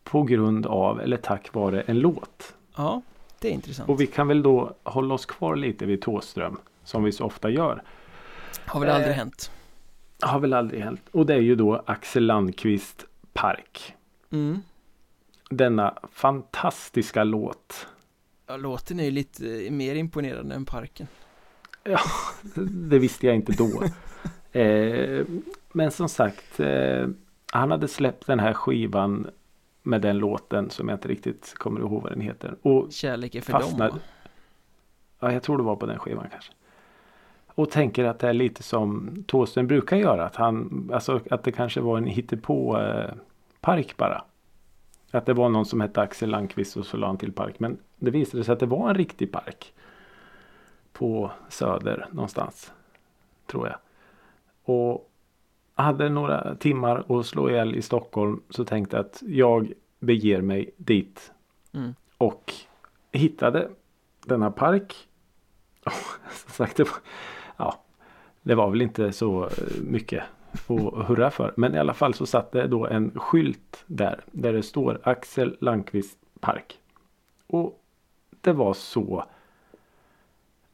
På 0.04 0.24
grund 0.24 0.66
av 0.66 1.02
eller 1.02 1.18
tack 1.18 1.54
vare 1.54 1.82
en 1.82 2.00
låt. 2.00 2.54
Ja, 2.76 3.02
det 3.40 3.48
är 3.48 3.52
intressant 3.52 3.90
Och 3.90 4.02
vi 4.02 4.08
kan 4.08 4.28
väl 4.28 4.42
då 4.42 4.76
hålla 4.84 5.14
oss 5.14 5.26
kvar 5.26 5.56
lite 5.56 5.86
vid 5.86 6.02
Tåström. 6.02 6.58
Som 6.84 7.04
vi 7.04 7.12
så 7.12 7.26
ofta 7.26 7.50
gör. 7.50 7.84
Har 8.66 8.80
väl 8.80 8.90
aldrig 8.90 9.12
eh, 9.12 9.18
hänt 9.18 9.52
Har 10.22 10.40
väl 10.40 10.54
aldrig 10.54 10.82
hänt. 10.84 11.02
Och 11.12 11.26
det 11.26 11.34
är 11.34 11.40
ju 11.42 11.56
då 11.56 11.84
Axel 11.86 12.26
Landqvist 12.26 13.06
Park. 13.34 13.94
mm. 14.30 14.60
Denna 15.52 15.98
fantastiska 16.12 17.24
låt. 17.24 17.88
Ja, 18.48 18.58
låten 18.58 19.00
är 19.00 19.04
ju 19.04 19.12
lite 19.12 19.66
eh, 19.66 19.72
mer 19.72 19.96
imponerande 19.96 20.56
än 20.56 20.66
parken 20.66 21.08
Det 22.90 23.00
visste 23.00 23.26
jag 23.28 23.36
inte 23.36 23.52
då. 23.54 23.84
eh, 24.60 25.26
men 25.72 25.92
som 25.92 26.10
sagt. 26.10 26.60
Eh, 26.60 27.08
han 27.52 27.72
hade 27.72 27.88
släppt 27.88 28.28
den 28.28 28.40
här 28.40 28.54
skivan. 28.54 29.30
Med 29.84 30.02
den 30.02 30.18
låten 30.18 30.70
som 30.70 30.90
jag 30.90 30.96
inte 30.96 31.08
riktigt 31.08 31.54
kommer 31.58 31.80
ihåg 31.80 32.04
vad 32.04 32.12
den 32.12 32.22
heter. 32.22 32.56
Och 32.62 32.88
Kärlek 32.92 33.36
är 33.36 33.42
för 33.42 33.52
Fastnar- 33.54 33.88
dem 33.90 33.98
va? 33.98 34.04
ja, 35.20 35.34
jag 35.34 35.44
tror 35.44 35.58
det 35.58 35.64
var 35.64 35.76
på 35.76 35.86
den 35.86 36.00
skivan 36.00 36.28
kanske. 36.32 36.52
Och 37.60 37.72
tänker 37.72 38.04
att 38.04 38.20
det 38.20 38.30
är 38.30 38.34
lite 38.34 38.64
som 38.64 39.16
Thåström 39.28 39.68
brukar 39.68 39.98
göra. 39.98 40.26
Att, 40.26 40.36
han, 40.36 40.90
alltså, 40.94 41.20
att 41.30 41.44
det 41.44 41.52
kanske 41.52 41.82
var 41.82 41.98
en 41.98 42.06
hittepå 42.06 42.80
eh, 42.80 43.14
bara. 43.98 44.24
Att 45.12 45.26
det 45.26 45.34
var 45.34 45.50
någon 45.50 45.66
som 45.66 45.82
hette 45.82 46.02
Axel 46.02 46.30
Landqvist 46.30 46.78
och 46.78 46.86
så 46.86 46.98
la 46.98 47.08
han 47.08 47.18
till 47.18 47.34
park. 47.34 47.60
Men 47.60 47.78
det 47.96 48.12
visade 48.12 48.44
sig 48.44 48.54
att 48.54 48.60
det 48.60 48.66
var 48.66 48.90
en 48.90 48.96
riktig 48.96 49.32
park. 49.32 49.74
På 50.94 51.32
Söder 51.50 52.08
någonstans. 52.12 52.74
Tror 53.46 53.68
jag. 53.68 53.78
Och 54.64 55.12
hade 55.76 56.10
några 56.10 56.56
timmar 56.56 57.20
att 57.20 57.26
slå 57.26 57.50
ihjäl 57.50 57.76
i 57.76 57.82
Stockholm. 57.82 58.42
Så 58.50 58.66
tänkte 58.66 58.98
jag 58.98 59.06
att 59.06 59.24
jag 59.28 59.74
beger 60.00 60.42
mig 60.42 60.72
dit. 60.78 61.32
Mm. 61.74 61.96
Och 62.18 62.54
hittade 63.12 63.70
denna 64.26 64.52
park. 64.52 64.96
Som 66.32 66.52
sagt, 66.52 66.78
det 66.78 66.84
var, 66.84 66.98
ja, 67.60 67.80
det 68.42 68.56
var 68.56 68.70
väl 68.70 68.82
inte 68.82 69.12
så 69.12 69.46
eh, 69.46 69.52
mycket 69.82 70.24
att 70.54 71.08
hurra 71.08 71.32
för. 71.32 71.54
Men 71.58 71.76
i 71.76 71.80
alla 71.80 71.94
fall 71.94 72.14
så 72.14 72.26
satt 72.26 72.52
det 72.52 72.68
då 72.68 72.88
en 72.88 73.12
skylt 73.16 73.84
där. 73.86 74.24
Där 74.32 74.54
det 74.54 74.64
står 74.64 75.00
Axel 75.04 75.58
Landqvist 75.62 76.18
Park. 76.40 76.80
Och 77.48 77.82
det 78.42 78.54
var 78.54 78.74
så 78.74 79.24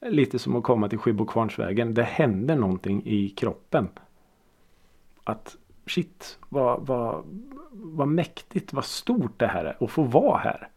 lite 0.02 0.40
som 0.40 0.56
att 0.56 0.64
komma 0.64 0.90
till 0.90 1.00
Skibbokvarnsvägen. 1.00 1.94
Det 1.94 2.04
hände 2.04 2.56
någonting 2.56 3.02
i 3.06 3.30
kroppen. 3.30 3.90
Att 5.24 5.58
shit 5.86 6.40
vad, 6.50 6.86
vad, 6.86 7.24
vad 7.72 8.08
mäktigt, 8.08 8.74
vad 8.74 8.86
stort 8.86 9.40
det 9.40 9.48
här 9.48 9.66
är 9.66 9.84
att 9.84 9.92
få 9.92 10.04
vara 10.04 10.38
här. 10.38 10.70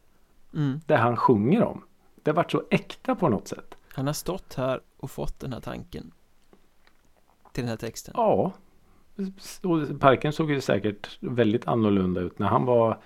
Mm. 0.55 0.81
Det 0.87 0.97
han 0.97 1.17
sjunger 1.17 1.63
om. 1.63 1.83
Det 2.23 2.31
har 2.31 2.37
varit 2.37 2.51
så 2.51 2.63
äkta 2.71 3.15
på 3.15 3.29
något 3.29 3.49
sätt. 3.49 3.75
Han 3.93 4.07
har 4.07 4.15
stått 4.15 4.55
här 4.55 4.81
och 4.99 5.11
fått 5.11 5.41
den 5.41 5.53
här 5.53 5.61
tanken 5.61 6.11
till 7.53 7.63
den 7.63 7.69
här 7.69 7.77
texten. 7.77 8.15
Ja. 8.17 8.53
Och 9.63 10.01
parken 10.01 10.33
såg 10.33 10.51
ju 10.51 10.61
säkert 10.61 11.19
väldigt 11.21 11.69
annorlunda 11.69 12.21
ut 12.21 12.39
när 12.39 12.47
han 12.47 12.65
var 12.65 12.99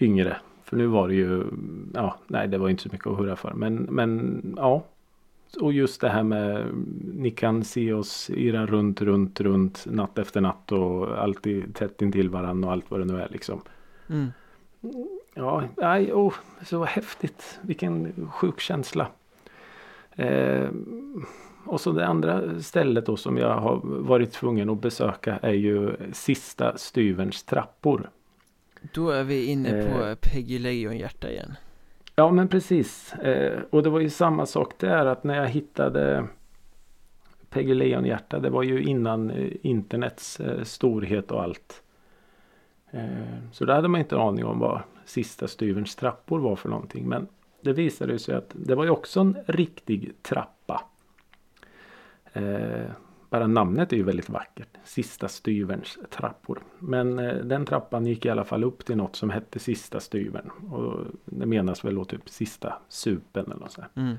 yngre. 0.00 0.36
För 0.64 0.76
nu 0.76 0.86
var 0.86 1.08
det 1.08 1.14
ju, 1.14 1.44
ja, 1.94 2.16
nej 2.26 2.48
det 2.48 2.58
var 2.58 2.68
inte 2.68 2.82
så 2.82 2.88
mycket 2.92 3.06
att 3.06 3.18
hurra 3.18 3.36
för. 3.36 3.52
Men, 3.54 3.74
men 3.76 4.54
ja. 4.56 4.84
Och 5.60 5.72
just 5.72 6.00
det 6.00 6.08
här 6.08 6.22
med, 6.22 6.66
ni 7.14 7.30
kan 7.30 7.64
se 7.64 7.92
oss 7.92 8.30
irra 8.30 8.66
runt, 8.66 9.00
runt, 9.00 9.40
runt 9.40 9.86
natt 9.86 10.18
efter 10.18 10.40
natt 10.40 10.72
och 10.72 11.22
alltid 11.22 11.74
tätt 11.74 12.02
intill 12.02 12.30
varandra 12.30 12.68
och 12.68 12.72
allt 12.72 12.90
vad 12.90 13.00
det 13.00 13.04
nu 13.04 13.20
är 13.20 13.28
liksom. 13.28 13.60
Mm. 14.08 14.28
Ja, 15.34 15.64
nej, 15.76 16.12
oh, 16.12 16.34
så 16.62 16.84
häftigt. 16.84 17.58
Vilken 17.62 18.12
sjuk 18.30 18.60
känsla. 18.60 19.08
Eh, 20.18 20.68
och 21.64 21.80
så 21.80 21.92
det 21.92 22.06
andra 22.06 22.60
stället 22.60 23.06
då 23.06 23.16
som 23.16 23.36
jag 23.36 23.56
har 23.60 23.80
varit 23.84 24.32
tvungen 24.32 24.70
att 24.70 24.80
besöka 24.80 25.38
är 25.42 25.52
ju 25.52 25.96
Sista 26.12 26.78
Styverns 26.78 27.44
trappor. 27.44 28.10
Då 28.94 29.10
är 29.10 29.24
vi 29.24 29.46
inne 29.46 29.70
på 29.70 30.04
Eh. 30.04 30.14
Peggy 30.14 30.58
Lejonhjärta 30.58 31.30
igen. 31.30 31.54
Ja 32.16 32.30
men 32.30 32.48
precis. 32.48 33.12
Eh, 33.12 33.60
och 33.70 33.82
det 33.82 33.90
var 33.90 34.00
ju 34.00 34.10
samma 34.10 34.46
sak 34.46 34.74
där 34.78 35.06
att 35.06 35.24
när 35.24 35.36
jag 35.36 35.48
hittade 35.48 36.28
Peggy 37.50 37.74
Lejonhjärta. 37.74 38.38
Det 38.38 38.50
var 38.50 38.62
ju 38.62 38.82
innan 38.82 39.30
eh, 39.30 39.52
internets 39.62 40.40
eh, 40.40 40.62
storhet 40.62 41.30
och 41.30 41.42
allt. 41.42 41.82
Eh, 42.90 43.02
så 43.52 43.64
där 43.64 43.74
hade 43.74 43.88
man 43.88 44.00
inte 44.00 44.14
en 44.14 44.20
aning 44.20 44.44
om 44.44 44.58
vad 44.58 44.80
Sista 45.04 45.48
Styverns 45.48 45.96
trappor 45.96 46.38
var 46.38 46.56
för 46.56 46.68
någonting. 46.68 47.08
Men 47.08 47.26
det 47.68 47.74
visade 47.74 48.18
sig 48.18 48.34
att 48.34 48.52
det 48.54 48.74
var 48.74 48.84
ju 48.84 48.90
också 48.90 49.20
en 49.20 49.36
riktig 49.46 50.12
trappa. 50.22 50.82
Eh, 52.32 52.90
bara 53.30 53.46
namnet 53.46 53.92
är 53.92 53.96
ju 53.96 54.02
väldigt 54.02 54.28
vackert. 54.28 54.68
Sista 54.84 55.28
styverns 55.28 55.98
trappor. 56.10 56.62
Men 56.78 57.18
eh, 57.18 57.34
den 57.34 57.66
trappan 57.66 58.06
gick 58.06 58.26
i 58.26 58.30
alla 58.30 58.44
fall 58.44 58.64
upp 58.64 58.84
till 58.84 58.96
något 58.96 59.16
som 59.16 59.30
hette 59.30 59.58
Sista 59.58 60.00
styvern. 60.00 60.50
Och 60.50 61.06
det 61.24 61.46
menas 61.46 61.84
väl 61.84 61.94
då 61.94 62.04
typ 62.04 62.28
Sista 62.28 62.78
supen 62.88 63.44
eller 63.44 63.60
något 63.60 63.72
sånt. 63.72 63.96
Mm. 63.96 64.16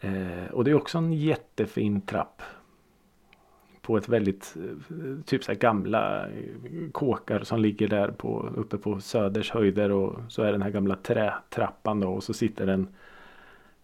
Eh, 0.00 0.50
och 0.52 0.64
det 0.64 0.70
är 0.70 0.74
också 0.74 0.98
en 0.98 1.12
jättefin 1.12 2.00
trapp. 2.00 2.42
På 3.86 3.96
ett 3.96 4.08
väldigt 4.08 4.56
eh, 4.56 5.24
typ 5.24 5.44
så 5.44 5.52
här 5.52 5.58
gamla 5.58 6.28
eh, 6.28 6.90
kåkar 6.92 7.42
som 7.42 7.60
ligger 7.60 7.88
där 7.88 8.08
på, 8.08 8.50
uppe 8.56 8.78
på 8.78 9.00
Söders 9.00 9.50
höjder. 9.50 9.90
Och 9.90 10.20
så 10.28 10.42
är 10.42 10.52
den 10.52 10.62
här 10.62 10.70
gamla 10.70 10.96
trätrappan 10.96 12.00
då. 12.00 12.08
Och 12.08 12.24
så 12.24 12.34
sitter 12.34 12.66
en 12.66 12.88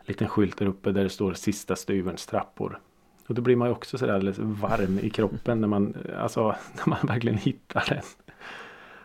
liten 0.05 0.29
skylt 0.29 0.59
där 0.59 0.67
uppe 0.67 0.93
där 0.93 1.03
det 1.03 1.11
står 1.11 1.33
Sista 1.33 1.77
styverns 1.77 2.27
trappor. 2.27 2.79
Och 3.27 3.35
då 3.35 3.43
blir 3.43 3.57
man 3.57 3.69
ju 3.69 3.73
också 3.73 3.99
sådär 3.99 4.15
alldeles 4.15 4.39
varm 4.39 4.99
i 4.99 5.11
kroppen 5.11 5.61
när 5.61 5.69
man, 5.69 5.95
eh, 6.09 6.23
alltså, 6.23 6.43
när 6.75 6.89
man 6.89 6.99
verkligen 7.03 7.39
hittar 7.39 7.85
den. 7.89 8.03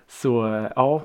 Så 0.08 0.30
ja, 0.76 1.04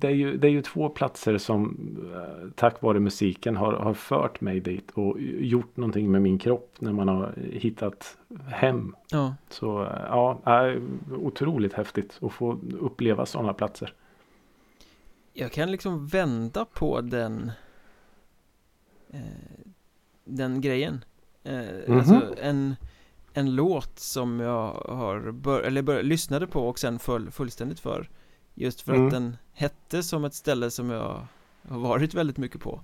det 0.00 0.06
är 0.06 0.10
ju, 0.14 0.36
det 0.36 0.46
är 0.48 0.50
ju 0.50 0.62
två 0.62 0.88
platser 0.88 1.38
som 1.38 1.76
eh, 2.14 2.50
tack 2.54 2.82
vare 2.82 3.00
musiken 3.00 3.56
har, 3.56 3.72
har 3.72 3.94
fört 3.94 4.40
mig 4.40 4.60
dit 4.60 4.90
och 4.90 5.20
gjort 5.20 5.76
någonting 5.76 6.10
med 6.10 6.22
min 6.22 6.38
kropp 6.38 6.76
när 6.78 6.92
man 6.92 7.08
har 7.08 7.34
hittat 7.52 8.16
hem. 8.48 8.96
Ja, 9.10 9.34
Så 9.50 9.82
eh, 9.82 10.04
ja, 10.08 10.40
är 10.44 10.82
otroligt 11.22 11.72
häftigt 11.72 12.18
att 12.22 12.32
få 12.32 12.58
uppleva 12.80 13.26
sådana 13.26 13.52
platser. 13.52 13.94
jag 15.32 15.52
kan 15.52 15.70
liksom 15.72 16.06
vända 16.06 16.64
på 16.64 17.00
den 17.00 17.52
eh, 19.10 19.20
Den 20.24 20.60
grejen 20.60 21.04
eh, 21.44 21.60
Mhm. 21.86 21.98
Alltså 21.98 22.34
en 22.42 22.76
En 23.34 23.54
låt 23.54 23.98
som 23.98 24.40
jag 24.40 24.72
har 24.72 25.30
bör, 25.32 25.60
eller 25.62 25.82
bör, 25.82 26.02
lyssnade 26.02 26.46
på 26.46 26.68
och 26.68 26.78
sen 26.78 26.98
föll 26.98 27.30
fullständigt 27.30 27.80
för 27.80 28.08
Just 28.60 28.80
för 28.80 28.92
Mm. 28.92 29.06
att 29.06 29.12
den 29.12 29.36
hette 29.52 30.02
som 30.02 30.24
ett 30.24 30.34
ställe 30.34 30.70
som 30.70 30.90
jag 30.90 31.26
har 31.68 31.78
varit 31.78 32.14
väldigt 32.14 32.36
mycket 32.38 32.60
på 32.60 32.80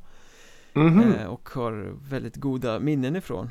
Mhm. 0.73 1.13
eh, 1.15 1.27
och 1.27 1.49
har 1.49 1.97
väldigt 2.09 2.37
goda 2.37 2.79
minnen 2.79 3.17
ifrån 3.17 3.51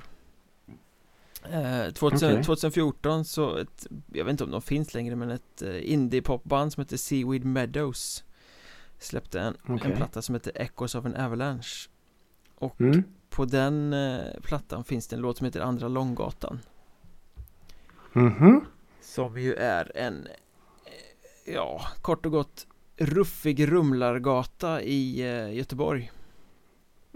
eh, 1.52 1.94
2000, 1.94 2.32
Okej. 2.32 2.44
2014 2.44 3.26
så 3.26 3.58
ett, 3.58 3.88
jag 4.14 4.26
vet 4.26 4.32
inte 4.32 4.44
om 4.44 4.52
de 4.52 4.62
finns 4.62 4.94
längre 4.94 5.16
men 5.16 5.30
ett 5.32 5.62
eh, 5.62 5.92
indie-popband 5.92 6.74
som 6.74 6.82
heter 6.82 6.98
Seaweed 6.98 7.46
Meadows 7.46 8.24
Släppte 9.00 9.40
en, 9.40 9.56
Okej. 9.68 9.92
en 9.92 9.98
platta 9.98 10.22
som 10.22 10.36
heter 10.36 10.52
Echoes 10.56 10.96
of 10.96 11.06
an 11.06 11.16
Avalanche 11.16 11.90
Och 12.56 12.82
Mm. 12.82 13.04
på 13.30 13.46
den 13.46 13.94
eh, 13.94 14.20
plattan 14.42 14.84
finns 14.84 15.08
det 15.08 15.16
en 15.16 15.22
låt 15.22 15.38
som 15.38 15.46
heter 15.46 15.62
Andra 15.62 15.88
Långgatan 15.88 16.60
Mhm. 18.14 18.66
Som 19.02 19.38
ju 19.42 19.54
är 19.54 19.98
en 19.98 20.28
Ja, 21.46 21.82
kort 22.02 22.26
och 22.26 22.32
gott 22.32 22.68
Ruffig 22.98 23.72
rumlargata 23.72 24.82
i 24.82 25.22
eh, 25.22 25.54
Göteborg 25.54 26.12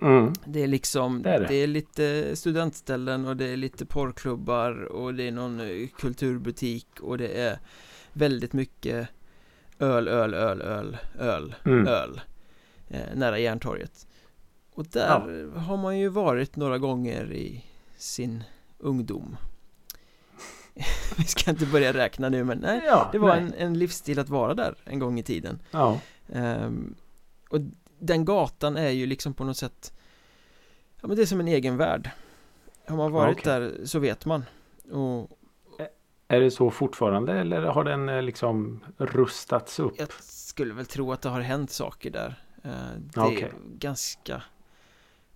Mm. 0.02 0.34
Det 0.46 0.64
är 0.64 0.68
liksom, 0.68 1.22
Det 1.22 1.30
är 1.30 1.40
det. 1.40 1.48
det 1.48 1.56
är 1.56 1.68
lite 1.68 2.36
studentställen 2.36 3.26
och 3.28 3.38
det 3.38 3.46
är 3.46 3.58
lite 3.58 3.86
porrklubbar 3.86 4.84
och 4.84 5.14
det 5.14 5.28
är 5.28 5.32
någon 5.32 5.60
eh, 5.60 5.88
kulturbutik 6.00 6.88
och 7.02 7.18
det 7.18 7.28
är 7.28 7.60
väldigt 8.14 8.54
mycket 8.54 9.08
öl, 9.80 10.08
öl, 10.08 10.34
öl, 10.34 10.62
öl, 10.62 10.98
öl, 11.20 11.56
Mm. 11.66 11.88
öl 11.88 12.22
eh, 12.88 13.16
nära 13.16 13.40
Järntorget. 13.40 14.08
Och 14.74 14.86
där 14.86 15.58
har 15.60 15.78
man 15.78 16.00
ju 16.00 16.10
varit 16.10 16.56
några 16.56 16.78
gånger 16.78 17.34
i 17.34 17.66
sin 17.98 18.44
ungdom. 18.78 19.38
Vi 21.18 21.24
ska 21.24 21.52
inte 21.52 21.66
börja 21.66 21.94
räkna 21.94 22.30
nu 22.30 22.44
men 22.44 22.58
nej, 22.58 22.82
Ja, 22.86 23.10
det 23.12 23.18
var 23.20 23.36
nej. 23.36 23.40
en, 23.40 23.54
en 23.54 23.80
livsstil 23.80 24.20
att 24.20 24.30
vara 24.30 24.54
där 24.54 24.76
en 24.86 25.00
gång 25.00 25.20
i 25.20 25.24
tiden. 25.24 25.60
Ja. 25.72 26.00
Ehm, 26.34 26.96
och 27.50 27.60
den 28.00 28.26
gatan 28.26 28.78
är 28.78 28.90
ju 28.90 29.06
liksom 29.06 29.34
på 29.34 29.44
något 29.44 29.58
sätt 29.58 29.94
Ja 31.02 31.08
men 31.08 31.16
det 31.18 31.22
är 31.22 31.26
som 31.26 31.40
en 31.40 31.48
egen 31.48 31.78
värld 31.78 32.10
Har 32.88 32.98
man 32.98 33.12
varit 33.12 33.38
Okej. 33.40 33.54
där 33.54 33.86
så 33.86 34.00
vet 34.00 34.26
man 34.26 34.46
Och 34.92 35.30
Är 36.28 36.40
det 36.40 36.52
så 36.52 36.72
fortfarande 36.72 37.34
eller 37.34 37.62
har 37.62 37.84
den 37.84 38.10
eh, 38.10 38.22
liksom 38.22 38.84
rustats 38.98 39.80
upp? 39.80 39.94
jag 40.00 40.14
skulle 40.24 40.74
väl 40.74 40.86
tro 40.86 41.12
att 41.12 41.22
det 41.22 41.30
har 41.30 41.42
hänt 41.42 41.72
saker 41.72 42.12
där 42.12 42.44
Ehm, 42.64 43.10
Det 43.14 43.20
Okej. 43.22 43.42
är 43.44 43.52
ganska 43.78 44.42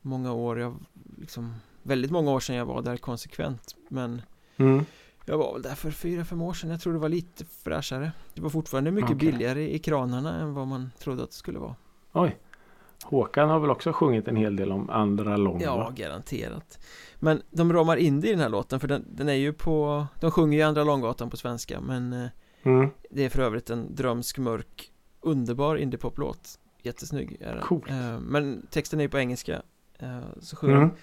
många 0.02 0.34
år 0.34 0.60
jag 0.60 0.76
liksom 1.18 1.56
Väldigt 1.84 2.12
många 2.12 2.32
år 2.32 2.40
sedan 2.40 2.56
jag 2.56 2.66
var 2.66 2.82
där 2.82 2.98
konsekvent 2.98 3.76
Men 3.88 4.22
Mm. 4.58 4.86
Jag 5.32 5.38
var 5.38 5.54
väl 5.54 5.62
där 5.62 5.76
för 5.76 5.92
fyra, 5.92 6.26
fem 6.26 6.42
år 6.42 6.54
sedan 6.54 6.70
Jag 6.70 6.82
tror 6.82 6.94
det 6.94 7.00
var 7.00 7.10
lite 7.10 7.46
fräschare 7.46 8.12
Det 8.34 8.42
var 8.42 8.50
fortfarande 8.50 8.92
mycket 8.92 9.12
Okej. 9.16 9.32
billigare 9.32 9.76
i 9.76 9.80
kranarna 9.80 10.40
än 10.40 10.54
vad 10.54 10.68
man 10.68 10.92
trodde 11.00 11.24
att 11.24 11.30
det 11.30 11.36
skulle 11.36 11.60
vara 11.60 11.76
Oj. 12.12 12.38
Håkan 13.04 13.50
har 13.50 13.60
väl 13.60 13.70
också 13.70 13.94
sjungit 13.94 14.28
en 14.28 14.36
hel 14.36 14.56
del 14.56 14.72
om 14.72 14.90
andra 14.90 15.38
lång 15.38 15.62
Ja, 15.62 15.78
va? 15.78 15.94
garanterat 15.96 16.80
Men 17.20 17.42
de 17.52 17.74
ramar 17.74 17.98
in 17.98 18.22
det 18.22 18.28
i 18.28 18.32
den 18.32 18.40
här 18.40 18.50
låten 18.50 18.80
för 18.80 18.88
den, 18.88 19.06
den 19.12 19.30
är 19.30 19.34
ju 19.34 19.54
på 19.54 20.06
De 20.20 20.32
sjunger 20.32 20.58
ju 20.58 20.64
Andra 20.64 20.84
Långgatan 20.84 21.30
på 21.30 21.38
svenska 21.38 21.82
men 21.82 22.14
eh, 22.14 22.28
Mm. 22.64 22.90
Det 23.10 23.26
är 23.26 23.30
för 23.30 23.42
övrigt 23.42 23.70
en 23.70 23.96
drömsk, 23.96 24.38
mörk, 24.38 24.92
underbar 25.22 25.76
indiepoplåt 25.76 26.60
Jättesnygg 26.84 27.38
är 27.42 27.54
den 27.56 27.64
Coolt. 27.64 27.90
Eh, 27.90 28.20
Men 28.20 28.68
texten 28.70 29.00
är 29.00 29.04
ju 29.04 29.10
på 29.10 29.20
engelska 29.20 29.62
eh, 30.00 30.20
Så 30.40 30.56
sjunger 30.56 30.76
Mm. 30.76 30.90
de 30.90 30.96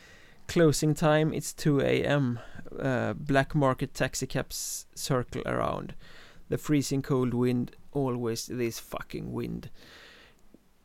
Closing 0.52 0.94
time, 0.94 1.32
it's 1.38 1.52
2 1.64 1.80
am 1.82 2.38
uh, 2.84 3.12
Black 3.14 3.54
market 3.54 3.94
taxi 3.94 4.26
cabs 4.26 4.86
circle 4.94 5.42
around 5.46 5.92
The 6.48 6.58
freezing 6.58 7.02
cold 7.02 7.34
wind 7.34 7.70
Always 7.92 8.46
this 8.46 8.80
fucking 8.80 9.38
wind 9.40 9.68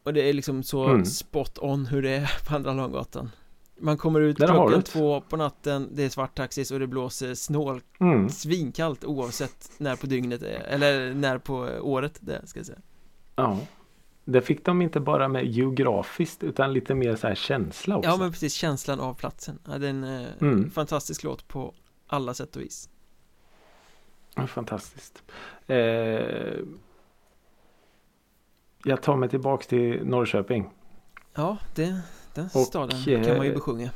Och 0.06 0.14
det 0.14 0.30
är 0.30 0.34
liksom 0.34 0.64
så 0.64 0.84
Mm. 0.88 1.06
spot 1.06 1.58
on 1.62 1.86
hur 1.86 2.02
det 2.02 2.10
är 2.10 2.46
på 2.50 2.56
Andra 2.56 2.74
Långgatan 2.74 3.30
Man 3.80 3.98
kommer 3.98 4.20
ut 4.22 4.40
har 4.40 4.48
klockan 4.48 4.82
två 4.84 5.22
på 5.22 5.38
natten 5.38 5.90
Det 5.92 6.04
är 6.04 6.10
svarttaxis 6.10 6.72
och 6.72 6.80
det 6.80 6.88
blåser 6.88 7.34
snål 7.34 7.82
Mm. 8.00 8.30
Svinkallt 8.30 9.04
oavsett 9.06 9.72
när 9.78 9.96
på 9.96 10.06
dygnet 10.08 10.40
det 10.42 10.50
är 10.56 10.62
Eller 10.64 11.14
när 11.14 11.38
på 11.38 11.56
året 11.82 12.18
det 12.22 12.36
är, 12.36 12.46
ska 12.46 12.60
jag 12.60 12.66
säga 12.66 12.80
Ja. 13.36 13.60
Det 14.26 14.42
fick 14.42 14.66
de 14.66 14.82
inte 14.82 15.00
bara 15.00 15.28
med 15.28 15.46
geografiskt 15.46 16.44
utan 16.44 16.74
lite 16.74 16.96
mer 16.96 17.16
så 17.16 17.28
här 17.28 17.36
känsla 17.36 17.98
också. 17.98 18.10
Ja 18.10 18.18
men 18.18 18.32
precis, 18.32 18.54
känslan 18.54 19.00
av 19.00 19.14
platsen 19.14 19.60
ja, 19.68 19.78
Det 19.78 19.86
är 19.86 19.90
en 19.90 20.04
eh, 20.04 20.28
Mm. 20.42 20.72
fantastisk 20.72 21.24
låt 21.24 21.48
på 21.48 21.74
alla 22.08 22.34
sätt 22.34 22.56
och 22.56 22.62
vis 22.62 22.90
Fantastiskt. 24.48 25.24
Eh, 25.68 25.78
jag 28.86 29.02
tar 29.02 29.16
mig 29.16 29.30
tillbaks 29.30 29.68
till 29.68 30.06
Norrköping. 30.06 30.70
Ja, 31.34 31.58
det, 31.76 32.02
den 32.34 32.46
Och, 32.46 32.50
staden 32.52 33.04
kan 33.04 33.38
man 33.38 33.46
ju 33.46 33.52
eh, 33.52 33.56
besjunga 33.56 33.90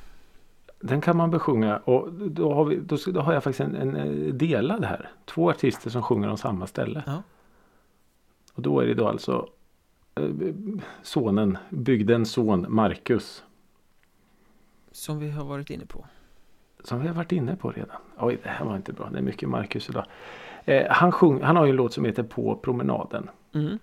Den 0.79 1.01
kan 1.01 1.17
man 1.17 1.31
besjunga 1.31 1.77
och 1.77 2.13
då 2.13 2.53
har, 2.53 2.65
vi, 2.65 2.75
då, 2.75 2.97
då 3.07 3.21
har 3.21 3.33
jag 3.33 3.43
faktiskt 3.43 3.59
en, 3.59 3.75
en 3.75 3.95
eh, 3.95 4.33
delad 4.33 4.85
här. 4.85 5.09
Två 5.25 5.49
artister 5.49 5.89
som 5.89 6.03
sjunger 6.03 6.27
om 6.29 6.37
samma 6.37 6.67
ställe. 6.67 7.03
Ja. 7.05 7.23
Och 8.53 8.61
då 8.61 8.79
är 8.79 8.85
det 8.87 8.93
då 8.93 9.07
alltså 9.07 9.47
sonen, 11.01 11.57
bygdens 11.69 12.31
son 12.31 12.65
Marcus. 12.69 13.43
Som 14.91 15.19
vi 15.19 15.29
har 15.29 15.45
varit 15.45 15.69
inne 15.69 15.85
på. 15.85 16.05
Som 16.83 17.01
vi 17.01 17.07
har 17.07 17.15
varit 17.15 17.31
inne 17.31 17.55
på 17.55 17.71
redan. 17.71 17.97
Oj, 18.17 18.39
det 18.43 18.49
här 18.49 18.65
var 18.65 18.75
inte 18.75 18.93
bra. 18.93 19.09
Det 19.09 19.17
är 19.17 19.21
mycket 19.21 19.49
Marcus 19.49 19.89
idag. 19.89 20.05
Eh, 20.65 20.87
han, 20.89 21.11
sjung, 21.11 21.41
han 21.41 21.55
har 21.55 21.65
ju 21.65 21.69
en 21.69 21.75
låt 21.75 21.93
som 21.93 22.05
heter 22.05 22.23
På 22.23 22.55
promenaden. 22.55 23.29
Mm. 23.53 23.79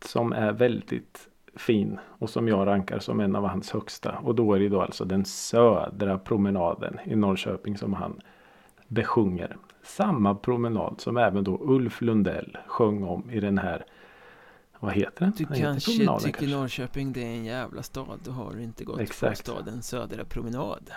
Som 0.00 0.32
är 0.32 0.52
väldigt 0.52 1.28
fin 1.54 1.98
och 2.18 2.30
som 2.30 2.48
jag 2.48 2.66
rankar 2.66 2.98
som 2.98 3.20
en 3.20 3.36
av 3.36 3.46
hans 3.46 3.70
högsta. 3.70 4.18
Och 4.18 4.34
då 4.34 4.54
är 4.54 4.60
det 4.60 4.68
då 4.68 4.80
alltså 4.80 5.04
den 5.04 5.24
södra 5.24 6.18
promenaden 6.18 6.98
i 7.04 7.16
Norrköping 7.16 7.78
som 7.78 7.92
han 7.92 8.20
besjunger. 8.88 9.56
Samma 9.82 10.34
promenad 10.34 11.00
som 11.00 11.16
även 11.16 11.44
då 11.44 11.58
Ulf 11.60 12.00
Lundell 12.00 12.58
sjöng 12.66 13.02
om 13.02 13.30
i 13.30 13.40
den 13.40 13.58
här 13.58 13.84
vad 14.82 14.92
heter 14.94 15.24
den? 15.24 15.32
Du 15.36 15.44
den 15.44 15.54
heter 15.54 15.64
kanske 15.70 15.90
Promenaden, 15.92 16.20
tycker 16.20 16.38
kanske. 16.38 16.56
Norrköping 16.56 17.12
det 17.12 17.20
är 17.22 17.26
en 17.36 17.44
jävla 17.44 17.82
stad. 17.82 18.18
Då 18.24 18.30
har 18.30 18.52
du 18.54 18.62
inte 18.62 18.84
gått 18.84 19.00
Exakt. 19.00 19.44
på 19.44 19.52
stadens 19.52 19.88
södra 19.88 20.24
promenad. 20.24 20.90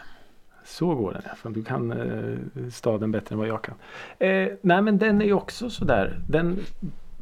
Så 0.64 0.96
går 0.96 1.14
den 1.14 1.22
ja. 1.26 1.36
För 1.36 1.50
du 1.50 1.64
kan 1.64 1.92
eh, 1.92 2.70
staden 2.72 3.12
bättre 3.12 3.34
än 3.34 3.40
vad 3.40 3.48
jag 3.48 3.64
kan. 3.64 3.76
Eh, 4.20 4.48
nej 4.62 4.82
men 4.82 4.98
den 4.98 5.22
är 5.22 5.26
ju 5.26 5.34
också 5.34 5.70
sådär. 5.70 6.20
Den 6.30 6.60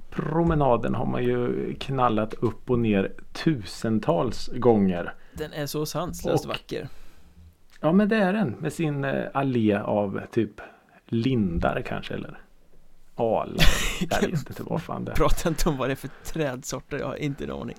promenaden 0.09 0.95
har 0.95 1.05
man 1.05 1.23
ju 1.23 1.73
knallat 1.79 2.33
upp 2.33 2.69
och 2.69 2.79
ner 2.79 3.11
tusentals 3.33 4.47
gånger. 4.53 5.13
Den 5.33 5.53
är 5.53 5.65
så 5.65 5.85
sanslöst 5.85 6.45
Och- 6.45 6.49
vacker. 6.49 6.87
Ja 7.81 7.91
men 7.91 8.09
det 8.09 8.15
är 8.17 8.33
den 8.33 8.49
med 8.59 8.73
sin 8.73 9.03
eh, 9.03 9.23
allé 9.33 9.75
av 9.75 10.21
typ 10.31 10.61
lindar 11.07 11.81
kanske 11.85 12.13
eller 12.13 12.39
alar. 13.15 13.65
Jag 14.09 14.21
vet 14.21 14.49
inte 14.49 14.63
vad 14.63 14.83
fan 14.83 15.05
det 15.05 15.11
är. 15.11 15.15
Prata 15.15 15.49
inte 15.49 15.69
om 15.69 15.77
vad 15.77 15.89
det 15.89 15.93
är 15.93 15.95
för 15.95 16.09
trädsorter. 16.23 16.99
Jag 16.99 17.07
har 17.07 17.15
inte 17.15 17.43
en 17.43 17.51
aning. 17.51 17.77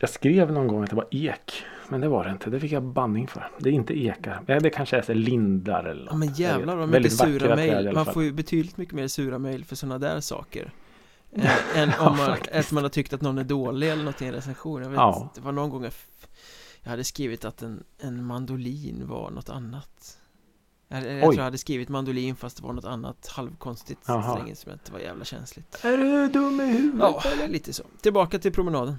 Jag 0.00 0.10
skrev 0.10 0.52
någon 0.52 0.68
gång 0.68 0.82
att 0.84 0.90
det 0.90 0.96
var 0.96 1.06
ek. 1.10 1.64
Men 1.88 2.00
det 2.00 2.08
var 2.08 2.24
det 2.24 2.30
inte. 2.30 2.50
Det 2.50 2.60
fick 2.60 2.72
jag 2.72 2.82
banning 2.82 3.28
för. 3.28 3.50
Det 3.58 3.68
är 3.68 3.72
inte 3.72 3.98
ekar. 3.98 4.42
Ja, 4.46 4.60
det 4.60 4.70
kanske 4.70 4.96
är 4.96 5.02
så 5.02 5.14
lindar 5.14 5.84
eller 5.84 6.06
Ja 6.06 6.16
men 6.16 6.28
något. 6.28 6.38
Jävlar 6.38 6.76
vad 6.76 6.88
mycket 6.88 7.12
sura 7.12 7.56
mejl. 7.56 7.92
Man 7.92 8.06
får 8.06 8.22
ju 8.22 8.32
betydligt 8.32 8.76
mycket 8.76 8.94
mer 8.94 9.08
sura 9.08 9.38
mejl 9.38 9.64
för 9.64 9.76
sådana 9.76 9.98
där 9.98 10.20
saker. 10.20 10.72
Än, 11.32 11.92
Ja, 11.98 12.10
om 12.10 12.16
man, 12.16 12.36
att 12.52 12.72
man 12.72 12.82
har 12.82 12.90
tyckt 12.90 13.12
att 13.12 13.20
någon 13.20 13.38
är 13.38 13.44
dålig 13.44 13.90
eller 13.90 14.04
något 14.04 14.22
i 14.22 14.26
en 14.26 14.32
recension. 14.34 14.82
Jag 14.82 14.88
vet, 14.90 14.96
Ja. 14.96 15.32
det 15.34 15.40
var 15.40 15.52
någon 15.52 15.70
gång 15.70 15.84
jag, 15.84 15.92
jag 16.82 16.90
hade 16.90 17.04
skrivit 17.04 17.44
att 17.44 17.62
en, 17.62 17.84
en 18.00 18.24
mandolin 18.24 19.02
var 19.06 19.30
något 19.30 19.48
annat. 19.48 20.17
Jag, 20.88 21.12
jag 21.12 21.22
tror 21.22 21.34
jag 21.34 21.42
hade 21.42 21.58
skrivit 21.58 21.88
mandolin 21.88 22.36
fast 22.36 22.56
det 22.56 22.62
var 22.62 22.72
något 22.72 22.84
annat 22.84 23.28
halvkonstigt 23.36 24.00
Jaha. 24.06 24.32
stränginstrument. 24.34 24.84
Det 24.84 24.92
var 24.92 25.00
jävla 25.00 25.24
känsligt. 25.24 25.84
Är 25.84 25.96
du 25.96 26.28
dum 26.28 26.60
i 26.60 26.66
huvudet? 26.66 27.00
Ja, 27.00 27.22
lite 27.48 27.72
så. 27.72 27.82
Tillbaka 28.00 28.38
till 28.38 28.52
promenaden. 28.52 28.96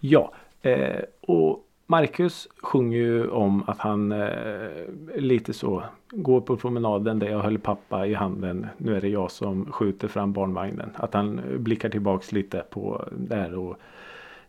Ja, 0.00 0.32
eh, 0.62 1.00
och 1.20 1.68
Marcus 1.86 2.48
sjunger 2.62 2.98
ju 2.98 3.28
om 3.28 3.64
att 3.66 3.78
han 3.78 4.12
eh, 4.12 4.68
lite 5.16 5.52
så 5.52 5.82
går 6.10 6.40
på 6.40 6.56
promenaden 6.56 7.18
där 7.18 7.28
jag 7.28 7.38
höll 7.38 7.58
pappa 7.58 8.06
i 8.06 8.14
handen. 8.14 8.66
Nu 8.76 8.96
är 8.96 9.00
det 9.00 9.08
jag 9.08 9.30
som 9.30 9.72
skjuter 9.72 10.08
fram 10.08 10.32
barnvagnen. 10.32 10.90
Att 10.94 11.14
han 11.14 11.40
blickar 11.58 11.88
tillbaks 11.88 12.32
lite 12.32 12.64
på 12.70 13.08
där 13.16 13.54
och 13.54 13.76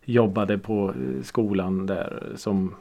jobbade 0.03 0.57
på 0.57 0.93
skolan 1.23 1.85
där 1.85 2.33
som 2.35 2.75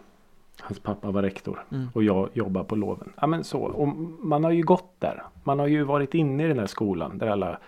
hans 0.62 0.80
pappa 0.80 1.10
var 1.10 1.22
rektor. 1.22 1.64
Mm. 1.70 1.88
Och 1.94 2.02
jag 2.02 2.28
jobbar 2.32 2.64
på 2.64 2.76
loven. 2.76 3.12
Ja 3.20 3.26
men 3.26 3.44
så. 3.44 3.60
Och 3.60 3.88
man 4.20 4.44
har 4.44 4.50
ju 4.50 4.62
gått 4.62 4.94
där. 4.98 5.22
Man 5.44 5.58
har 5.58 5.66
ju 5.66 5.82
varit 5.82 6.14
inne 6.14 6.44
i 6.44 6.48
den 6.48 6.58
här 6.58 6.66
skolan 6.66 7.18
där 7.18 7.26
alla 7.26 7.58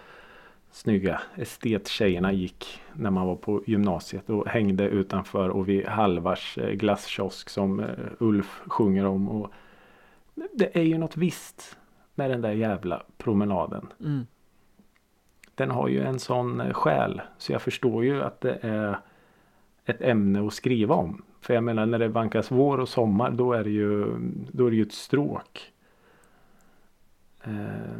snygga 0.71 1.21
estettjejerna 1.37 2.33
gick 2.33 2.83
när 2.93 3.11
man 3.11 3.27
var 3.27 3.37
på 3.37 3.63
gymnasiet 3.67 4.31
och 4.31 4.49
hängde 4.49 4.85
utanför 4.85 5.49
och 5.49 5.69
vid 5.69 5.87
Halvars 5.87 6.59
eh, 6.59 6.71
glasskiosk 6.71 7.49
som 7.49 7.81
eh, 7.81 7.87
Ulf 8.19 8.63
sjunger 8.67 9.07
om. 9.07 9.29
Och 9.29 9.51
det 10.53 10.77
är 10.77 10.83
ju 10.83 10.99
något 10.99 11.17
visst 11.17 11.79
med 12.15 12.31
den 12.31 12.41
där 12.41 12.53
jävla 12.53 13.03
promenaden. 13.19 13.87
Mm. 14.01 14.27
Den 15.55 15.71
har 15.71 15.89
ju 15.89 16.03
en 16.03 16.19
sån 16.19 16.61
eh, 16.61 16.73
själ 16.73 17.23
så 17.39 17.53
jag 17.53 17.63
förstår 17.63 18.05
ju 18.05 18.23
att 18.23 18.41
det 18.41 18.59
är 18.63 18.99
ett 19.85 20.03
ämne 20.03 20.47
att 20.47 20.53
skriva 20.53 20.95
om. 20.95 21.23
För 21.45 21.55
jag 21.55 21.65
menar 21.65 21.87
när 21.87 21.99
det 21.99 22.09
vankas 22.09 22.51
vår 22.51 22.79
och 22.81 22.89
sommar 22.89 23.31
då 23.31 23.53
är 23.53 23.65
det 23.65 23.71
ju, 23.71 24.07
då 24.53 24.67
är 24.67 24.71
det 24.71 24.77
ju 24.77 24.83
ett 24.83 24.93
stråk. 24.93 25.73
Eh, 27.45 27.51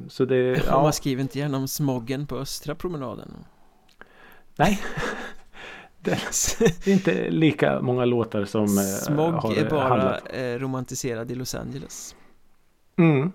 Så 0.09 0.25
det, 0.25 0.65
Ja. 0.67 0.83
Man 0.83 0.93
skriver 0.93 1.23
inte 1.23 1.39
gärna 1.39 1.57
om 1.57 1.69
smoggen 1.69 2.27
på 2.27 2.37
östra 2.37 2.75
promenaden. 2.75 3.29
nej. 4.57 4.81
Det 6.05 6.13
är 6.87 6.89
inte 6.93 7.31
lika 7.31 7.81
många 7.81 8.05
låtar 8.05 8.45
som 8.45 8.63
eh, 8.65 8.69
Smog 8.85 9.33
har 9.35 9.55
är 9.55 9.71
bara 9.71 9.89
handlat. 9.89 10.23
eh, 10.33 10.59
romantiserad 10.59 11.31
i 11.31 11.35
Los 11.35 11.55
Angeles. 11.55 12.17
Mm. 12.97 13.33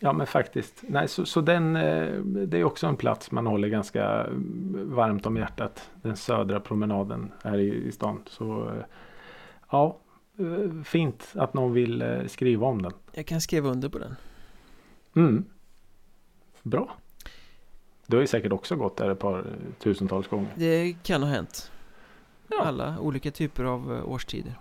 Ja 0.00 0.12
men 0.12 0.26
faktiskt. 0.26 0.82
Nej, 0.88 1.08
så, 1.08 1.26
så 1.26 1.40
den, 1.40 1.72
det 2.48 2.58
är 2.58 2.64
också 2.64 2.86
en 2.86 2.96
plats 2.96 3.30
man 3.30 3.46
håller 3.46 3.68
ganska 3.68 4.26
varmt 4.74 5.26
om 5.26 5.36
hjärtat. 5.36 5.90
Den 6.02 6.16
södra 6.16 6.60
promenaden 6.60 7.32
här 7.44 7.58
i, 7.58 7.86
i 7.88 7.92
stan. 7.92 8.22
Så 8.26 8.72
ja, 9.72 9.98
eh, 10.38 10.82
fint 10.84 11.32
att 11.34 11.54
någon 11.54 11.72
vill 11.72 12.02
eh, 12.02 12.26
skriva 12.26 12.66
om 12.66 12.82
den. 12.82 12.92
Jag 13.12 13.26
kan 13.26 13.40
skriva 13.40 13.70
under 13.70 13.88
på 13.88 13.98
den. 13.98 14.16
Mm. 15.16 15.44
Bra. 16.62 16.96
Du 18.06 18.16
har 18.16 18.20
ju 18.20 18.26
säkert 18.26 18.52
också 18.52 18.76
gått 18.76 18.96
där 18.96 19.10
ett 19.10 19.18
par 19.18 19.46
tusentals 19.78 20.28
gånger. 20.28 20.52
Det 20.54 20.96
kan 21.02 21.22
ha 21.22 21.30
hänt. 21.30 21.72
Ja. 22.48 22.62
Alla 22.62 22.98
olika 23.00 23.30
typer 23.30 23.64
av 23.64 23.96
eh, 23.96 24.08
årstider. 24.08 24.54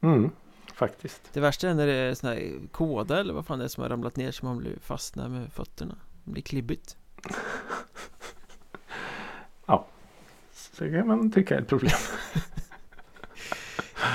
Mm. 0.00 0.30
Faktiskt. 0.74 1.30
Det 1.32 1.40
värsta 1.40 1.68
är 1.68 1.74
när 1.74 1.86
det 1.86 1.92
är 1.92 2.14
sån 2.14 2.30
här 2.30 2.52
kåda 2.72 3.20
eller 3.20 3.34
vad 3.34 3.46
fan 3.46 3.58
det 3.58 3.64
är 3.64 3.68
som 3.68 3.82
har 3.82 3.90
ramlat 3.90 4.16
ner 4.16 4.30
som 4.30 4.48
man 4.48 4.58
blir 4.58 4.76
fastnar 4.80 5.28
med 5.28 5.52
fötterna. 5.52 5.96
Det 6.24 6.30
blir 6.30 6.42
klibbigt. 6.42 6.96
Så 10.80 10.84
det 10.84 10.90
kan 10.90 11.06
man 11.06 11.30
tycka 11.30 11.56
är 11.56 11.60
ett 11.62 11.68
problem. 11.68 11.92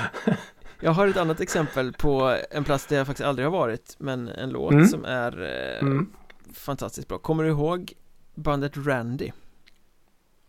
Jag 0.80 0.90
har 0.90 1.08
ett 1.08 1.16
annat 1.16 1.40
exempel 1.40 1.92
på 1.92 2.38
en 2.50 2.64
plats 2.64 2.86
där 2.86 2.96
jag 2.96 3.06
faktiskt 3.06 3.26
aldrig 3.26 3.46
har 3.46 3.52
varit 3.52 3.96
Men 3.98 4.28
en 4.28 4.50
låt 4.50 4.72
Mm. 4.72 4.86
som 4.86 5.04
är 5.04 5.42
eh, 5.42 5.80
Mm. 5.80 6.12
fantastiskt 6.52 7.08
bra 7.08 7.18
Kommer 7.18 7.44
du 7.44 7.50
ihåg 7.50 7.92
bandet 8.34 8.72
Randy? 8.76 9.30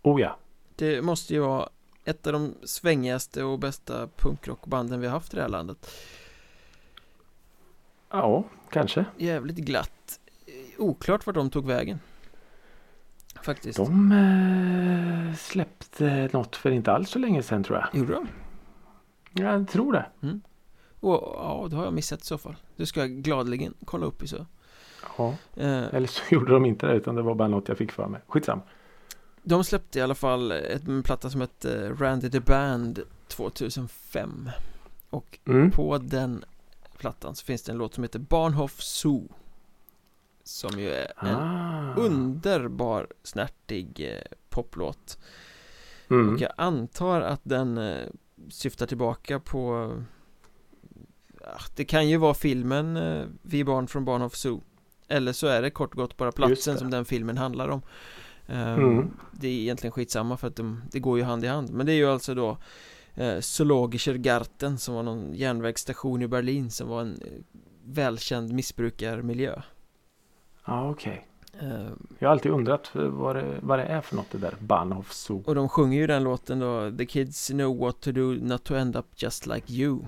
Oh 0.02 0.22
ja. 0.22 0.38
Det 0.76 1.02
måste 1.02 1.34
ju 1.34 1.40
vara 1.40 1.70
ett 2.06 2.28
av 2.28 2.34
de 2.34 2.54
svängigaste 2.64 3.44
och 3.44 3.60
bästa 3.60 4.08
punkrockbanden 4.18 5.00
vi 5.00 5.08
har 5.08 5.14
haft 5.14 5.34
i 5.34 5.36
det 5.36 5.42
här 5.42 5.50
landet 5.50 5.92
Ja, 8.12 8.44
kanske. 8.70 9.06
Jävligt 9.18 9.58
glatt 9.58 10.20
Oklart 10.78 11.26
vart 11.26 11.36
de 11.36 11.50
tog 11.50 11.66
vägen 11.68 12.00
Faktiskt 13.42 13.78
De 13.78 14.12
eh, 14.12 15.36
släppte 15.38 16.30
något 16.34 16.56
för 16.56 16.72
inte 16.72 16.92
alls 16.92 17.10
så 17.10 17.20
länge 17.20 17.44
sedan 17.44 17.64
tror 17.64 17.78
jag. 17.78 18.00
Gjorde 18.00 18.14
de? 18.14 18.28
Jag 19.40 19.68
tror 19.68 19.94
det. 19.94 20.06
Och, 21.00 21.14
ja, 21.36 21.68
det 21.70 21.76
har 21.76 21.84
jag 21.84 21.94
missat 21.94 22.22
i 22.22 22.26
så 22.26 22.38
fall 22.38 22.56
Det 22.76 22.86
ska 22.86 23.00
jag 23.00 23.10
gladeligen 23.10 23.74
kolla 23.86 24.06
upp 24.06 24.24
i 24.24 24.28
så 24.28 24.46
Ja. 25.18 25.34
eh, 25.56 25.84
Eller 25.96 26.08
så 26.08 26.22
gjorde 26.36 26.52
de 26.54 26.66
inte 26.66 26.86
det 26.88 26.94
utan 26.94 27.16
det 27.16 27.22
var 27.22 27.36
bara 27.36 27.48
något 27.48 27.68
jag 27.68 27.78
fick 27.78 27.92
för 27.92 28.08
mig. 28.08 28.22
Skitsam. 28.28 28.60
De 29.44 29.64
släppte 29.64 30.00
i 30.00 30.02
alla 30.02 30.16
fall 30.16 30.52
ett, 30.52 30.88
en 30.88 31.04
platta 31.04 31.30
som 31.30 31.42
hette 31.42 31.90
Randy 31.94 32.30
the 32.30 32.40
Band 32.40 33.00
2005 33.28 34.50
Och 35.10 35.40
Mm. 35.46 35.72
på 35.72 35.98
den 35.98 36.44
plattan 36.98 37.36
så 37.36 37.46
finns 37.46 37.64
det 37.64 37.72
en 37.72 37.78
låt 37.78 37.94
som 37.94 38.04
heter 38.04 38.20
Barnhof 38.20 38.82
Zoo 38.82 39.28
Som 40.44 40.80
ju 40.80 40.90
är 40.90 41.12
en 41.22 41.36
Ah. 41.36 41.94
underbar 41.96 43.08
snärtig 43.24 44.14
eh, 44.16 44.38
poplåt 44.50 45.18
Mm. 46.10 46.34
Och 46.34 46.42
jag 46.42 46.52
antar 46.58 47.22
att 47.22 47.42
den 47.44 47.78
eh, 47.78 48.08
syftar 48.50 48.86
tillbaka 48.86 49.40
på 49.40 49.94
ja, 51.42 51.58
Det 51.76 51.86
kan 51.86 52.10
ju 52.10 52.18
vara 52.18 52.34
filmen 52.34 52.98
eh, 52.98 53.26
Vi 53.42 53.64
barn 53.64 53.88
från 53.88 54.06
Barnhof 54.06 54.36
Zoo. 54.36 54.62
Eller 55.08 55.34
så 55.34 55.48
är 55.48 55.62
det 55.62 55.70
kort 55.70 55.92
och 55.92 55.98
gott 55.98 56.18
bara 56.18 56.32
platsen 56.32 56.78
som 56.78 56.92
den 56.92 57.06
filmen 57.06 57.38
handlar 57.38 57.70
om. 57.70 57.82
Ehm, 58.48 58.80
Mm. 58.80 59.12
Det 59.32 59.48
är 59.48 59.52
egentligen 59.52 59.92
skitsamma 59.92 60.38
för 60.38 60.48
att 60.48 60.56
de, 60.56 60.82
det 60.92 61.00
går 61.00 61.18
ju 61.18 61.24
hand 61.24 61.44
i 61.44 61.48
hand. 61.48 61.70
Men 61.70 61.86
det 61.86 61.92
är 61.92 61.96
ju 61.96 62.10
alltså 62.10 62.36
då 62.36 62.58
eh, 63.16 63.40
Zoologischer 63.40 64.14
Garten 64.14 64.78
som 64.78 64.96
var 64.96 65.04
någon 65.04 65.34
järnvägsstation 65.34 66.22
i 66.22 66.28
Berlin 66.28 66.72
som 66.72 66.88
var 66.90 67.02
en 67.02 67.22
eh, 67.22 67.32
välkänd 67.86 68.54
missbrukarmiljö. 68.54 69.62
Ja, 70.66 70.90
okej. 70.90 71.14
Ehm, 71.16 71.37
Jag 72.20 72.28
har 72.28 72.32
alltid 72.32 72.52
undrat 72.52 72.90
vad 72.94 73.36
det, 73.36 73.60
vad 73.62 73.80
det 73.80 73.86
är 73.86 74.02
för 74.02 74.16
något 74.16 74.32
det 74.32 74.38
där 74.38 74.56
Bahnhof 74.60 75.14
Zoo. 75.14 75.44
Och 75.46 75.56
de 75.56 75.70
sjunger 75.70 76.00
ju 76.00 76.08
den 76.08 76.24
låten 76.24 76.60
då 76.60 76.92
The 76.98 77.06
kids 77.06 77.48
know 77.48 77.78
what 77.78 78.02
to 78.02 78.12
do 78.12 78.22
not 78.42 78.64
to 78.64 78.76
end 78.76 78.96
up 78.96 79.06
just 79.16 79.46
like 79.48 79.74
you 79.74 80.00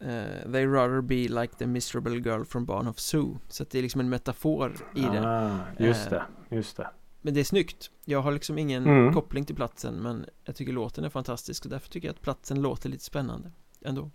eh, 0.00 0.52
They 0.52 0.66
rather 0.66 1.00
be 1.00 1.14
like 1.14 1.54
the 1.58 1.66
miserable 1.66 2.14
girl 2.30 2.44
from 2.44 2.64
Barn 2.64 2.88
of 2.88 2.98
Zoo 2.98 3.38
Så 3.48 3.62
att 3.62 3.70
det 3.70 3.78
är 3.78 3.82
liksom 3.82 4.00
en 4.00 4.08
metafor 4.08 4.72
i 4.94 5.00
det 5.00 5.26
Ah, 5.28 5.58
just 5.78 6.06
Eh, 6.12 6.22
det, 6.48 6.56
just 6.56 6.76
det. 6.76 6.88
Men 7.22 7.34
det 7.34 7.40
är 7.40 7.44
snyggt 7.44 7.90
Jag 8.04 8.22
har 8.22 8.32
liksom 8.32 8.58
ingen 8.58 8.86
Mm. 8.86 9.14
koppling 9.14 9.44
till 9.44 9.56
platsen 9.56 9.94
Men 9.94 10.26
jag 10.44 10.56
tycker 10.56 10.72
låten 10.72 11.04
är 11.04 11.08
fantastisk 11.08 11.64
och 11.64 11.70
därför 11.70 11.88
tycker 11.90 12.08
jag 12.08 12.14
att 12.14 12.22
platsen 12.22 12.62
låter 12.62 12.88
lite 12.88 13.04
spännande 13.04 13.50
Ändå 13.84 14.10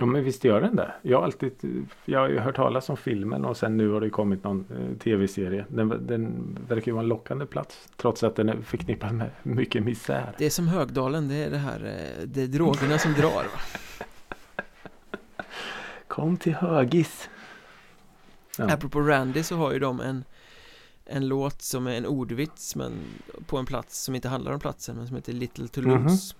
Ja 0.00 0.06
men 0.06 0.24
visst 0.24 0.44
gör 0.44 0.60
den 0.60 0.76
det. 0.76 0.94
Jag 1.02 1.18
har 1.18 1.24
alltid, 1.24 1.52
jag 2.04 2.20
har 2.20 2.28
hört 2.28 2.56
talas 2.56 2.90
om 2.90 2.96
filmen 2.96 3.44
och 3.44 3.56
sen 3.56 3.76
nu 3.76 3.88
har 3.90 4.00
det 4.00 4.10
kommit 4.10 4.44
någon 4.44 4.64
eh, 4.70 4.98
tv-serie. 4.98 5.64
Den, 5.68 6.06
den 6.06 6.58
verkar 6.68 6.86
ju 6.86 6.92
vara 6.92 7.02
en 7.02 7.08
lockande 7.08 7.46
plats. 7.46 7.88
Trots 7.96 8.22
att 8.22 8.36
den 8.36 8.48
är 8.48 8.56
förknippad 8.62 9.14
med 9.14 9.30
mycket 9.42 9.82
misär. 9.82 10.34
Det 10.38 10.46
är 10.46 10.50
som 10.50 10.68
Högdalen, 10.68 11.28
det 11.28 11.34
är 11.34 11.50
det 11.50 11.58
här 11.58 11.84
eh, 11.84 12.26
Det 12.26 12.42
är 12.42 12.46
drogerna 12.46 12.98
som 12.98 13.12
drar? 13.12 13.44
Kom 16.08 16.36
till 16.36 16.54
Högis. 16.54 17.30
Ja. 18.58 18.72
Apropå 18.72 19.00
Randy 19.00 19.42
så 19.42 19.56
har 19.56 19.72
ju 19.72 19.78
de 19.78 20.00
en 20.00 20.24
En 21.04 21.28
låt 21.28 21.62
som 21.62 21.86
är 21.86 21.96
en 21.96 22.06
ordvits 22.06 22.76
men 22.76 22.92
på 23.46 23.58
en 23.58 23.66
plats 23.66 24.04
som 24.04 24.14
inte 24.14 24.28
handlar 24.28 24.52
om 24.52 24.60
platsen 24.60 24.96
men 24.96 25.06
som 25.06 25.16
heter 25.16 25.32
Little 25.32 25.68
Toulouse 25.68 26.34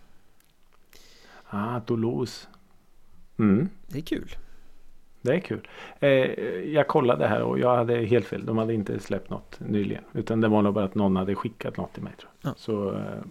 Ah, 1.51 1.81
Toulouse. 1.81 2.47
Mm, 3.39 3.69
Det 3.87 3.99
är 3.99 4.03
kul 4.03 4.37
det 5.21 5.35
är 5.35 5.41
kul. 5.41 5.69
Eh, 6.01 6.09
jag 6.73 6.89
kollade 6.89 7.27
här 7.27 7.43
och 7.43 7.59
jag 7.59 7.77
hade 7.77 7.97
helt 7.97 8.27
fel. 8.27 8.47
De 8.47 8.59
hade 8.59 8.75
inte 8.75 8.99
släppt 8.99 9.31
något 9.31 9.61
nyligen. 9.61 10.05
Utan 10.13 10.41
det 10.41 10.49
var 10.49 10.63
nog 10.63 10.75
bara 10.75 10.85
att 10.85 10.95
någon 10.95 11.17
hade 11.17 11.35
skickat 11.35 11.77
något 11.77 11.93
till 11.93 12.03
mig. 12.03 12.13
Ja. 12.41 12.55
Så 12.57 12.95
eh, 12.95 13.23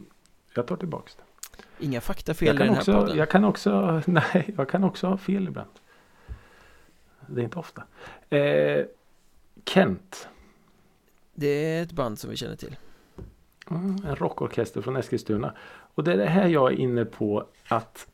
jag 0.56 0.68
tar 0.68 0.76
tillbaks 0.76 1.16
det. 1.16 1.24
Inga 1.86 2.02
faktafel 2.02 2.56
i 2.56 2.58
den 2.58 2.70
här 2.70 2.78
också, 2.78 2.94
podden 2.94 3.18
jag 3.18 3.30
kan 3.30 3.44
också, 3.44 4.02
nej, 4.08 4.54
jag 4.58 4.70
kan 4.70 4.84
också 4.84 5.08
ha 5.08 5.18
fel 5.18 5.48
ibland. 5.48 5.70
Det 7.28 7.42
är 7.42 7.44
inte 7.44 7.60
ofta. 7.60 7.84
Eh, 8.30 8.86
Kent. 9.66 10.30
Det 11.34 11.48
är 11.48 11.84
ett 11.84 11.92
band 11.92 12.20
som 12.20 12.30
vi 12.30 12.36
känner 12.36 12.56
till 12.56 12.76
Mm, 13.72 13.96
en 14.08 14.16
rockorkester 14.16 14.82
från 14.82 14.96
Eskilstuna. 14.96 15.54
Och 15.96 16.04
det 16.04 16.14
är 16.14 16.18
det 16.18 16.26
här 16.26 16.48
jag 16.48 16.72
är 16.74 16.76
inne 16.76 17.06
på 17.06 17.46
att 17.68 18.08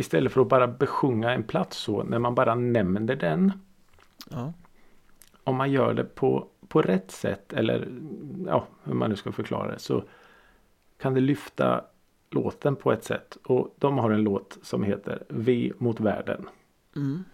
istället 0.00 0.32
för 0.32 0.40
att 0.40 0.48
bara 0.48 0.66
besjunga 0.68 1.32
en 1.32 1.42
plats 1.42 1.76
så 1.76 2.02
när 2.02 2.18
man 2.18 2.34
bara 2.34 2.54
nämner 2.54 3.16
den. 3.16 3.52
Ja, 4.30 4.52
Om 5.44 5.56
man 5.56 5.72
gör 5.72 5.94
det 5.94 6.04
på, 6.04 6.46
på 6.68 6.82
rätt 6.82 7.10
sätt 7.10 7.52
eller 7.52 7.88
ja, 8.46 8.66
hur 8.84 8.94
man 8.94 9.10
nu 9.10 9.16
ska 9.16 9.32
förklara 9.32 9.72
det 9.72 9.78
så 9.78 10.04
kan 10.98 11.14
det 11.14 11.20
lyfta 11.20 11.84
låten 12.30 12.76
på 12.76 12.92
ett 12.92 13.04
sätt. 13.04 13.38
Och 13.44 13.74
de 13.78 13.98
har 13.98 14.10
en 14.10 14.22
låt 14.22 14.58
som 14.62 14.82
heter 14.82 15.22
Vi 15.28 15.72
mot 15.78 16.00
världen. 16.00 16.48
mm. 16.96 17.24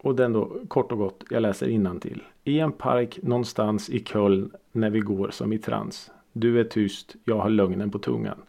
Och 0.00 0.14
den 0.14 0.32
då 0.32 0.52
kort 0.68 0.92
och 0.92 0.98
gott, 0.98 1.24
jag 1.30 1.42
läser 1.42 1.98
till. 2.00 2.22
I 2.44 2.60
en 2.60 2.72
park 2.72 3.18
någonstans 3.22 3.90
i 3.90 4.04
Köln 4.04 4.50
när 4.72 4.90
vi 4.90 5.00
går 5.00 5.30
som 5.30 5.52
i 5.52 5.58
trans. 5.58 6.10
Du 6.32 6.60
är 6.60 6.64
tyst, 6.64 7.16
jag 7.24 7.38
har 7.38 7.50
lögnen 7.50 7.90
på 7.90 7.98
tungan. 7.98 8.42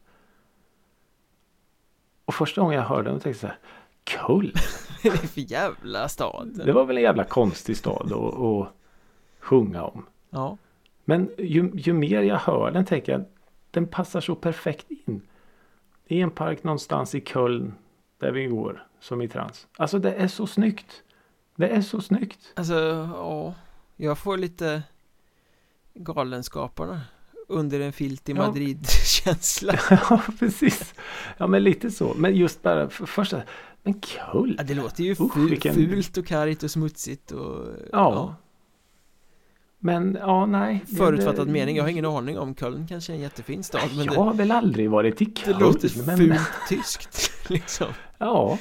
Första 2.40 2.62
gången 2.62 2.78
jag 2.78 2.86
hörde 2.86 3.10
den 3.10 3.20
tänkte 3.20 3.30
jag 3.30 3.36
så 3.36 3.48
här. 3.48 3.58
Köln? 4.06 4.54
Det 5.04 5.10
är 5.10 5.28
för 5.28 5.52
jävla 5.52 6.10
stad 6.10 6.62
Det 6.66 6.72
var 6.72 6.86
väl 6.86 6.98
en 6.98 7.04
jävla 7.04 7.24
konstig 7.24 7.78
stad 7.78 8.14
att, 8.14 8.40
att 8.40 8.68
sjunga 9.40 9.84
om. 9.84 10.06
Ja, 10.30 10.58
Men 11.06 11.30
ju, 11.38 11.72
ju 11.74 11.94
mer 11.94 12.22
jag 12.22 12.38
hör 12.38 12.72
den 12.72 12.86
tänker 12.86 13.12
jag 13.12 13.26
den 13.72 13.88
passar 13.88 14.22
så 14.22 14.36
perfekt 14.36 14.92
in. 14.92 15.22
I 16.08 16.22
en 16.22 16.32
park 16.32 16.64
någonstans 16.64 17.16
i 17.16 17.22
Köln 17.22 17.74
där 18.18 18.32
vi 18.32 18.46
går 18.46 18.88
som 19.00 19.22
i 19.22 19.28
trans. 19.28 19.68
Alltså 19.78 20.00
det 20.00 20.14
är 20.14 20.28
så 20.28 20.48
snyggt. 20.48 21.04
Det 21.56 21.70
är 21.70 21.82
så 21.82 22.02
snyggt. 22.02 22.54
alltså 22.56 22.76
ja 23.16 23.54
Jag 23.96 24.18
får 24.18 24.38
lite 24.38 24.84
Galenskaparna 25.94 27.02
Under 27.52 27.80
en 27.80 27.94
filt 27.94 28.30
i 28.30 28.32
Ja. 28.32 28.38
Madrid-känsla 28.48 29.76
Ja, 29.90 30.22
precis. 30.40 30.94
Ja, 31.38 31.48
men 31.48 31.64
lite 31.64 31.92
så. 31.92 32.14
Men 32.18 32.36
just 32.36 32.62
bara 32.62 32.90
för 32.90 33.06
första. 33.06 33.42
Men 33.84 33.94
kul. 33.94 34.56
ja, 34.58 34.64
Det 34.64 34.74
låter 34.74 35.04
ju 35.04 35.12
Usch, 35.12 35.20
fu- 35.36 35.50
vilken- 35.50 35.76
fult 35.76 36.18
och 36.18 36.26
kargt 36.28 36.64
och 36.64 36.72
smutsigt 36.72 37.32
och 37.32 37.66
Ja. 37.92 38.36
Men 39.80 40.18
ja, 40.22 40.46
nej. 40.46 40.84
det- 40.88 40.96
Förutfattad 40.96 41.48
det- 41.48 41.52
mening, 41.52 41.76
jag 41.78 41.84
har 41.84 41.90
ingen 41.90 42.06
aning 42.06 42.40
om 42.40 42.56
Köln 42.56 42.86
kanske 42.90 43.14
är 43.14 43.16
en 43.16 43.22
jättefin 43.22 43.64
stad 43.64 43.82
men 43.96 44.06
Jag 44.06 44.14
det, 44.16 44.20
har 44.20 44.34
väl 44.34 44.52
aldrig 44.52 44.90
varit 44.90 45.22
i 45.22 45.26
det 45.26 45.38
Köln. 45.42 45.60
låter 45.60 46.06
men, 46.06 46.18
fult 46.18 46.50
tyskt 46.70 47.32
liksom 47.50 47.88
Ja. 48.18 48.58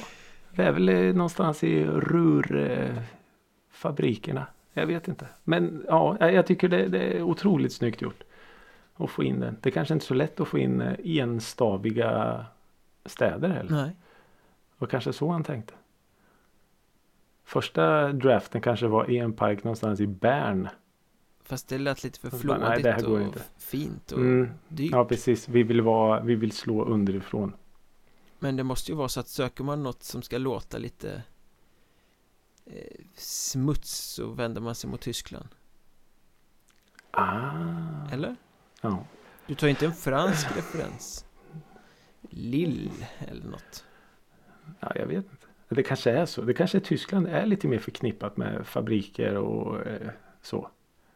Det 0.55 0.63
är 0.63 0.71
väl 0.71 0.89
eh, 0.89 0.95
någonstans 1.13 1.63
i 1.63 1.83
rurfabrikerna. 1.85 4.47
Jag 4.73 4.85
vet 4.85 5.07
inte. 5.07 5.27
Men 5.43 5.83
ja, 5.87 6.17
jag 6.29 6.47
tycker 6.47 6.67
det, 6.69 6.87
det 6.87 6.99
är 7.17 7.21
otroligt 7.21 7.73
snyggt 7.73 8.01
gjort. 8.01 8.23
Att 8.99 9.09
få 9.09 9.23
in 9.23 9.39
den. 9.39 9.57
Det 9.61 9.71
kanske 9.71 9.93
inte 9.93 10.03
är 10.03 10.07
så 10.07 10.13
lätt 10.13 10.39
att 10.39 10.47
få 10.47 10.57
in 10.57 10.81
eh, 10.81 10.93
enstaviga 11.03 12.45
städer 13.05 13.49
heller. 13.49 13.71
Nej, 13.71 13.95
Och 14.77 14.89
kanske 14.89 15.13
så 15.13 15.31
han 15.31 15.43
tänkte. 15.43 15.73
Första 17.43 18.11
draften 18.13 18.61
kanske 18.61 18.87
var 18.87 19.11
i 19.11 19.17
en 19.17 19.33
park 19.33 19.63
någonstans 19.63 19.99
i 19.99 20.07
Bern. 20.07 20.67
fast 21.43 21.67
det 21.67 21.77
lät 21.77 22.03
lite 22.03 22.19
för 22.19 22.33
Och 22.33 22.39
bara, 22.45 22.57
nej, 22.57 22.67
flådigt 22.67 22.83
det 22.83 22.91
här 22.91 23.01
går 23.01 23.19
och 23.19 23.25
inte. 23.25 23.43
fint 23.57 24.11
och 24.11 24.19
Mm. 24.19 24.49
dyrt 24.67 24.91
Ja 24.91 25.05
precis, 25.05 25.47
vi 25.49 25.63
vill, 25.63 25.81
vara, 25.81 26.19
vi 26.21 26.35
vill 26.35 26.51
slå 26.51 26.85
underifrån. 26.85 27.53
Men 28.39 28.55
det 28.55 28.63
måste 28.63 28.91
ju 28.91 28.97
vara 28.97 29.09
så 29.09 29.19
att 29.19 29.27
söker 29.27 29.63
man 29.63 29.83
något 29.83 30.03
som 30.03 30.21
ska 30.21 30.37
låta 30.37 30.77
lite 30.77 31.23
eh, 32.65 32.73
smuts 33.15 33.91
så 34.13 34.27
vänder 34.31 34.61
man 34.61 34.75
sig 34.75 34.89
mot 34.89 35.01
Tyskland 35.01 35.47
Ah. 37.11 38.09
Eller? 38.11 38.35
Ja. 38.81 39.05
Du 39.47 39.55
tar 39.55 39.67
inte 39.67 39.85
en 39.85 39.93
fransk 39.93 40.47
referens 40.57 41.25
Lill 42.29 42.91
eller 43.19 43.45
något 43.45 43.83
ja, 44.79 44.91
jag 44.95 45.05
vet 45.05 45.17
inte. 45.31 45.47
Det 45.69 45.83
kanske 45.83 46.11
är 46.11 46.25
så. 46.25 46.41
Det 46.41 46.53
kanske 46.53 46.77
är 46.77 46.81
Tyskland 46.81 47.27
är 47.27 47.45
lite 47.45 47.67
mer 47.67 47.79
förknippat 47.79 48.37
med 48.37 48.67
fabriker 48.67 49.35
och 49.35 49.87
eh, 49.87 50.09
så. 50.41 50.69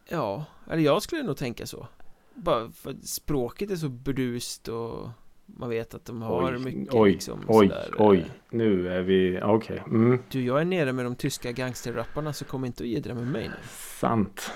Ja, 0.08 0.44
eller 0.70 0.82
jag 0.82 1.02
skulle 1.02 1.22
nog 1.22 1.36
tänka 1.36 1.66
så 1.66 1.88
Bara 2.34 2.70
för 2.70 2.90
att 2.90 3.04
språket 3.06 3.70
är 3.70 3.76
så 3.76 3.88
burdust 3.88 4.68
och 4.68 5.08
man 5.46 5.68
vet 5.68 5.94
att 5.94 6.04
de 6.04 6.22
har 6.22 6.58
mycket 6.58 6.94
oj, 6.94 7.12
liksom 7.12 7.40
oj, 7.48 7.68
sådär, 7.68 7.94
oj. 7.98 8.18
eh, 8.18 8.24
Nu 8.50 8.88
är 8.88 9.02
vi, 9.02 9.40
okej. 9.42 9.82
Mm. 9.86 10.22
Du, 10.30 10.44
jag 10.44 10.60
är 10.60 10.64
nere 10.64 10.92
med 10.92 11.04
de 11.04 11.16
tyska 11.16 11.52
gangsterrapparna 11.52 12.32
så 12.32 12.44
kom 12.44 12.64
inte 12.64 12.82
och 12.82 12.86
jiddra 12.86 13.14
med 13.14 13.26
mig 13.26 13.48
nu 13.48 13.54
Sant. 13.68 14.50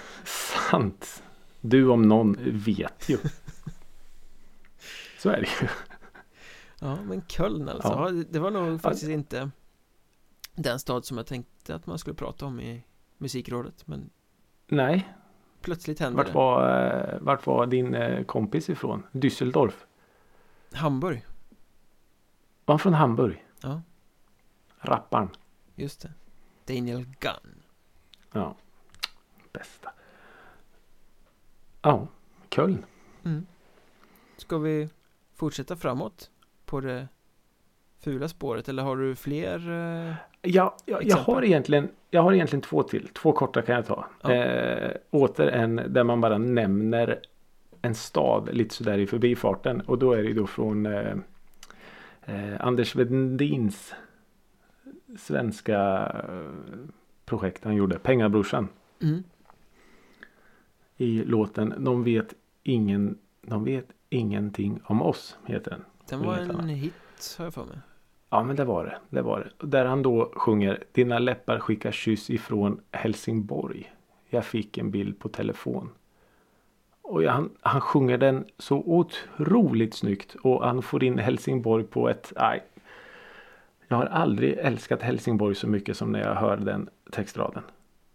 Sant. 0.71 1.23
Du 1.61 1.89
om 1.89 2.03
någon 2.03 2.37
vet 2.67 3.09
ju. 3.09 3.19
Så 5.19 5.29
är 5.31 5.41
det 5.41 5.49
ju. 5.63 5.69
Ja, 6.81 6.99
men 7.03 7.23
Köln 7.27 7.69
alltså, 7.69 7.89
Ja. 7.89 8.11
det- 8.31 8.39
var 8.39 8.51
nog 8.51 8.81
faktiskt 8.81 9.09
inte 9.11 9.51
den 10.55 10.79
stad 10.79 11.05
som 11.05 11.17
jag 11.17 11.27
tänkte 11.27 11.75
att 11.75 11.87
man 11.87 11.99
skulle 11.99 12.15
prata 12.17 12.47
om 12.47 12.61
i 12.61 12.85
musikrådet 13.19 13.87
Men 13.87 14.11
Nej, 14.67 15.09
plötsligt 15.61 16.01
hände 16.01 16.17
vart 16.17 16.35
var, 16.35 16.87
eh, 17.15 17.19
vart 17.21 17.47
var 17.47 17.67
din 17.67 17.95
eh, 17.95 18.25
kompis 18.25 18.71
ifrån? 18.71 19.03
Düsseldorf? 19.13 19.75
Hamburg, 20.73 21.27
Var 22.65 22.73
han 22.73 22.79
från 22.79 22.95
Hamburg? 22.95 23.47
Ja. 23.63 23.83
Rapparen. 24.81 25.31
just 25.75 26.01
det 26.03 26.13
Daniel 26.75 27.05
Gunn 27.21 27.63
Ja. 28.33 28.57
Bästa. 29.53 29.93
Ja, 31.83 32.07
Köln. 32.51 32.85
mm. 33.24 33.47
Ska 34.37 34.59
vi 34.59 34.89
fortsätta 35.35 35.76
framåt 35.76 36.31
på 36.64 36.81
det 36.81 37.09
fula 38.01 38.29
spåret 38.29 38.68
eller 38.68 38.83
har 38.83 38.97
du 38.97 39.14
fler? 39.14 39.70
eh, 40.09 40.14
Ja, 40.43 40.76
jag, 40.85 41.05
jag, 41.05 41.16
har 41.16 41.45
egentligen, 41.45 41.89
jag 42.11 42.22
har 42.22 42.33
egentligen 42.33 42.62
två 42.62 42.83
till. 42.83 43.09
Två 43.09 43.33
korta 43.33 43.62
kan 43.62 43.74
jag 43.74 43.87
ta. 43.87 44.07
Ja. 44.22 44.33
Eh, 44.33 44.91
åter 45.11 45.47
en 45.49 45.76
där 45.89 46.05
man 46.05 46.20
bara 46.20 46.39
nämner 46.39 47.20
en 47.83 47.95
stad 47.95 48.49
lite 48.55 48.74
sådär 48.74 48.99
i 48.99 49.07
förbifarten. 49.07 49.81
Och 49.81 49.99
då 49.99 50.12
är 50.12 50.22
det 50.22 50.33
då 50.33 50.47
från 50.47 50.87
eh, 50.87 51.14
eh, 52.24 52.55
Anders 52.61 52.97
Wedins 52.97 53.95
svenska 55.18 55.79
eh, 56.29 56.79
projekt 57.24 57.64
han 57.64 57.74
gjorde. 57.74 57.99
Pengabrorsan. 57.99 58.68
Mm. 59.03 59.22
I 61.01 61.24
låten 61.24 61.74
De 61.78 62.05
vet 62.05 62.34
ingen 62.62 63.18
De 63.42 63.64
vet 63.64 63.86
ingenting 64.09 64.80
om 64.84 65.03
oss 65.03 65.38
heter 65.46 65.70
den. 65.70 65.84
Den 66.09 66.26
var 66.26 66.36
en 66.36 66.68
hit 66.68 66.92
har 67.38 67.44
jag 67.44 67.55
för 67.55 67.64
mig 67.64 67.78
Ja 68.30 68.42
men 68.42 68.57
det 68.57 68.64
var 68.64 68.84
det. 68.84 68.99
Det 69.11 69.22
var 69.22 69.40
det. 69.40 69.66
Där 69.66 69.84
han 69.84 70.03
då 70.03 70.32
sjunger 70.34 70.84
Dina 70.92 71.18
läppar 71.18 71.59
skickar 71.59 71.92
kyss 71.92 72.30
ifrån 72.30 72.80
Helsingborg. 72.92 73.92
Jag 74.28 74.44
fick 74.44 74.78
en 74.78 74.90
bild 74.90 75.18
på 75.18 75.28
telefon. 75.28 75.90
Och 77.03 77.22
han, 77.22 77.51
han 77.61 77.80
sjunger 77.80 78.18
den 78.18 78.44
så 78.59 78.76
otroligt 78.76 79.94
snyggt 79.94 80.34
och 80.34 80.64
han 80.64 80.82
får 80.82 81.05
in 81.05 81.18
Helsingborg 81.18 81.84
på 81.84 82.09
ett 82.09 82.32
nej, 82.36 82.62
Jag 83.88 83.96
har 83.96 84.07
aldrig 84.07 84.59
älskat 84.59 85.03
Helsingborg 85.03 85.55
så 85.55 85.66
mycket 85.66 85.96
som 85.96 86.12
när 86.12 86.20
jag 86.20 86.34
hör 86.34 86.57
den 86.57 86.88
textraden. 87.12 87.62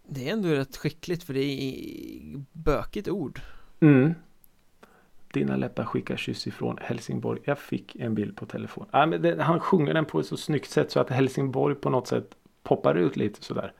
Det 0.06 0.28
är 0.28 0.32
ändå 0.32 0.48
rätt 0.48 0.76
skickligt 0.76 1.22
för 1.22 1.34
det 1.34 1.44
är 1.44 2.44
bökigt 2.52 3.08
ord. 3.08 3.40
Mm. 3.80 4.14
Dina 5.32 5.56
läppar 5.56 5.84
skickar 5.84 6.16
kyss 6.16 6.46
ifrån 6.46 6.78
Helsingborg. 6.80 7.40
Jag 7.44 7.58
fick 7.58 7.96
en 7.96 8.14
bild 8.14 8.36
på 8.36 8.46
telefon. 8.46 8.86
Ah, 8.90 9.06
men 9.06 9.22
det, 9.22 9.42
han 9.42 9.60
sjunger 9.60 9.94
den 9.94 10.04
på 10.04 10.20
ett 10.20 10.26
så 10.26 10.36
snyggt 10.36 10.70
sätt 10.70 10.90
så 10.90 11.00
att 11.00 11.10
Helsingborg 11.10 11.74
på 11.74 11.90
något 11.90 12.06
sätt 12.06 12.34
poppar 12.62 12.94
ut 12.94 13.16
lite 13.16 13.44
sådär. 13.44 13.72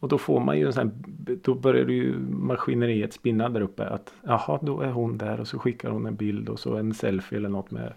Och 0.00 0.08
då 0.08 0.18
får 0.18 0.40
man 0.40 0.58
ju 0.58 0.66
en 0.66 0.72
sån 0.72 0.88
här, 0.88 1.36
då 1.42 1.54
börjar 1.54 1.84
det 1.84 1.92
ju 1.92 2.18
maskineriet 2.18 3.12
spinna 3.12 3.48
där 3.48 3.60
uppe. 3.60 3.86
Att 3.86 4.14
jaha, 4.22 4.58
då 4.62 4.80
är 4.80 4.90
hon 4.90 5.18
där 5.18 5.40
och 5.40 5.48
så 5.48 5.58
skickar 5.58 5.90
hon 5.90 6.06
en 6.06 6.16
bild 6.16 6.48
och 6.48 6.58
så 6.58 6.76
en 6.76 6.94
selfie 6.94 7.38
eller 7.38 7.48
något 7.48 7.70
med 7.70 7.92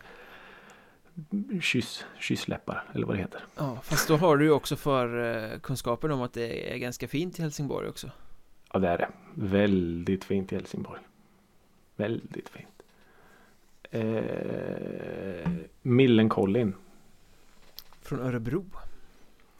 kyss, 1.62 2.06
kyssläppar 2.20 2.84
eller 2.94 3.08
vad 3.08 3.16
det 3.16 3.20
heter. 3.22 3.42
Ja, 3.58 3.78
fast 3.84 4.08
då 4.08 4.18
har 4.18 4.38
du 4.38 4.46
ju 4.46 4.52
också 4.52 4.76
för 4.76 5.36
eh, 5.54 5.60
kunskapen 5.60 6.12
om 6.12 6.22
att 6.22 6.34
det 6.34 6.74
är 6.74 6.78
ganska 6.78 7.08
fint 7.08 7.40
i 7.40 7.42
Helsingborg 7.42 7.88
också. 7.90 8.12
Ja, 8.74 8.80
det 8.80 8.88
är 8.88 8.98
det. 8.98 9.10
Väldigt 9.34 10.24
fint 10.24 10.52
i 10.52 10.56
Helsingborg. 10.56 11.02
Väldigt 11.96 12.50
fint. 12.50 12.68
Eh, 13.92 15.52
Millencolin 15.82 16.74
Från 18.02 18.20
Örebro. 18.20 18.66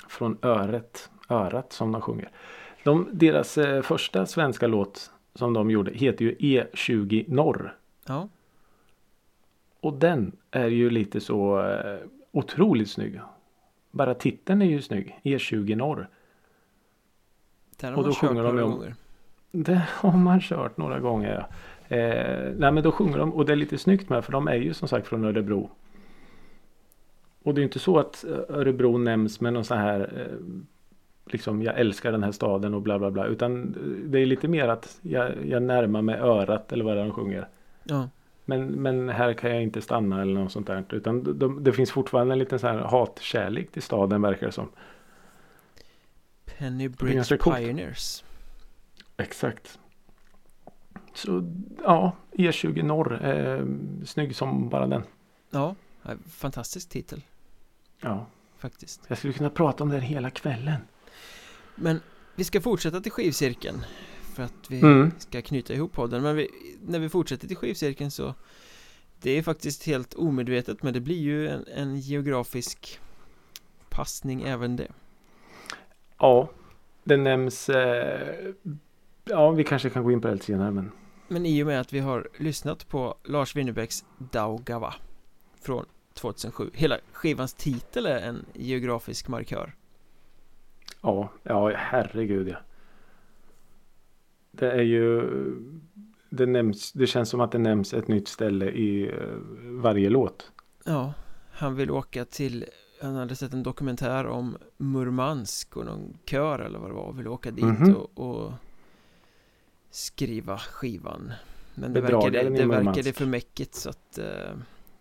från 0.10 0.38
Öret. 0.42 1.10
Örat 1.30 1.74
som 1.74 1.92
de 1.92 2.02
sjunger. 2.02 2.30
De, 2.84 3.10
deras 3.12 3.58
eh, 3.58 3.82
första 3.82 4.26
svenska 4.26 4.68
låt 4.68 5.12
som 5.36 5.54
de 5.54 5.72
gjorde 5.72 5.92
heter 5.92 6.26
ju 6.26 6.36
E20 6.36 7.26
Norr. 7.28 7.76
Ja, 8.06 8.30
Och 9.82 9.94
den 9.94 10.32
är 10.52 10.68
ju 10.68 10.90
lite 10.90 11.20
så 11.20 11.60
eh, 11.70 11.98
otroligt 12.32 12.90
snygg. 12.90 13.20
Bara 13.92 14.14
titeln 14.14 14.62
är 14.62 14.66
ju 14.66 14.82
snygg. 14.82 15.20
E20 15.24 15.76
Norr. 15.76 16.08
där 17.80 17.92
har 17.92 17.98
Och 17.98 18.04
man 18.04 18.12
kört 18.14 18.20
sjunger 18.30 18.44
de 18.44 18.50
några 18.56 18.66
om- 18.66 18.72
gånger. 18.72 18.96
Det 19.52 19.82
har 19.90 20.18
man 20.18 20.42
kört 20.42 20.78
några 20.78 21.00
gånger. 21.00 21.48
Ja. 21.88 21.96
Eh, 21.98 22.52
nej 22.58 22.72
men 22.72 22.84
då 22.84 22.92
sjunger 22.92 23.18
de 23.18 23.34
och 23.34 23.46
det 23.46 23.52
är 23.52 23.56
lite 23.56 23.78
snyggt 23.78 24.10
med 24.10 24.26
för 24.26 24.32
de 24.32 24.48
är 24.48 24.56
ju 24.56 24.74
som 24.74 24.88
sagt 24.88 25.08
från 25.08 25.24
Örebro. 25.26 25.70
Och 27.44 27.54
det 27.54 27.62
är 27.62 27.64
inte 27.64 27.80
så 27.80 28.00
att 28.00 28.24
eh, 28.24 28.32
Örebro 28.58 28.98
nämns 28.98 29.42
med 29.42 29.54
någon 29.54 29.64
sån 29.66 29.78
här 29.78 30.00
eh, 30.30 30.38
liksom 31.26 31.62
jag 31.62 31.80
älskar 31.80 32.12
den 32.12 32.24
här 32.24 32.32
staden 32.32 32.74
och 32.74 32.82
bla 32.82 33.00
bla 33.00 33.12
bla. 33.12 33.26
Utan 33.26 33.62
eh, 33.76 34.10
det 34.10 34.20
är 34.20 34.26
lite 34.26 34.48
mer 34.48 34.68
att 34.68 35.00
jag, 35.02 35.32
jag 35.46 35.64
närmar 35.64 36.02
mig 36.02 36.16
örat 36.20 36.72
eller 36.72 36.84
vad 36.86 36.96
det 36.96 37.02
är 37.02 37.06
de 37.06 37.14
sjunger. 37.14 37.48
Ja, 37.84 38.10
Men, 38.46 38.66
men 38.68 39.10
här 39.10 39.34
kan 39.34 39.50
jag 39.52 39.64
inte 39.64 39.82
stanna 39.82 40.22
eller 40.22 40.40
något 40.40 40.52
sånt 40.52 40.68
där. 40.68 40.86
Utan 40.90 41.24
de, 41.24 41.40
de, 41.40 41.64
det 41.64 41.74
finns 41.74 41.92
fortfarande 41.92 42.34
en 42.34 42.40
liten 42.40 42.60
sån 42.60 42.70
här 42.70 42.78
hatkärlek 42.78 43.72
till 43.72 43.82
staden 43.82 44.22
verkar 44.22 44.46
det 44.46 44.52
som. 44.52 44.70
Penny 46.46 46.90
Bridge. 46.90 47.38
Pioneers. 47.38 48.24
Exakt. 49.18 49.80
Så 51.14 51.52
ja, 51.84 52.12
E20 52.32 52.84
Norr. 52.84 53.26
Eh, 53.26 53.66
snygg 54.06 54.36
som 54.36 54.70
bara 54.70 54.88
den. 54.88 55.04
Ja, 55.50 55.76
ja, 56.04 56.12
fantastisk 56.30 56.90
titel 56.90 57.22
Ja, 58.02 58.26
faktiskt. 58.58 59.02
jag 59.08 59.18
skulle 59.18 59.34
kunna 59.34 59.50
prata 59.50 59.84
om 59.84 59.90
den 59.90 60.02
hela 60.02 60.30
kvällen. 60.30 60.78
Men 61.76 62.00
vi 62.36 62.44
ska 62.44 62.62
fortsätta 62.62 63.02
till 63.02 63.12
skivcirkeln 63.12 63.86
för 64.32 64.44
att 64.44 64.54
vi 64.72 64.80
Mm. 64.82 65.12
ska 65.18 65.42
knyta 65.42 65.74
ihop 65.74 65.94
podden. 65.94 66.22
Men 66.24 66.36
vi, 66.36 66.48
när 66.86 67.00
vi 67.00 67.10
fortsätter 67.10 67.48
till 67.48 67.58
skivcirkeln 67.58 68.12
så 68.12 68.34
det 69.22 69.32
är 69.32 69.42
faktiskt 69.44 69.84
helt 69.84 70.14
omedvetet 70.14 70.84
men 70.84 70.94
det 70.94 71.00
blir 71.00 71.20
ju 71.20 71.48
en, 71.48 71.66
en 71.76 72.00
geografisk 72.00 73.00
passning 73.90 74.42
även 74.42 74.76
det. 74.76 74.88
Ja, 76.20 76.50
det 77.04 77.18
nämns. 77.18 77.70
Eh, 77.70 78.54
ja, 79.26 79.52
vi 79.52 79.64
kanske 79.64 79.90
kan 79.90 80.04
gå 80.04 80.12
in 80.12 80.22
på 80.22 80.28
det 80.28 80.34
lite 80.34 80.46
senare, 80.46 80.72
men 80.72 80.92
Men 81.28 81.46
i 81.46 81.64
och 81.64 81.68
med 81.68 81.82
att 81.82 81.94
vi 81.94 82.00
har 82.00 82.28
lyssnat 82.38 82.88
på 82.88 83.16
Lars 83.24 83.56
Winnerbäcks 83.56 84.06
Daugava 84.18 84.94
från 85.62 85.86
2007. 86.14 86.70
Hela 86.74 86.98
skivans 87.12 87.54
titel 87.54 88.06
är 88.06 88.22
en 88.22 88.46
geografisk 88.54 89.28
markör. 89.28 89.76
ja, 91.02 91.30
ja, 91.44 91.74
herregud 91.76 92.48
ja. 92.50 92.56
Det 94.52 94.72
är 94.72 94.82
ju. 94.82 95.30
Det 96.30 96.46
nämns. 96.46 96.92
Det 96.92 97.08
känns 97.08 97.30
som 97.30 97.42
att 97.42 97.52
det 97.52 97.58
nämns 97.58 97.94
ett 97.94 98.08
nytt 98.08 98.28
ställe 98.28 98.70
i 98.70 99.08
eh, 99.08 99.14
varje 99.64 100.10
låt. 100.10 100.52
Ja, 100.86 101.14
han 101.52 101.76
vill 101.76 101.92
åka 101.92 102.26
till 102.26 102.66
han 103.02 103.16
hade 103.16 103.36
sett 103.36 103.54
en 103.54 103.64
dokumentär 103.64 104.26
om 104.28 104.58
Murmansk 104.78 105.78
och 105.78 105.86
någon 105.86 106.18
kör 106.26 106.60
eller 106.60 106.80
vad 106.80 106.90
det 106.90 106.94
var 106.94 107.04
och 107.04 107.20
ville 107.20 107.30
åka 107.30 107.52
dit 107.52 107.64
Mhm. 107.66 107.96
och, 107.96 108.20
och 108.44 108.52
skriva 109.92 110.58
skivan. 110.58 111.34
Men 111.76 111.94
det 111.94 112.02
Bedragaren 112.02 112.54
verkade, 112.54 112.78
det 112.78 112.84
verkade 112.84 113.14
för 113.14 113.26
mäckigt 113.26 113.76
så 113.76 113.90
att 113.90 114.18
eh, 114.18 114.26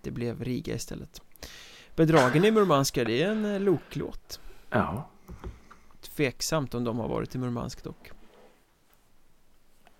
det 0.02 0.10
blev 0.10 0.44
Riga 0.44 0.74
istället. 0.74 1.22
Bedragen 1.96 2.44
i 2.44 2.50
Murmansk, 2.50 2.94
det 2.94 3.22
är 3.22 3.30
en 3.30 3.44
eh, 3.44 3.60
loklåt. 3.60 4.40
Ja, 4.70 5.08
Tveksamt 6.00 6.74
om 6.74 6.84
de 6.84 6.98
har 6.98 7.08
varit 7.08 7.34
i 7.34 7.38
Murmansk 7.38 7.84
dock. 7.84 8.10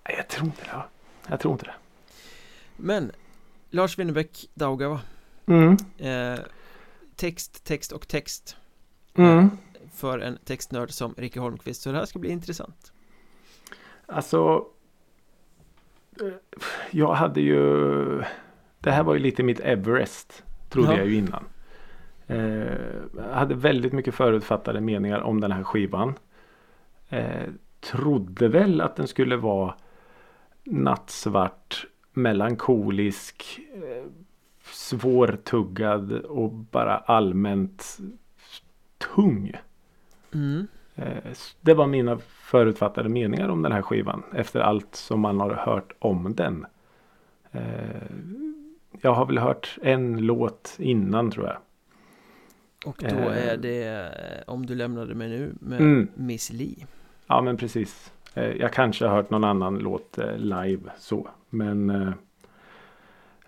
Jag 0.04 0.28
tror 0.28 0.46
inte 0.46 0.62
det. 0.64 0.82
Jag 1.28 1.40
tror 1.40 1.52
inte 1.52 1.64
det. 1.64 1.74
Men 2.76 3.12
Lars 3.70 3.98
Winnerbäck 3.98 4.48
Daugava 4.54 5.00
Mm. 5.46 5.76
eh, 5.98 6.38
Text, 7.16 7.64
text 7.64 7.92
och 7.92 8.08
text 8.08 8.56
Mm. 9.14 9.50
För 9.94 10.18
en 10.18 10.38
textnörd 10.44 10.90
som 10.90 11.14
Ricky 11.18 11.40
Holmqvist 11.40 11.82
Så 11.82 11.92
det 11.92 11.98
här 11.98 12.04
ska 12.04 12.18
bli 12.18 12.30
intressant 12.30 12.92
Alltså. 14.06 14.66
eh, 16.20 16.26
Jag 16.90 17.14
hade 17.14 17.40
ju. 17.40 18.22
Det 18.78 18.90
här 18.90 19.02
var 19.02 19.14
ju 19.14 19.20
lite 19.20 19.42
mitt 19.42 19.60
Everest. 19.60 20.44
Trodde 20.68 20.92
Ja. 20.92 20.98
jag 20.98 21.06
ju 21.06 21.14
innan. 21.14 21.44
Eh, 22.26 22.38
jag 23.16 23.34
hade 23.34 23.54
väldigt 23.54 23.92
mycket 23.92 24.14
förutfattade 24.14 24.80
meningar 24.80 25.20
om 25.20 25.40
den 25.40 25.52
här 25.52 25.62
skivan. 25.64 26.14
Eh, 27.08 27.48
trodde 27.80 28.48
väl 28.48 28.80
att 28.80 28.96
den 28.96 29.08
skulle 29.08 29.36
vara 29.36 29.74
nattsvart, 30.70 31.86
melankolisk, 32.12 33.60
eh, 33.74 34.04
svårtuggad 34.72 36.12
och 36.12 36.50
bara 36.52 36.96
allmänt 36.96 37.98
tung. 39.14 39.52
mm. 40.34 40.66
Eh, 40.94 41.32
Det 41.60 41.74
var 41.74 41.86
mina 41.86 42.18
förutfattade 42.28 43.08
meningar 43.08 43.48
om 43.48 43.62
den 43.62 43.72
här 43.72 43.82
skivan 43.82 44.22
efter 44.34 44.60
allt 44.60 44.94
som 44.94 45.20
man 45.20 45.40
har 45.40 45.50
hört 45.54 45.92
om 45.98 46.34
den. 46.34 46.66
Eh, 47.52 47.60
Jag 49.00 49.14
har 49.14 49.26
väl 49.26 49.38
hört 49.38 49.78
en 49.82 50.26
låt 50.26 50.76
innan 50.78 51.30
tror 51.30 51.46
jag. 51.46 51.56
Och 52.86 52.96
då 53.10 53.28
är 53.28 53.56
det 53.56 54.10
Om 54.46 54.66
du 54.66 54.74
lämnade 54.74 55.14
mig 55.14 55.28
nu 55.28 55.54
med 55.60 55.80
Mm. 55.80 56.08
Miss 56.14 56.52
Li 56.52 56.86
Ja 57.26 57.42
men 57.42 57.56
precis. 57.56 58.12
Eh, 58.34 58.44
Jag 58.56 58.72
kanske 58.72 59.06
har 59.06 59.16
hört 59.16 59.30
någon 59.30 59.44
annan 59.44 59.78
låt 59.78 60.18
eh, 60.18 60.36
live 60.36 60.90
så. 60.98 61.28
Men 61.50 61.90
eh, 61.90 62.12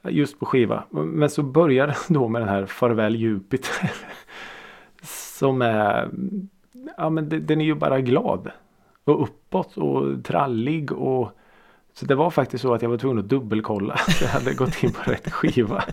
just 0.03 0.39
på 0.39 0.47
skiva. 0.47 0.85
Men 0.91 1.31
så 1.31 1.43
börjar 1.43 1.87
den 1.87 1.97
då 2.09 2.29
med 2.29 2.43
den 2.43 2.49
här 2.49 2.67
Farväl 2.67 3.17
Jupiter. 3.17 3.93
Som 5.39 5.63
är 5.63 6.11
Ja 6.97 7.11
men 7.11 7.29
den 7.47 7.61
är 7.61 7.65
ju 7.65 7.75
bara 7.75 8.01
glad. 8.01 8.51
Och 9.05 9.23
uppåt 9.23 9.77
och 9.77 10.25
trallig 10.25 10.93
och 10.93 11.31
Så 11.93 12.07
det 12.07 12.15
var 12.15 12.31
faktiskt 12.31 12.63
så 12.63 12.75
att 12.75 12.83
jag 12.83 12.89
var 12.89 12.99
tvungen 12.99 13.19
att 13.19 13.29
dubbelkolla 13.29 13.95
att 14.09 14.21
jag 14.21 14.29
hade 14.29 14.55
gått 14.55 14.83
in 14.83 14.93
på 14.93 15.11
rätt 15.11 15.33
skiva. 15.33 15.85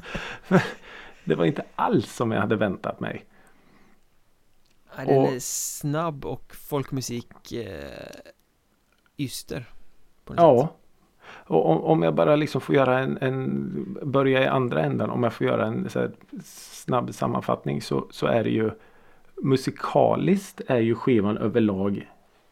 Det 1.24 1.36
var 1.36 1.46
inte 1.46 1.64
alls 1.76 2.16
som 2.16 2.32
jag 2.32 2.42
hade 2.42 2.56
väntat 2.56 3.00
mig. 3.00 3.26
Den 4.98 5.08
Och- 5.18 5.28
är 5.28 5.40
snabb 5.40 6.26
och 6.26 6.56
folkmusik 6.56 7.52
eh, 7.52 8.10
Yster 9.20 9.66
Ja. 10.38 10.62
sätt. 10.62 10.76
Och 11.48 11.70
om, 11.70 11.84
om 11.84 12.04
jag 12.04 12.16
bara 12.16 12.36
liksom 12.36 12.62
får 12.62 12.76
göra 12.76 13.00
en, 13.00 13.18
en 13.22 13.98
börja 14.04 14.44
i 14.44 14.48
andra 14.48 14.82
änden. 14.84 15.10
Om 15.10 15.24
jag 15.24 15.34
får 15.34 15.48
göra 15.48 15.66
en 15.66 15.90
här, 15.96 16.12
snabb 16.44 17.14
sammanfattning 17.14 17.82
så, 17.82 18.08
så 18.10 18.28
är 18.28 18.44
det 18.44 18.50
ju 18.50 18.72
musikaliskt 19.36 20.62
är 20.68 20.80
ju 20.80 20.96
skivan 20.96 21.38
överlag 21.38 22.08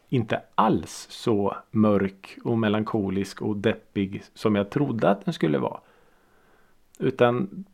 inte 0.08 0.42
alls 0.54 1.06
så 1.10 1.56
mörk 1.70 2.38
och 2.44 2.58
melankolisk 2.58 3.42
och 3.42 3.56
deppig 3.56 4.22
som 4.34 4.54
jag 4.54 4.70
trodde 4.70 5.10
att 5.10 5.24
den 5.24 5.34
skulle 5.34 5.58
vara. 5.58 5.80
Utan 6.98 7.64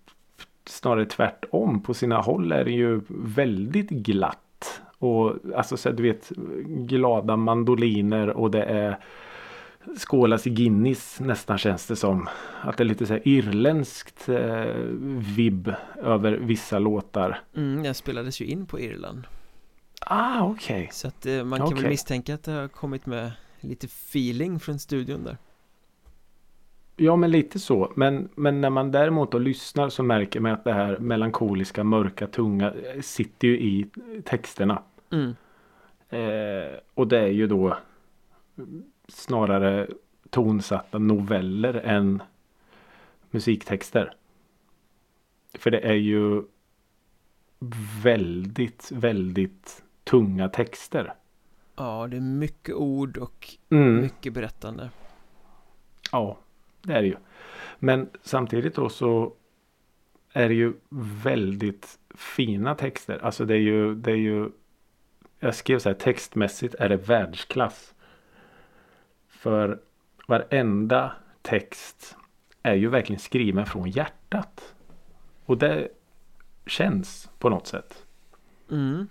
snarare 0.66 1.06
tvärtom. 1.06 1.82
På 1.82 1.94
sina 1.94 2.20
håll 2.20 2.52
är 2.52 2.64
det 2.64 2.70
ju 2.70 3.00
väldigt 3.08 3.90
glatt. 3.90 4.82
Och 5.04 5.36
alltså 5.56 5.76
så 5.76 5.90
du 5.90 6.02
vet 6.02 6.28
glada 6.66 7.36
mandoliner 7.36 8.28
och 8.28 8.50
det 8.50 8.62
är 8.62 8.98
skålas 9.96 10.46
i 10.46 10.50
Guinness 10.50 11.20
nästan 11.20 11.58
känns 11.58 11.86
det 11.86 11.96
som. 11.96 12.28
Att 12.62 12.76
det 12.76 12.82
är 12.82 12.86
lite 12.86 13.06
så 13.06 13.12
här 13.12 13.28
irländskt 13.28 14.28
eh, 14.28 14.64
vibb 15.36 15.74
över 16.02 16.32
vissa 16.32 16.78
låtar. 16.78 17.40
Mm, 17.56 17.82
den 17.82 17.94
spelades 17.94 18.40
ju 18.40 18.44
in 18.44 18.66
på 18.66 18.80
Irland 18.80 19.26
Ah, 20.00 20.42
okej. 20.42 20.76
Okay. 20.76 20.88
Så 20.92 21.08
att 21.08 21.26
eh, 21.26 21.44
man 21.44 21.58
kan 21.58 21.68
Okej. 21.68 21.82
väl 21.82 21.90
misstänka 21.90 22.34
att 22.34 22.42
det 22.42 22.52
har 22.52 22.68
kommit 22.68 23.06
med 23.06 23.32
lite 23.60 23.86
feeling 23.86 24.60
från 24.60 24.78
studion 24.78 25.24
där 25.24 25.36
Ja, 26.96 27.16
men 27.16 27.30
lite 27.30 27.58
så. 27.58 27.92
Men, 27.96 28.28
men 28.34 28.60
när 28.60 28.70
man 28.70 28.90
däremot 28.90 29.32
då 29.32 29.38
lyssnar 29.38 29.88
så 29.88 30.02
märker 30.02 30.40
man 30.40 30.52
att 30.52 30.64
det 30.64 30.72
här 30.72 30.98
melankoliska, 30.98 31.84
mörka, 31.84 32.26
tunga 32.26 32.72
eh, 32.72 33.00
sitter 33.00 33.48
ju 33.48 33.60
i 33.60 33.86
texterna. 34.24 34.82
Mm. 35.10 35.34
Eh, 36.08 36.78
och 36.94 37.08
det 37.08 37.18
är 37.18 37.28
ju 37.28 37.46
då 37.46 37.78
snarare 39.08 39.88
tonsatta 40.30 40.98
noveller 40.98 41.74
än 41.74 42.22
musiktexter. 43.30 44.14
För 45.54 45.70
det 45.70 45.80
är 45.80 45.94
ju 45.94 46.42
väldigt, 48.02 48.92
väldigt 48.92 49.84
tunga 50.04 50.48
texter. 50.48 51.14
Ja, 51.76 52.06
det 52.10 52.16
är 52.16 52.20
mycket 52.20 52.74
ord 52.74 53.16
och 53.16 53.48
Mm. 53.70 54.00
mycket 54.00 54.32
berättande 54.32 54.90
Ja, 56.12 56.38
det 56.82 56.92
är 56.92 57.02
det 57.02 57.08
ju. 57.08 57.16
Men 57.78 58.08
samtidigt 58.22 58.74
då 58.74 58.88
så 58.88 59.32
är 60.32 60.48
det 60.48 60.54
ju 60.54 60.72
väldigt 61.24 61.98
fina 62.14 62.74
texter. 62.74 63.18
Alltså 63.22 63.44
det 63.44 63.54
är 63.54 63.58
ju, 63.60 63.94
det 63.94 64.10
är 64.10 64.16
ju 64.16 64.50
jag 65.38 65.54
skrev 65.54 65.78
så 65.78 65.88
här 65.88 65.96
textmässigt 65.96 66.74
är 66.74 66.88
det 66.88 66.96
världsklass. 66.96 67.94
För 69.28 69.80
varenda 70.28 71.12
text 71.42 72.16
är 72.62 72.74
ju 72.74 72.88
verkligen 72.88 73.20
skriven 73.20 73.66
från 73.66 73.90
hjärtat. 73.90 74.74
Och 75.44 75.58
det 75.58 75.88
känns 76.66 77.30
på 77.38 77.48
något 77.48 77.66
sätt. 77.66 78.06
mm. 78.70 79.08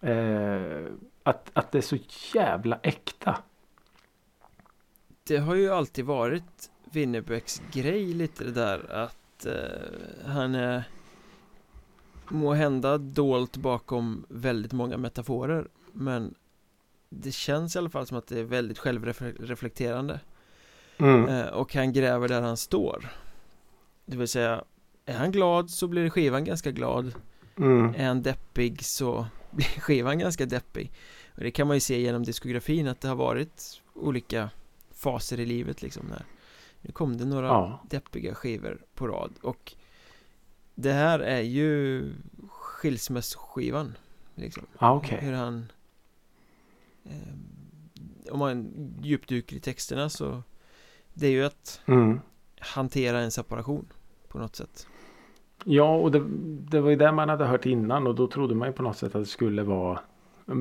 Eh, 0.00 0.92
att, 1.22 1.50
att 1.52 1.72
det 1.72 1.78
är 1.78 1.82
så 1.82 1.98
jävla 2.34 2.78
äkta. 2.82 3.38
Det 5.24 5.36
har 5.36 5.54
ju 5.54 5.70
alltid 5.70 6.04
varit 6.04 6.70
Winnerbäcks 6.84 7.62
grej 7.72 8.14
lite 8.14 8.44
det 8.44 8.52
där 8.52 8.92
att 8.92 9.46
eh, 9.46 10.26
han 10.26 10.54
är 10.54 10.84
må 12.30 12.54
hända 12.54 12.98
dolt 12.98 13.56
bakom 13.56 14.26
väldigt 14.28 14.72
många 14.72 14.96
metaforer 14.96 15.68
men 15.92 16.34
det 17.08 17.32
känns 17.34 17.76
i 17.76 17.78
alla 17.78 17.90
fall 17.90 18.06
som 18.06 18.18
att 18.18 18.26
det 18.26 18.38
är 18.40 18.44
väldigt 18.44 18.78
självreflekterande 18.78 20.20
Mm. 20.98 21.28
eh, 21.28 21.46
och 21.46 21.74
han 21.74 21.92
gräver 21.92 22.28
där 22.28 22.42
han 22.42 22.56
står 22.56 23.08
det 24.06 24.16
vill 24.16 24.28
säga 24.28 24.64
är 25.04 25.14
han 25.16 25.32
glad 25.32 25.70
så 25.70 25.88
blir 25.88 26.10
skivan 26.10 26.44
ganska 26.44 26.70
glad 26.70 27.14
Mm. 27.58 27.94
är 27.96 28.06
han 28.06 28.22
deppig 28.22 28.84
så 28.84 29.26
blir 29.50 29.66
skivan 29.80 30.18
ganska 30.18 30.46
deppig 30.46 30.92
och 31.34 31.40
det 31.42 31.50
kan 31.50 31.66
man 31.66 31.76
ju 31.76 31.80
se 31.80 32.00
genom 32.00 32.22
diskografin 32.24 32.88
att 32.88 33.00
det 33.00 33.08
har 33.08 33.16
varit 33.16 33.82
olika 33.94 34.50
faser 34.94 35.40
i 35.40 35.46
livet 35.46 35.82
liksom 35.82 36.06
när 36.06 36.24
nu 36.80 36.92
kom 36.92 37.16
det 37.16 37.24
några 37.24 37.46
Ja. 37.46 37.80
deppiga 37.90 38.34
skivor 38.34 38.82
på 38.94 39.06
rad 39.08 39.32
och 39.42 39.74
det 40.78 40.92
här 40.92 41.18
är 41.18 41.40
ju 41.40 42.04
skilsmässoskivan 42.48 43.96
liksom 44.34 44.66
Ja, 44.78 44.94
okej. 44.94 45.18
hur 45.22 45.32
han 45.32 45.72
eh, 47.04 48.32
om 48.32 48.38
man 48.38 48.72
djupdyker 49.02 49.56
i 49.56 49.60
texterna 49.60 50.08
så 50.08 50.42
det 51.14 51.26
är 51.26 51.30
ju 51.30 51.44
att 51.44 51.80
Mm. 51.86 52.20
hantera 52.60 53.20
en 53.20 53.30
separation 53.30 53.86
på 54.28 54.38
något 54.38 54.56
sätt 54.56 54.86
Ja, 55.64 55.96
och 55.96 56.10
det, 56.12 56.22
det 56.70 56.80
var 56.80 56.90
ju 56.90 56.96
det 56.96 57.12
man 57.12 57.28
hade 57.28 57.44
hört 57.44 57.66
innan 57.66 58.06
och 58.06 58.14
då 58.14 58.26
trodde 58.26 58.54
man 58.54 58.68
ju 58.68 58.72
på 58.74 58.82
något 58.82 58.96
sätt 58.96 59.14
att 59.14 59.22
det 59.22 59.26
skulle 59.26 59.62
vara 59.62 60.00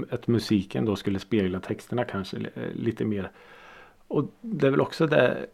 att 0.10 0.28
musiken 0.28 0.86
då 0.86 0.96
skulle 0.96 1.20
spegla 1.20 1.60
texterna 1.60 2.06
kanske 2.06 2.38
eh, 2.38 2.72
lite 2.74 3.06
mer. 3.06 3.32
Och 4.08 4.32
det 4.42 4.68
är 4.68 4.72
väl 4.72 4.82
också 4.82 5.08
det 5.08 5.48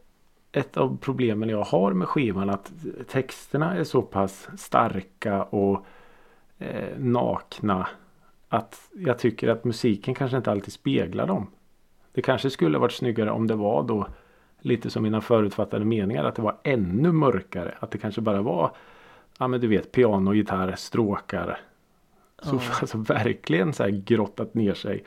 ett 0.51 0.77
av 0.77 0.97
problemen 1.01 1.49
jag 1.49 1.63
har 1.63 1.93
med 1.93 2.07
skivan 2.07 2.49
att 2.49 2.71
texterna 3.07 3.77
är 3.77 3.83
så 3.83 4.01
pass 4.01 4.49
starka 4.57 5.43
och 5.43 5.85
eh, 6.57 6.97
nakna 6.97 7.87
att 8.49 8.89
jag 8.93 9.19
tycker 9.19 9.47
att 9.47 9.63
musiken 9.63 10.15
kanske 10.15 10.37
inte 10.37 10.51
alltid 10.51 10.73
speglar 10.73 11.27
dem. 11.27 11.47
Det 12.13 12.21
kanske 12.21 12.49
skulle 12.49 12.77
varit 12.77 12.91
snyggare 12.91 13.31
om 13.31 13.47
det 13.47 13.55
var 13.55 13.83
då 13.83 14.07
lite 14.61 14.89
som 14.89 15.03
mina 15.03 15.21
förutfattade 15.21 15.85
meningar 15.85 16.23
att 16.23 16.35
det 16.35 16.41
var 16.41 16.57
ännu 16.63 17.11
mörkare. 17.11 17.75
Att 17.79 17.91
det 17.91 17.97
kanske 17.97 18.21
bara 18.21 18.41
var 18.41 18.71
ja 19.39 19.47
men 19.47 19.61
du 19.61 19.67
vet 19.67 19.91
piano, 19.91 20.33
gitarr, 20.33 20.75
stråkar. 20.77 21.59
Så 22.43 22.55
Ja. 22.55 22.61
alltså 22.81 22.97
verkligen 22.97 23.73
så 23.73 23.83
här 23.83 23.89
grottat 23.89 24.53
ner 24.53 24.73
sig. 24.73 25.03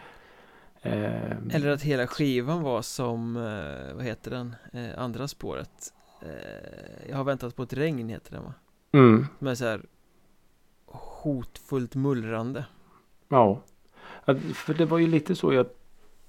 Eh, 0.87 1.37
Eller 1.51 1.69
att 1.69 1.83
hela 1.83 2.07
skivan 2.07 2.63
var 2.63 2.83
som, 2.83 3.37
eh, 3.37 3.95
vad 3.97 4.05
heter 4.05 4.31
den, 4.31 4.57
eh, 4.73 4.99
andra 4.99 5.29
spåret 5.29 5.93
eh, 6.23 7.09
Jag 7.11 7.17
har 7.17 7.25
väntat 7.25 7.57
på 7.57 7.63
ett 7.63 7.73
regn 7.73 8.09
heter 8.09 8.33
den 8.33 8.43
va? 8.45 8.55
mm, 8.93 9.27
Som 9.39 9.47
är 9.47 9.55
så 9.55 9.65
här 9.65 9.81
hotfullt 10.87 11.95
mullrande 11.95 12.65
ja. 13.29 13.61
För 14.55 14.75
det 14.75 14.85
var 14.85 14.99
ju 14.99 15.07
lite 15.07 15.35
så 15.35 15.53
jag 15.53 15.67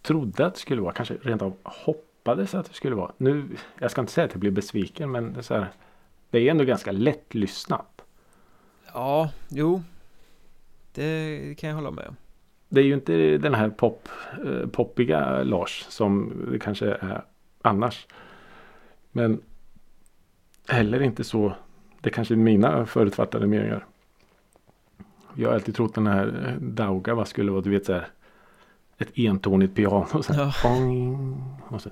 trodde 0.01 0.45
att 0.45 0.53
det 0.53 0.59
skulle 0.59 0.81
vara. 0.81 0.93
Kanske 0.93 1.13
rent 1.21 1.41
av 1.41 1.53
hoppades 1.63 2.55
att 2.55 2.65
det 2.65 2.73
skulle 2.73 2.95
vara. 2.95 3.11
Nu, 3.17 3.47
jag 3.79 3.91
ska 3.91 4.01
inte 4.01 4.13
säga 4.13 4.25
att 4.25 4.31
jag 4.31 4.39
blev 4.39 4.53
besviken 4.53 5.11
men 5.11 5.33
det 5.33 5.39
är, 5.39 5.43
så 5.43 5.53
här, 5.53 5.71
det 6.29 6.39
är 6.39 6.51
ändå 6.51 6.63
ganska 6.63 6.91
lätt 6.91 7.33
lyssnat. 7.33 8.01
Ja, 8.93 9.31
jo 9.49 9.83
Det 10.93 11.55
kan 11.57 11.69
jag 11.69 11.75
hålla 11.75 11.91
med 11.91 12.07
om 12.07 12.15
Det 12.75 12.81
är 12.81 12.85
ju 12.85 12.93
inte 12.93 13.37
den 13.37 13.53
här 13.53 13.69
pop, 13.69 14.09
eh, 14.45 14.67
poppiga 14.67 15.43
Lars 15.43 15.85
som 15.89 16.33
det 16.51 16.59
kanske 16.59 16.85
är 16.91 17.21
annars. 17.61 18.07
Men 19.11 19.41
heller 20.67 21.01
inte 21.01 21.23
så. 21.23 21.53
Det 22.01 22.09
kanske 22.09 22.33
är 22.33 22.35
mina 22.35 22.85
förutfattade 22.85 23.47
meningar. 23.47 23.85
Jag 25.33 25.49
har 25.49 25.55
alltid 25.55 25.75
trott 25.75 25.95
den 25.95 26.07
här 26.07 26.47
eh, 26.47 26.61
Daugava 26.61 27.25
skulle 27.25 27.51
vara 27.51 27.61
du 27.61 27.69
vet 27.69 27.85
så 27.85 27.93
här. 27.93 28.07
Ett 28.97 29.17
entonigt 29.17 29.75
piano. 29.75 30.23
Så 30.23 30.33
här, 30.33 30.55
Ja. 30.63 30.79
Och 31.67 31.81
så, 31.81 31.89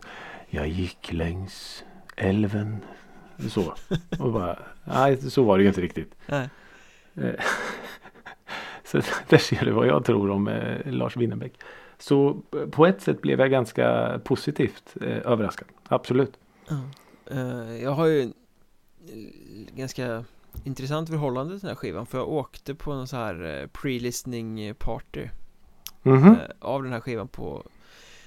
jag 0.49 0.67
gick 0.67 1.13
längs 1.13 1.83
älven. 2.15 2.77
Så. 3.49 3.73
Och 4.19 4.33
bara, 4.33 4.59
nej 4.83 5.17
så 5.17 5.43
var 5.43 5.57
det 5.57 5.61
ju 5.61 5.67
inte 5.67 5.81
riktigt. 5.81 6.15
Nej, 6.27 6.49
Eh, 7.15 7.33
Så 9.01 9.01
där 9.29 9.37
ser 9.37 9.65
du 9.65 9.71
vad 9.71 9.87
jag 9.87 10.05
tror 10.05 10.29
om 10.29 10.47
eh, 10.47 10.91
Lars 10.91 11.17
Winnerbäck. 11.17 11.53
Så 11.97 12.41
eh, 12.55 12.69
på 12.69 12.85
ett 12.85 13.01
sätt 13.01 13.21
blev 13.21 13.39
jag 13.39 13.51
ganska 13.51 14.19
positivt 14.23 14.93
eh, 15.01 15.31
överraskad. 15.31 15.67
Absolut. 15.87 16.33
Eh, 17.25 17.81
Jag 17.83 17.91
har 17.91 18.05
ju 18.05 18.21
eh, 18.21 18.29
ganska 19.75 20.25
intressant 20.63 21.09
förhållande 21.09 21.53
till 21.53 21.59
den 21.61 21.69
här 21.69 21.75
skivan 21.75 22.05
för 22.05 22.17
jag 22.17 22.29
åkte 22.29 22.75
på 22.75 22.91
en 22.91 23.07
så 23.07 23.15
här 23.15 23.67
pre-listening 23.73 24.73
party 24.73 25.27
Mhm. 26.05 26.25
eh, 26.27 26.37
av 26.59 26.83
den 26.83 26.91
här 26.93 26.99
skivan 26.99 27.27
på 27.27 27.63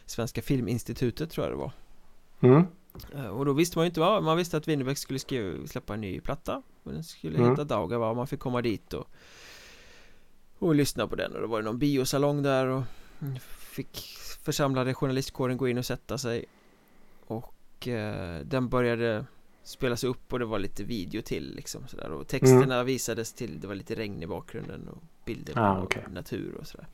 Svenska 0.07 0.43
Filminstitutet 0.43 1.31
tror 1.31 1.47
jag 1.47 1.53
det 1.53 1.59
var 1.61 1.73
Mm. 2.41 2.65
Och 3.31 3.45
då 3.45 3.53
visste 3.53 3.79
man 3.79 3.85
ju 3.85 3.89
inte 3.89 4.01
vad, 4.01 4.23
man 4.23 4.37
visste 4.37 4.57
att 4.57 4.69
Winnerbäck 4.69 4.99
skulle 4.99 5.19
skriva, 5.19 5.67
släppa 5.67 5.95
en 5.95 6.01
ny 6.01 6.21
platta 6.21 6.63
och 6.83 6.93
Den 6.93 7.05
skulle 7.05 7.39
Mm. 7.39 7.51
heta 7.51 7.65
Daugava 7.65 8.11
och 8.11 8.17
man 8.17 8.27
fick 8.27 8.41
komma 8.41 8.63
dit 8.63 8.93
och 8.95 9.09
Och 10.59 10.75
lyssna 10.75 11.07
på 11.09 11.17
den. 11.17 11.33
Och 11.35 11.41
då 11.41 11.47
var 11.47 11.59
det 11.59 11.65
någon 11.65 11.79
biosalong 11.79 12.43
där 12.43 12.67
och 12.67 12.83
mm, 13.23 13.37
Fick 13.59 14.17
församlade 14.43 14.95
journalistkåren 14.95 15.57
gå 15.57 15.69
in 15.69 15.79
och 15.79 15.87
sätta 15.87 16.19
sig. 16.19 16.45
Och 17.27 17.89
eh, 17.89 18.41
den 18.45 18.69
började 18.69 19.25
spelas 19.63 20.05
upp 20.05 20.33
och 20.33 20.39
det 20.39 20.45
var 20.45 20.59
lite 20.59 20.85
video 20.85 21.23
till 21.23 21.55
liksom 21.57 21.89
sådär. 21.89 22.11
Och 22.11 22.27
texterna 22.29 22.85
visades 22.85 23.33
till, 23.33 23.61
det 23.61 23.67
var 23.67 23.75
lite 23.75 23.95
regn 23.95 24.23
i 24.23 24.27
bakgrunden 24.27 24.89
och 24.89 25.03
bilder 25.25 25.55
på 25.55 25.61
Ah, 25.61 25.83
okej. 25.83 26.05
natur 26.11 26.55
och 26.55 26.67
sådär. 26.67 26.87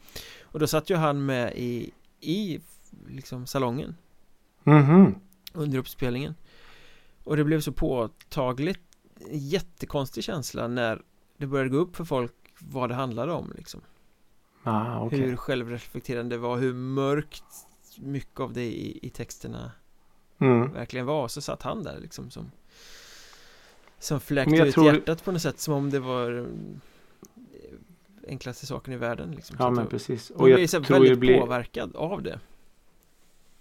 Och 0.42 0.58
då 0.58 0.66
satt 0.66 0.90
ju 0.90 0.94
han 0.96 1.26
med 1.26 1.52
i, 1.56 1.90
i 2.20 2.60
liksom 3.08 3.46
salongen. 3.46 3.96
Mhm. 4.64 5.14
under 5.52 5.78
uppspelningen. 5.78 6.34
Och 7.24 7.36
det 7.36 7.44
blev 7.44 7.60
så 7.60 7.72
påtagligt 7.72 8.80
Jättekonstig 9.30 10.24
känsla 10.24 10.68
när 10.68 11.02
det 11.36 11.46
började 11.46 11.70
gå 11.70 11.76
upp 11.76 11.96
för 11.96 12.04
folk 12.04 12.32
vad 12.70 12.88
det 12.88 12.94
handlade 12.94 13.32
om 13.32 13.52
liksom 13.56 13.80
Ah, 14.64 15.00
okej. 15.00 15.20
Hur 15.20 15.36
självreflekterande 15.36 16.34
det 16.34 16.38
var, 16.38 16.56
hur 16.58 16.74
mörkt 16.74 17.44
mycket 17.98 18.40
av 18.40 18.52
det 18.52 18.64
i, 18.64 18.98
i 19.02 19.10
texterna 19.10 19.70
Mm. 20.38 20.72
verkligen 20.72 21.06
var 21.06 21.28
Så 21.28 21.40
satt 21.40 21.62
han 21.62 21.82
där 21.82 21.98
liksom 22.00 22.30
som 22.30 22.50
Som 23.98 24.20
fläkte 24.20 24.54
jag 24.56 24.68
ut 24.68 24.74
tror- 24.74 24.86
hjärtat 24.86 25.24
på 25.24 25.32
något 25.32 25.42
sätt 25.42 25.60
som 25.60 25.74
om 25.74 25.90
det 25.90 25.98
var 26.00 26.38
eh, 26.38 26.44
Enklaste 28.28 28.66
saken 28.66 28.94
i 28.94 28.96
världen 28.96 29.30
liksom 29.30 29.56
Ja 29.58 29.70
men 29.70 29.86
precis. 29.86 30.30
Och 30.30 30.48
jag 30.50 30.60
jag 30.60 30.70
tror 30.70 30.82
väldigt 30.82 31.18
blir... 31.18 31.40
påverkad 31.40 31.96
av 31.96 32.22
det 32.22 32.40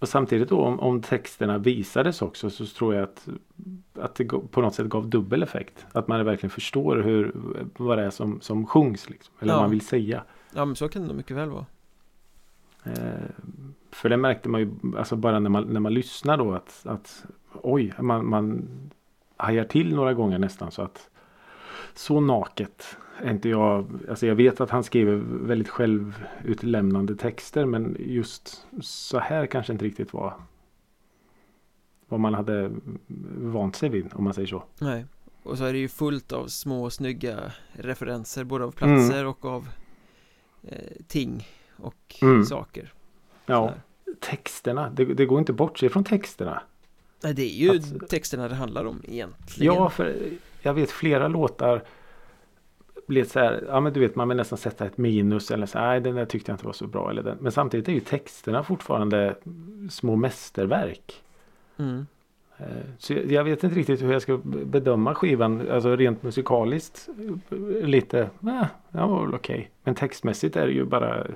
och 0.02 0.08
samtidigt 0.08 0.48
då 0.48 0.60
om, 0.60 0.80
om 0.80 1.02
texterna 1.02 1.58
visades 1.58 2.22
också 2.22 2.50
så 2.50 2.66
tror 2.66 2.94
jag 2.94 3.02
att, 3.02 3.28
att 3.94 4.14
det 4.14 4.24
på 4.24 4.60
något 4.60 4.74
sätt 4.74 4.86
gav 4.86 5.08
dubbel 5.08 5.42
effekt. 5.42 5.86
Att 5.92 6.08
man 6.08 6.24
verkligen 6.24 6.50
förstår 6.50 6.96
hur, 6.96 7.32
vad 7.76 7.98
det 7.98 8.04
är 8.04 8.10
som, 8.10 8.40
som 8.40 8.66
sjungs. 8.66 9.10
Liksom, 9.10 9.34
eller 9.40 9.52
Ja. 9.52 9.56
vad 9.56 9.62
man 9.62 9.70
vill 9.70 9.80
säga. 9.86 10.24
Ja 10.54 10.64
men 10.64 10.76
så 10.76 10.88
kan 10.88 11.02
det 11.02 11.08
nog 11.08 11.16
mycket 11.16 11.36
väl 11.36 11.48
vara 11.50 11.66
Eh, 12.84 12.92
för 13.90 14.08
det 14.08 14.16
märkte 14.16 14.48
man 14.48 14.60
ju 14.60 14.70
alltså 14.98 15.16
bara 15.16 15.38
när 15.38 15.50
man, 15.50 15.64
när 15.64 15.80
man 15.80 15.94
lyssnar 15.94 16.36
då 16.36 16.52
att, 16.52 16.82
att 16.86 17.24
oj, 17.62 17.92
man, 17.98 18.28
man 18.28 18.68
hajar 19.36 19.64
till 19.64 19.94
några 19.94 20.14
gånger 20.14 20.38
nästan 20.38 20.70
så 20.70 20.82
att 20.82 21.10
så 21.94 22.20
naket 22.20 22.96
inte 23.24 23.48
jag. 23.48 23.86
Alltså 24.10 24.26
jag 24.26 24.34
vet 24.34 24.60
att 24.60 24.70
han 24.70 24.84
skriver 24.84 25.14
väldigt 25.46 25.68
självutlämnande 25.68 27.16
texter 27.16 27.64
men 27.66 27.96
just 28.00 28.66
så 28.80 29.18
här 29.18 29.46
kanske 29.46 29.72
inte 29.72 29.84
riktigt 29.84 30.12
var 30.12 30.34
vad 32.08 32.20
man 32.20 32.34
hade 32.34 32.70
vant 33.38 33.76
sig 33.76 33.88
vid 33.88 34.08
om 34.12 34.24
man 34.24 34.34
säger 34.34 34.48
så. 34.48 34.62
Nej 34.78 35.06
Och 35.42 35.58
så 35.58 35.64
är 35.64 35.72
det 35.72 35.78
ju 35.78 35.88
fullt 35.88 36.32
av 36.32 36.46
små 36.46 36.90
snygga 36.90 37.52
referenser 37.72 38.44
både 38.44 38.64
av 38.64 38.70
platser 38.72 39.26
och 39.26 39.44
av 39.44 39.68
eh, 40.62 40.78
ting 41.08 41.46
och 41.76 42.14
Mm. 42.22 42.44
saker 42.44 42.92
Ja, 43.46 43.74
texterna, 44.20 44.90
det, 44.90 45.04
det 45.04 45.26
går 45.26 45.38
inte 45.38 45.52
bort 45.52 45.78
sig 45.78 45.88
från 45.88 46.04
texterna. 46.04 46.62
Nej 47.22 47.34
det 47.34 47.42
är 47.42 47.72
ju 47.72 47.78
Att- 47.78 48.08
texterna 48.08 48.48
det 48.48 48.54
handlar 48.54 48.84
om 48.84 49.02
egentligen 49.04 49.74
Ja, 49.74 49.90
för 49.90 50.16
jag 50.62 50.74
vet 50.74 50.90
flera 50.90 51.28
låtar 51.28 51.84
blev 53.06 53.24
så 53.24 53.38
här, 53.38 53.64
ja 53.68 53.80
men 53.80 53.92
du 53.92 54.00
vet 54.00 54.16
man 54.16 54.28
vill 54.28 54.36
nästan 54.36 54.58
sätta 54.58 54.86
ett 54.86 54.98
minus 54.98 55.50
eller 55.50 55.66
så 55.66 55.78
nej 55.78 56.00
den 56.00 56.14
där 56.14 56.24
tyckte 56.24 56.50
jag 56.50 56.54
inte 56.54 56.66
var 56.66 56.72
så 56.72 56.86
bra 56.86 57.10
eller 57.10 57.22
den. 57.22 57.38
Men 57.40 57.52
samtidigt 57.52 57.88
är 57.88 57.92
ju 57.92 58.00
texterna 58.00 58.64
fortfarande 58.64 59.34
små 59.90 60.16
mästerverk. 60.16 61.22
mm. 61.76 62.06
Eh, 62.58 62.66
Så 62.98 63.12
jag 63.12 63.44
vet 63.44 63.64
inte 63.64 63.76
riktigt 63.76 64.02
hur 64.02 64.12
jag 64.12 64.22
ska 64.22 64.40
bedöma 64.44 65.14
skivan, 65.14 65.70
alltså 65.70 65.96
rent 65.96 66.22
musikaliskt 66.22 67.08
eh, 67.50 67.86
lite, 67.88 68.20
eh, 68.20 68.66
ja 68.90 69.06
var 69.06 69.26
väl 69.26 69.34
okej. 69.34 69.70
Men 69.84 69.94
textmässigt 69.94 70.56
är 70.56 70.66
det 70.66 70.72
ju 70.72 70.84
bara 70.84 71.26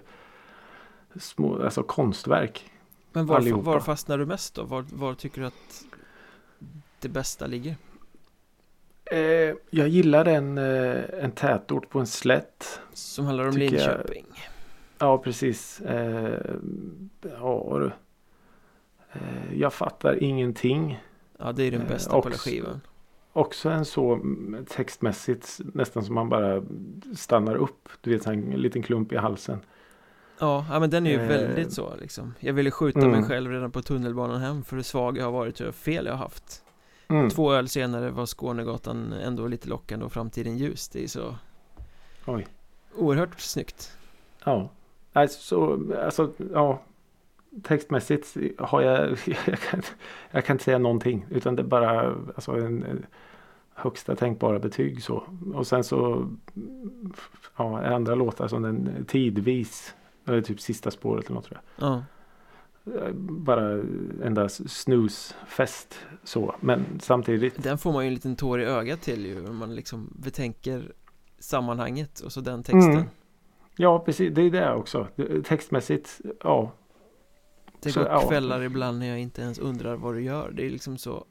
små, 1.17 1.63
alltså 1.63 1.83
konstverk. 1.83 2.71
Men 3.13 3.27
var, 3.27 3.63
var 3.63 3.81
fastnar 3.81 4.19
du 4.19 4.27
mest 4.27 4.55
då? 4.55 4.63
Var, 4.63 4.85
var 4.93 5.15
tycker 5.15 5.41
du 5.41 5.47
att 5.47 5.85
det 7.01 7.09
bästa 7.09 7.47
ligger? 7.47 7.77
Eh, 9.11 9.55
jag 9.71 9.89
gillar 9.89 10.25
en, 10.25 10.59
eh, 10.59 11.03
en 11.21 11.31
tätort 11.33 11.89
på 11.91 11.99
en 12.01 12.07
slätt. 12.07 12.81
Som 12.93 13.25
handlar 13.27 13.45
om 13.45 13.53
Tycker 13.53 13.77
jag- 13.77 13.87
Linköping 13.89 14.27
Ja, 14.99 15.19
precis. 15.19 15.81
Eh, 15.81 16.41
ja, 17.41 17.77
du. 17.79 17.91
Eh, 19.13 19.55
jag 19.61 19.73
fattar 19.73 20.23
ingenting. 20.23 21.03
Ja 21.39 21.53
det 21.53 21.63
är 21.63 21.71
den 21.71 21.81
Eh, 21.83 21.89
bästa 21.89 22.11
på 22.11 22.17
hela 22.17 22.29
också- 22.35 22.49
skivan 22.51 22.81
Också 23.33 23.69
en 23.69 23.85
så 23.85 24.21
textmässigt 24.69 25.61
nästan 25.75 26.05
som 26.05 26.15
man 26.15 26.29
bara 26.29 26.63
stannar 27.17 27.55
upp. 27.57 27.89
Du 28.01 28.11
vet, 28.11 28.27
en 28.27 28.41
liten 28.51 28.83
klump 28.83 29.13
i 29.13 29.17
halsen. 29.17 29.59
Ja, 30.41 30.67
ja 30.71 30.81
men 30.81 30.91
den 30.91 31.07
är 31.07 31.11
ju 31.11 31.21
Eh, 31.21 31.29
väldigt 31.29 31.73
så 31.73 31.97
liksom 32.01 32.35
Jag 32.41 32.53
ville 32.53 32.71
skjuta 32.71 32.99
mm. 32.99 33.11
mig 33.11 33.25
själv 33.25 33.51
redan 33.51 33.71
på 33.71 33.83
tunnelbanan 33.83 34.41
hem 34.41 34.65
för 34.65 34.77
hur 34.77 34.83
svag 34.83 35.19
jag 35.19 35.25
har 35.25 35.33
varit 35.33 35.61
och 35.61 35.65
hur 35.67 35.73
fel 35.73 36.07
jag 36.07 36.13
har 36.13 36.19
haft 36.19 36.63
Mm. 37.09 37.31
Två 37.31 37.53
öl 37.53 37.69
senare 37.69 38.11
var 38.11 38.27
Skånegatan 38.27 39.13
ändå 39.13 39.47
lite 39.47 39.69
lockande 39.69 40.05
och 40.05 40.13
framtiden 40.13 40.59
ljus 40.59 40.89
Det 40.89 41.05
är 41.05 41.09
så 41.09 41.35
Oj. 42.27 42.47
oerhört 42.95 43.41
snyggt 43.41 43.97
Ja. 44.47 44.69
Alltså, 45.13 45.81
alltså, 46.05 46.33
ja. 46.53 46.83
Textmässigt 47.63 48.37
har 48.59 48.83
jag, 48.83 49.11
jag 49.47 49.59
kan, 49.61 49.83
jag 50.31 50.45
kan 50.45 50.55
inte 50.55 50.65
säga 50.65 50.79
någonting. 50.79 51.27
Utan 51.31 51.57
det 51.57 51.63
är 51.63 51.67
bara 51.67 52.15
alltså, 52.35 52.53
en, 52.53 53.07
högsta 53.75 54.17
tänkbara 54.17 54.59
betyg 54.59 55.03
så. 55.03 55.23
Och 55.55 55.67
sen 55.67 55.85
så 55.85 56.29
ja, 57.57 57.87
andra 57.87 58.15
låtar 58.15 58.49
som 58.49 58.63
den 58.63 59.05
tidvis. 59.09 59.95
Eller 60.25 60.43
typ 60.43 60.61
sista 60.61 60.91
spåret 60.91 61.25
eller 61.25 61.35
något 61.35 61.45
tror 61.45 61.61
jag. 61.77 61.89
Ja, 61.89 62.05
Bara 63.19 63.73
enda 64.25 64.49
snusfest 64.49 65.99
så. 66.25 66.55
Men 66.61 66.85
samtidigt. 67.01 67.63
den 67.63 67.79
får 67.79 67.93
man 67.93 68.05
ju 68.05 68.09
en 68.09 68.15
liten 68.15 68.37
tår 68.37 68.61
i 68.61 68.65
ögat 68.65 69.03
till 69.03 69.27
ju 69.27 69.49
om 69.49 69.57
man 69.57 69.75
liksom 69.75 70.13
betänker 70.19 70.93
sammanhanget 71.39 72.21
och 72.21 72.33
så 72.33 72.41
den 72.41 72.63
texten 72.63 72.93
Mm. 72.93 73.05
Ja 73.77 73.99
precis, 73.99 74.35
det 74.35 74.43
är 74.43 74.51
det 74.51 74.75
också. 74.75 75.09
Textmässigt, 75.45 76.21
ja. 76.43 76.73
Det 77.81 77.93
så, 77.93 78.01
går 78.01 78.09
ja. 78.09 78.29
kvällar 78.29 78.63
ibland 78.63 78.99
när 78.99 79.07
jag 79.07 79.19
inte 79.21 79.43
ens 79.43 79.59
undrar 79.59 79.97
vad 79.97 80.15
du 80.15 80.23
gör 80.23 80.51
Det 80.51 80.67
är 80.67 80.71
liksom 80.71 80.99
så 80.99 81.25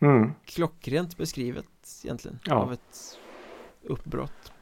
Mm. 0.00 0.30
klockrent 0.44 1.16
beskrivet 1.16 1.66
egentligen 2.04 2.38
Ja. 2.44 2.54
av 2.54 2.72
ett 2.72 3.18
uppbrott 3.82 4.52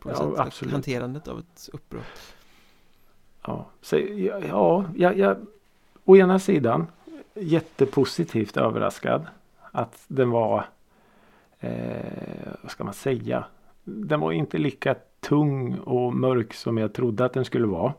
på 0.00 0.10
Ja, 0.10 0.50
sätt, 0.50 0.70
hanterandet 0.70 1.28
av 1.28 1.38
ett 1.38 1.68
uppbrott 1.72 2.34
Ja, 3.46 3.66
så, 3.80 3.98
ja, 3.98 4.38
ja 4.48 4.84
jag, 4.96 5.18
jag, 5.18 5.36
å 6.04 6.16
ena 6.16 6.38
sidan 6.38 6.86
jättepositivt 7.34 8.56
överraskad 8.56 9.26
att 9.72 10.04
den 10.08 10.30
var, 10.30 10.64
eh, 11.60 12.52
vad 12.62 12.70
ska 12.70 12.84
man 12.84 12.94
säga, 12.94 13.44
den 13.84 14.20
var 14.20 14.32
inte 14.32 14.58
lika 14.58 14.96
tung 15.20 15.78
och 15.78 16.14
mörk 16.14 16.54
som 16.54 16.78
jag 16.78 16.92
trodde 16.92 17.24
att 17.24 17.32
den 17.32 17.44
skulle 17.44 17.66
vara. 17.66 17.94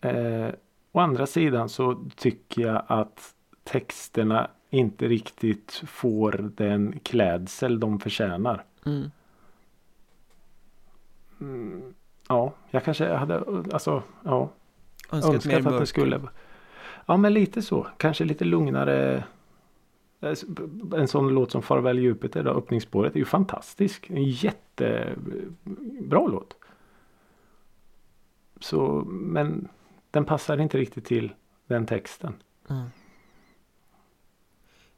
Eh, 0.00 0.48
å 0.92 1.00
andra 1.00 1.26
sidan 1.26 1.68
så 1.68 2.04
tycker 2.16 2.62
jag 2.62 2.82
att 2.86 3.34
texterna 3.64 4.50
inte 4.70 5.08
riktigt 5.08 5.82
får 5.86 6.50
den 6.56 7.00
klädsel 7.02 7.80
de 7.80 8.00
förtjänar. 8.00 8.64
mm. 8.86 9.10
Mm, 11.40 11.94
ja, 12.28 12.52
jag 12.70 12.84
kanske 12.84 13.14
hade, 13.14 13.38
alltså, 13.72 14.02
ja. 14.24 14.50
Önskat, 15.10 15.34
önskat 15.34 15.64
mer 15.64 15.72
att 15.72 15.80
det 15.80 15.86
skulle. 15.86 16.20
Ja 17.06 17.16
men 17.16 17.34
lite 17.34 17.62
så. 17.62 17.86
Kanske 17.96 18.24
lite 18.24 18.44
lugnare. 18.44 19.24
Eh, 20.20 20.34
En 20.94 21.08
sån 21.08 21.28
låt 21.28 21.50
som 21.50 21.62
Farväl 21.62 21.98
Jupiter, 21.98 22.42
då, 22.42 22.50
öppningsspåret 22.50 23.14
är 23.14 23.18
ju 23.18 23.24
fantastisk. 23.24 24.10
En 24.10 24.24
jättebra 24.24 26.26
låt. 26.26 26.54
Så, 28.60 29.02
men 29.06 29.68
den 30.10 30.24
passar 30.24 30.60
inte 30.60 30.78
riktigt 30.78 31.04
till 31.04 31.32
den 31.66 31.86
texten. 31.86 32.34
Mm. 32.70 32.84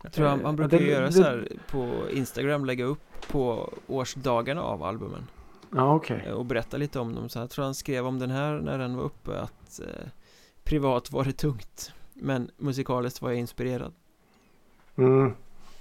Jag 0.02 0.12
tror 0.12 0.26
Eh, 0.26 0.52
brukar 0.52 0.78
det- 0.78 0.84
göra 0.84 1.12
så 1.12 1.22
här 1.22 1.48
på 1.70 1.94
Instagram, 2.10 2.64
lägga 2.64 2.84
upp 2.84 3.28
på 3.30 3.72
årsdagarna 3.86 4.62
av 4.62 4.82
albumen 4.82 5.26
Ja 5.76 5.94
okej. 5.94 6.22
eh, 6.26 6.32
och 6.32 6.44
berätta 6.46 6.76
lite 6.76 6.98
om 6.98 7.14
dem. 7.14 7.28
Så 7.28 7.38
jag 7.38 7.50
tror 7.50 7.64
han 7.64 7.74
skrev 7.74 8.06
om 8.06 8.18
den 8.18 8.30
här 8.30 8.60
när 8.60 8.78
den 8.78 8.96
var 8.96 9.04
uppe 9.04 9.40
att 9.40 9.80
eh, 9.80 10.08
privat 10.64 11.12
var 11.12 11.24
det 11.24 11.32
tungt 11.32 11.92
men 12.14 12.50
musikaliskt 12.56 13.22
var 13.22 13.30
jag 13.30 13.38
inspirerad. 13.38 13.92
Mm. 14.96 15.34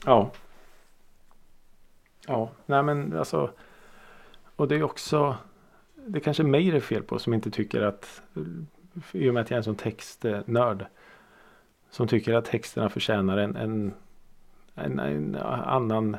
Ja. 0.05 0.31
Ja, 2.27 2.51
nej 2.65 2.83
men 2.83 3.17
alltså. 3.17 3.51
Och 4.55 4.67
det 4.67 4.75
är 4.75 4.83
också. 4.83 5.35
Det 5.95 6.19
är 6.19 6.23
kanske 6.23 6.43
mig 6.43 6.71
det 6.71 6.77
är 6.77 6.81
fel 6.81 7.03
på 7.03 7.19
som 7.19 7.33
inte 7.33 7.51
tycker 7.51 7.81
att. 7.81 8.21
I 9.11 9.29
och 9.29 9.33
med 9.33 9.41
att 9.41 9.49
jag 9.49 9.55
är 9.55 9.59
en 9.59 9.63
sån 9.63 9.75
textnörd. 9.75 10.85
Som 11.89 12.07
tycker 12.07 12.33
att 12.33 12.45
texterna 12.45 12.89
förtjänar 12.89 13.37
en, 13.37 13.55
en, 13.55 13.93
en, 14.75 14.99
en 14.99 15.35
annan. 15.35 16.17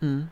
Mm. 0.00 0.24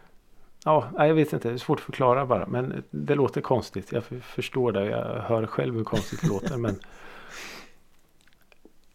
Ja, 0.67 0.91
jag 1.07 1.15
vet 1.15 1.33
inte. 1.33 1.49
Det 1.49 1.55
är 1.55 1.59
svårt 1.59 1.79
att 1.79 1.85
förklara 1.85 2.27
bara. 2.27 2.47
Men 2.47 2.85
det 2.91 3.15
låter 3.15 3.41
konstigt. 3.41 3.93
Jag 3.93 4.05
för- 4.05 4.21
förstår 4.21 4.73
det. 4.73 4.85
Jag 4.87 5.21
hör 5.23 5.47
själv 5.47 5.75
hur 5.75 5.85
konstigt 5.85 6.21
det 6.23 6.29
låter. 6.29 6.57
Men 6.57 6.81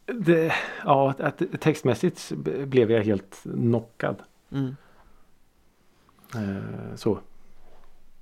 det, 0.06 0.54
ja, 0.86 1.14
att 1.20 1.42
textmässigt 1.60 2.32
blev 2.66 2.92
jag 2.92 3.04
helt 3.04 3.42
knockad. 3.44 4.16
Mm. 4.52 4.76
Eh, 6.36 6.96
så. 6.96 7.20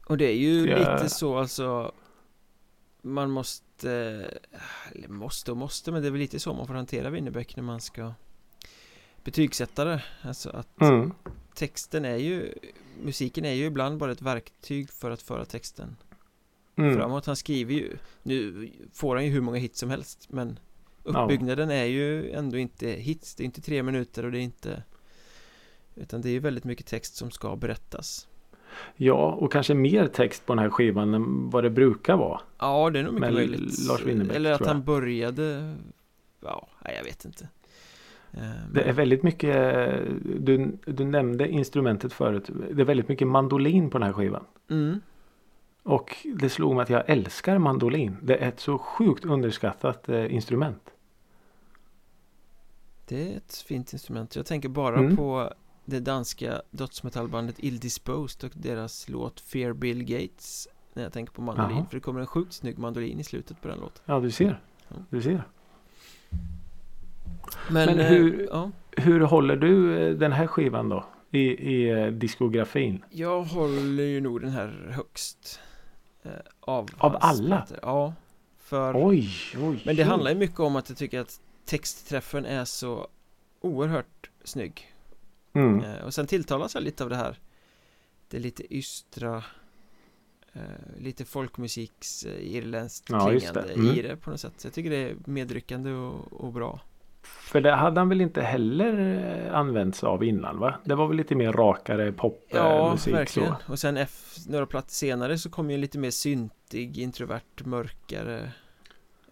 Och 0.05 0.17
det 0.17 0.25
är 0.25 0.35
ju 0.35 0.69
Jag- 0.69 0.79
lite 0.79 1.09
så 1.09 1.37
alltså 1.37 1.91
Man 3.01 3.31
måste 3.31 3.91
Eller 4.95 5.07
måste 5.07 5.51
och 5.51 5.57
måste 5.57 5.91
men 5.91 6.01
det 6.01 6.07
är 6.07 6.11
väl 6.11 6.19
lite 6.19 6.39
så 6.39 6.53
man 6.53 6.67
får 6.67 6.73
hantera 6.73 7.09
Winnerbäck 7.09 7.55
när 7.55 7.63
man 7.63 7.81
ska 7.81 8.13
Betygsätta 9.23 9.85
det 9.85 10.03
Alltså 10.21 10.49
att 10.49 10.81
Mm. 10.81 11.13
texten 11.53 12.05
är 12.05 12.15
ju 12.17 12.53
Musiken 13.03 13.45
är 13.45 13.53
ju 13.53 13.65
ibland 13.65 13.97
bara 13.97 14.11
ett 14.11 14.21
verktyg 14.21 14.89
för 14.89 15.11
att 15.11 15.21
föra 15.21 15.45
texten 15.45 15.95
Mm. 16.79 16.95
framåt 16.95 17.25
Han 17.25 17.35
skriver 17.35 17.73
ju 17.73 17.97
Nu 18.23 18.69
får 18.93 19.15
han 19.15 19.25
ju 19.25 19.31
hur 19.31 19.41
många 19.41 19.57
hits 19.57 19.79
som 19.79 19.89
helst 19.89 20.27
men 20.29 20.59
Ja. 21.03 21.23
Uppbyggnaden 21.23 21.71
är 21.71 21.85
ju 21.85 22.31
ändå 22.31 22.57
inte 22.57 22.87
hits 22.89 23.35
Det 23.35 23.43
är 23.43 23.45
inte 23.45 23.61
tre 23.61 23.83
minuter 23.83 24.25
och 24.25 24.31
det 24.31 24.37
är 24.39 24.41
inte 24.41 24.83
Utan 25.95 26.21
det 26.21 26.29
är 26.29 26.31
ju 26.31 26.39
väldigt 26.39 26.63
mycket 26.63 26.85
text 26.85 27.15
som 27.15 27.31
ska 27.31 27.55
berättas 27.55 28.27
Ja, 28.95 29.31
och 29.33 29.51
kanske 29.51 29.73
mer 29.73 30.07
text 30.07 30.45
på 30.45 30.53
den 30.55 30.63
här 30.63 30.69
skivan 30.69 31.13
än 31.13 31.49
vad 31.49 31.63
det 31.63 31.69
brukar 31.69 32.17
vara. 32.17 32.41
Ja, 32.59 32.89
det 32.89 32.99
är 32.99 33.03
nog 33.03 33.13
mycket 33.13 33.33
möjligt 33.33 33.87
Lars 33.87 34.01
Winnerbäck, 34.05 34.35
Eller 34.35 34.51
att 34.51 34.65
han 34.67 34.83
började 34.83 35.75
Ja, 36.41 36.67
nej, 36.85 36.95
jag 36.97 37.03
vet 37.03 37.25
inte 37.25 37.49
Det 38.73 38.81
är 38.81 38.93
väldigt 38.93 39.23
mycket, 39.23 39.55
du, 40.39 40.77
du 40.85 41.05
nämnde 41.05 41.47
instrumentet 41.49 42.13
förut. 42.13 42.49
Det 42.71 42.81
är 42.81 42.85
väldigt 42.85 43.07
mycket 43.09 43.27
mandolin 43.27 43.89
på 43.89 43.97
den 43.97 44.05
här 44.07 44.13
skivan. 44.13 44.43
mm, 44.69 44.99
Och 45.83 46.15
det 46.39 46.49
slog 46.49 46.75
mig 46.75 46.83
att 46.83 46.89
jag 46.89 47.03
älskar 47.09 47.57
mandolin. 47.57 48.17
Det 48.21 48.37
är 48.37 48.47
ett 48.47 48.59
så 48.59 48.77
sjukt 48.77 49.25
underskattat 49.25 50.09
eh, 50.09 50.33
instrument. 50.35 50.89
Det 53.07 53.33
är 53.33 53.37
ett 53.37 53.55
fint 53.67 53.93
instrument 53.93 54.35
Jag 54.35 54.45
tänker 54.45 54.69
bara 54.69 54.97
Mm. 54.99 55.15
på 55.15 55.53
det 55.85 55.99
danska 55.99 56.61
dödsmetallbandet 56.71 57.55
Ill 57.59 57.79
Disposed 57.79 58.43
och 58.51 58.57
deras 58.57 59.09
låt 59.09 59.39
Fear 59.39 59.73
Bill 59.73 60.03
Gates 60.03 60.67
När 60.93 61.03
jag 61.03 61.13
tänker 61.13 61.33
på 61.33 61.41
mandolin 61.41 61.77
Jaha. 61.77 61.85
För 61.85 61.97
det 61.97 62.01
kommer 62.01 62.19
en 62.19 62.27
sjukt 62.27 62.53
snygg 62.53 62.77
mandolin 62.77 63.19
i 63.19 63.23
slutet 63.23 63.61
på 63.61 63.67
den 63.67 63.79
låten 63.79 64.03
Ja, 64.05 64.19
du 64.19 64.31
ser. 64.31 64.61
Ja. 64.87 64.95
Du 65.09 65.21
ser. 65.21 65.43
Men, 67.69 67.85
Men 67.85 67.99
eh, 67.99 68.05
hur- 68.05 68.47
ja, 68.51 68.71
Hur 68.97 69.19
håller 69.19 69.55
du 69.55 69.99
eh, 70.07 70.13
den 70.13 70.31
här 70.31 70.47
skivan 70.47 70.89
då? 70.89 71.05
I, 71.31 71.39
i 71.39 71.89
eh, 71.89 72.07
diskografin? 72.07 73.03
Jag 73.09 73.43
håller 73.43 74.03
ju 74.03 74.21
nog 74.21 74.41
den 74.41 74.49
här 74.49 74.89
högst 74.91 75.59
Av, 76.59 76.89
Av 76.97 77.17
alla? 77.19 77.47
plattor. 77.55 77.79
Ja 77.81 78.13
För 78.57 79.07
Oj, 79.07 79.29
oj. 79.61 79.81
Men 79.85 79.95
det 79.95 80.01
oj. 80.03 80.07
handlar 80.09 80.31
ju 80.31 80.37
mycket 80.37 80.59
om 80.59 80.75
att 80.75 80.89
jag 80.89 80.97
tycker 80.97 81.19
att 81.19 81.39
textträffen 81.65 82.45
är 82.45 82.65
så 82.65 83.07
oerhört 83.61 84.29
snygg 84.43 84.93
Mm. 85.53 85.83
eh, 85.83 86.03
Och 86.05 86.13
sen 86.13 86.27
tilltalas 86.27 86.73
jag 86.75 86.83
lite 86.83 87.03
av 87.03 87.09
det 87.09 87.15
här 87.15 87.39
Det 88.29 88.37
är 88.37 88.41
lite 88.41 88.75
ystra 88.75 89.43
eh, 90.53 90.61
Lite 90.99 91.25
folkmusiks 91.25 92.23
eh, 92.23 92.55
irländskt 92.55 93.09
Ja, 93.09 93.29
klingande 93.29 93.61
det. 93.67 93.73
Mm. 93.73 93.95
i 93.95 94.01
det 94.01 94.15
på 94.15 94.29
något 94.29 94.39
sätt 94.39 94.53
Så 94.57 94.67
jag 94.67 94.73
tycker 94.73 94.89
det 94.89 94.97
är 94.97 95.15
medryckande 95.25 95.91
och, 95.91 96.33
och 96.33 96.53
bra 96.53 96.79
För 97.41 97.61
det 97.61 97.71
hade 97.71 98.01
han 98.01 98.09
väl 98.09 98.21
inte 98.21 98.41
heller 98.41 98.99
eh, 99.47 99.55
använts 99.59 100.03
av 100.03 100.23
innan 100.23 100.59
va? 100.59 100.75
Det 100.83 100.95
var 100.95 101.07
väl 101.07 101.17
lite 101.17 101.35
mer 101.35 101.53
rakare 101.53 102.11
popmusik 102.11 102.55
Ja, 102.55 102.91
musik, 102.91 103.13
verkligen 103.13 103.53
så. 103.65 103.71
Och 103.71 103.79
sen 103.79 103.97
F, 103.97 104.35
några 104.47 104.65
plattor 104.65 104.89
senare 104.91 105.37
så 105.37 105.49
kom 105.49 105.69
ju 105.69 105.73
en 105.75 105.81
lite 105.81 105.99
mer 105.99 106.11
syntig, 106.11 106.97
introvert, 106.97 107.41
mörkare 107.65 108.51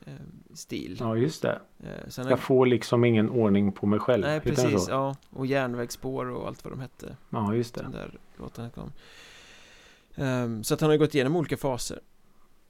eh, 0.06 0.14
stil 0.54 0.98
Ja, 1.00 1.16
just 1.18 1.42
det. 1.42 1.60
eh, 1.84 2.10
sen 2.10 2.28
Jag 2.28 2.40
får 2.40 2.66
liksom 2.66 3.06
ingen 3.06 3.30
ordning 3.30 3.72
på 3.72 3.86
mig 3.86 4.00
själv. 4.00 4.22
Nej 4.24 4.42
den 4.44 4.56
precis, 4.56 4.88
ja 4.90 5.16
Och 5.30 5.46
järnvägsspår 5.46 6.26
och 6.26 6.48
allt 6.48 6.64
vad 6.64 6.74
de 6.74 6.80
hette 6.80 7.18
Ja, 7.30 7.54
just 7.54 7.76
Den 7.76 7.92
det. 7.92 7.98
där 7.98 8.12
låten 8.38 8.70
kom 8.70 8.92
Ehm, 10.18 10.64
Så 10.64 10.74
att 10.74 10.82
han 10.82 10.90
har 10.90 10.98
gått 10.98 11.16
igenom 11.16 11.36
olika 11.36 11.58
faser 11.58 12.00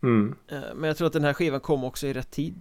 Mm. 0.04 0.36
Eh, 0.48 0.60
Men 0.76 0.88
jag 0.88 0.98
tror 0.98 1.08
att 1.08 1.14
den 1.14 1.24
här 1.24 1.34
skivan 1.34 1.60
kom 1.60 1.84
också 1.84 2.08
i 2.08 2.14
rätt 2.14 2.32
tid 2.32 2.56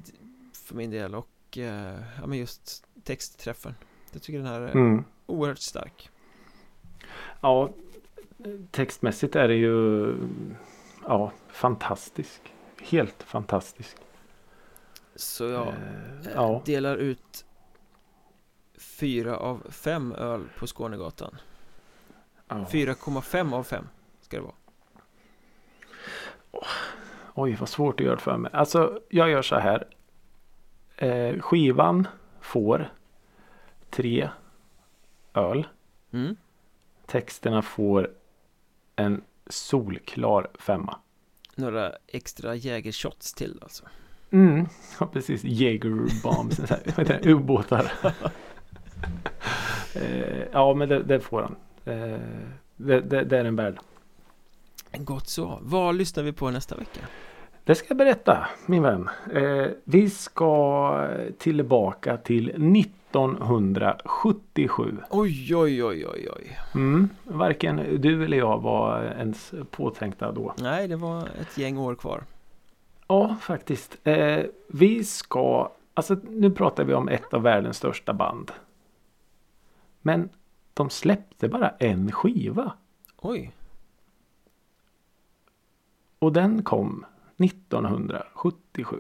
För 0.67 0.75
min 0.75 0.91
del 0.91 1.15
och 1.15 1.29
eh, 1.59 1.95
Ja 2.21 2.27
men 2.27 2.39
just 2.39 2.85
textträffen 3.05 3.75
Jag 4.13 4.23
tycker 4.23 4.39
den 4.39 4.47
här 4.49 4.61
är 4.61 4.71
Mm. 4.73 5.05
oerhört 5.27 5.59
stark 5.59 6.11
Ja, 7.41 7.71
textmässigt 8.71 9.37
är 9.37 9.49
det 9.49 9.55
ju 9.55 10.07
ja, 11.07 11.33
fantastisk. 11.49 12.41
Helt 12.83 13.23
fantastisk. 13.23 13.97
Så 15.17 15.45
jag 15.45 15.69
Eh, 15.69 15.75
eh, 16.27 16.33
ja. 16.35 16.63
delar 16.65 16.97
ut 16.97 17.45
Fyra 18.79 19.37
av 19.37 19.67
fem 19.71 20.13
öl 20.13 20.49
på 20.59 20.67
Skånegatan 20.67 21.37
ja. 22.49 22.67
4,5 22.71 23.55
av 23.55 23.63
5 23.63 23.89
ska 24.21 24.37
det 24.37 24.43
vara 24.43 24.55
Oj, 27.35 27.57
vad 27.61 27.69
svårt 27.69 28.01
att 28.01 28.07
göra 28.07 28.19
för 28.19 28.37
mig. 28.37 28.51
Alltså, 28.55 29.01
jag 29.09 29.31
gör 29.31 29.43
så 29.43 29.57
här. 29.57 29.89
Eh, 30.97 31.41
skivan 31.41 32.09
får 32.41 32.93
tre 33.91 34.29
öl. 35.35 35.67
mm. 36.13 36.37
Texterna 37.07 37.63
får 37.63 38.11
en 38.97 39.23
solklar 39.47 40.51
femma. 40.59 40.99
Några 41.55 41.93
extra 42.07 42.55
jägershots 42.55 43.35
till 43.35 43.59
alltså 43.63 43.85
Mm, 44.31 44.67
ja 45.01 45.07
precis. 45.07 45.45
Jägerbombs, 45.45 46.61
ubåtar. 47.23 47.93
eh, 49.95 50.43
ja, 50.53 50.75
men 50.75 50.89
det, 50.89 51.03
det 51.03 51.21
får 51.21 51.43
han. 51.43 51.57
Eh, 51.85 52.21
det, 52.77 53.01
det, 53.01 53.25
det 53.25 53.39
är 53.39 53.45
en 53.45 53.57
värld. 53.57 53.79
Gott 54.93 55.29
så, 55.29 55.59
vad 55.63 55.95
lyssnar 55.95 56.25
vi 56.25 56.33
på 56.33 56.51
nästa 56.51 56.77
vecka? 56.77 57.01
Det 57.67 57.75
ska 57.75 57.87
jag 57.89 57.97
berätta, 57.97 58.47
min 58.67 58.83
vän. 58.83 59.09
Eh, 59.33 59.67
vi 59.85 60.11
ska 60.11 61.09
tillbaka 61.39 62.17
till 62.17 62.49
1977. 62.77 64.97
Oj, 65.11 65.57
oj, 65.57 65.85
oj, 65.85 66.07
oj, 66.07 66.29
oj 66.37 66.59
Mm, 66.75 67.09
varken 67.25 68.01
du 68.01 68.25
eller 68.25 68.37
jag 68.37 68.63
var 68.63 69.03
ens 69.03 69.55
påtänkta 69.71 70.33
då. 70.33 70.55
Nej, 70.59 70.89
det 70.89 70.97
var 70.97 71.29
ett 71.41 71.59
gäng 71.59 71.79
år 71.79 71.95
kvar 71.95 72.23
Ja, 73.07 73.37
faktiskt. 73.41 73.97
Eh, 74.05 74.41
vi 74.69 75.05
ska, 75.05 75.73
alltså 75.95 76.17
nu 76.29 76.51
pratar 76.51 76.85
vi 76.85 76.95
om 76.95 77.09
ett 77.09 77.35
av 77.35 77.43
världens 77.43 77.77
största 77.77 78.13
band. 78.13 78.53
Men 80.03 80.29
de 80.75 80.91
släppte 80.91 81.49
bara 81.49 81.69
en 81.69 82.13
skiva. 82.13 82.73
Oj, 83.17 83.53
Och 86.19 86.33
den 86.33 86.63
kom 86.63 87.05
1977. 87.37 88.97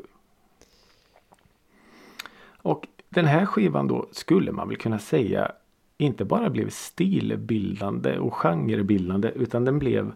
Och 2.47 2.87
den 3.09 3.25
här 3.27 3.47
skivan 3.47 3.89
då 3.89 4.09
skulle 4.13 4.53
man 4.53 4.69
väl 4.69 4.77
kunna 4.77 4.99
säga 4.99 5.53
inte 5.97 6.25
bara 6.25 6.51
blev 6.51 6.71
stilbildande 6.71 8.19
och 8.19 8.35
genrebildande 8.35 9.29
utan 9.35 9.65
den 9.65 9.79
blev 9.79 10.13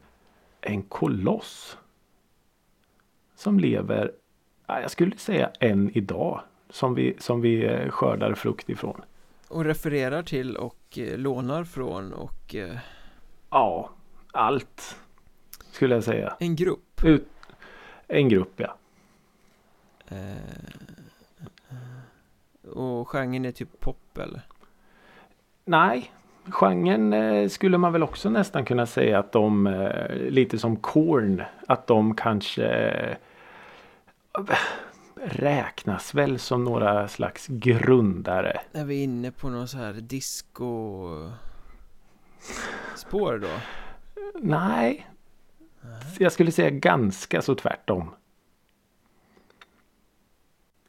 en 0.60 0.82
koloss. 0.82 1.78
Som 3.36 3.60
lever, 3.60 4.12
ja, 4.66 4.80
jag 4.80 4.90
skulle 4.90 5.16
säga 5.16 5.50
än 5.60 5.90
idag. 5.94 6.40
Som 6.70 6.94
vi, 6.94 7.16
som 7.18 7.40
vi 7.40 7.64
eh, 7.66 7.88
skördar 7.90 8.34
frukt 8.34 8.68
ifrån. 8.70 9.00
och 9.48 9.64
refererar 9.64 10.22
till 10.22 10.56
och 10.56 10.98
eh, 10.98 11.18
lånar 11.18 11.64
från 11.64 12.12
och 12.12 12.54
eh, 12.54 12.76
Ja, 13.50 13.90
allt. 14.32 14.96
Skulle 15.70 15.94
jag 15.94 16.04
säga. 16.04 16.36
en 16.40 16.56
grupp 16.56 17.04
Ut, 17.04 17.28
en 18.08 18.28
grupp 18.28 18.60
ja. 18.60 18.76
eh, 20.08 20.36
Och 22.72 23.08
genren 23.08 23.44
är 23.44 23.52
typ 23.52 23.80
pop 23.80 24.18
eller? 24.18 24.42
Nej, 25.64 26.12
genren 26.50 27.12
eh, 27.12 27.48
skulle 27.48 27.78
man 27.78 27.92
väl 27.92 28.02
också 28.02 28.30
nästan 28.30 28.64
kunna 28.64 28.86
säga 28.86 29.18
att 29.18 29.32
de, 29.32 29.66
eh, 29.66 30.16
lite 30.16 30.58
som 30.58 30.76
Korn, 30.76 31.42
att 31.66 31.86
de 31.86 32.14
kanske 32.14 32.66
eh, 32.66 33.16
räknas 35.22 36.14
väl 36.14 36.38
som 36.38 36.64
några 36.64 37.08
slags 37.08 37.46
grundare. 37.46 38.60
Är 38.72 38.84
vi 38.84 39.02
inne 39.02 39.30
på 39.30 39.48
någon 39.48 39.68
så 39.68 39.78
här 39.78 39.92
disco 39.92 41.30
spår 42.96 43.38
då? 43.38 43.60
Nej, 44.42 45.07
jag 46.18 46.32
skulle 46.32 46.52
säga 46.52 46.70
ganska 46.70 47.42
så 47.42 47.54
tvärtom. 47.54 48.14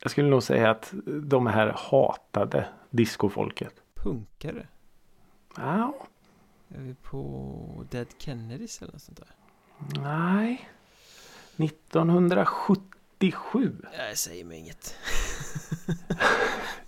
Jag 0.02 0.12
skulle 0.12 0.30
nog 0.30 0.44
säga 0.44 0.72
att 0.72 0.94
de 1.24 1.48
här 1.48 1.74
hatade 1.78 2.68
discofolket. 2.90 3.74
Punkare? 3.96 4.68
Ja, 5.58 5.94
Är 6.76 6.80
vi 6.82 6.94
på 6.94 7.86
Dead 7.92 8.08
Kennedys 8.18 8.82
eller 8.82 8.92
något 8.94 9.02
sånt 9.02 9.18
där? 9.18 9.28
nej. 10.02 10.70
1977. 11.58 13.76
Jag 13.98 14.18
säger 14.18 14.46
mig 14.46 14.58
inget 14.60 14.96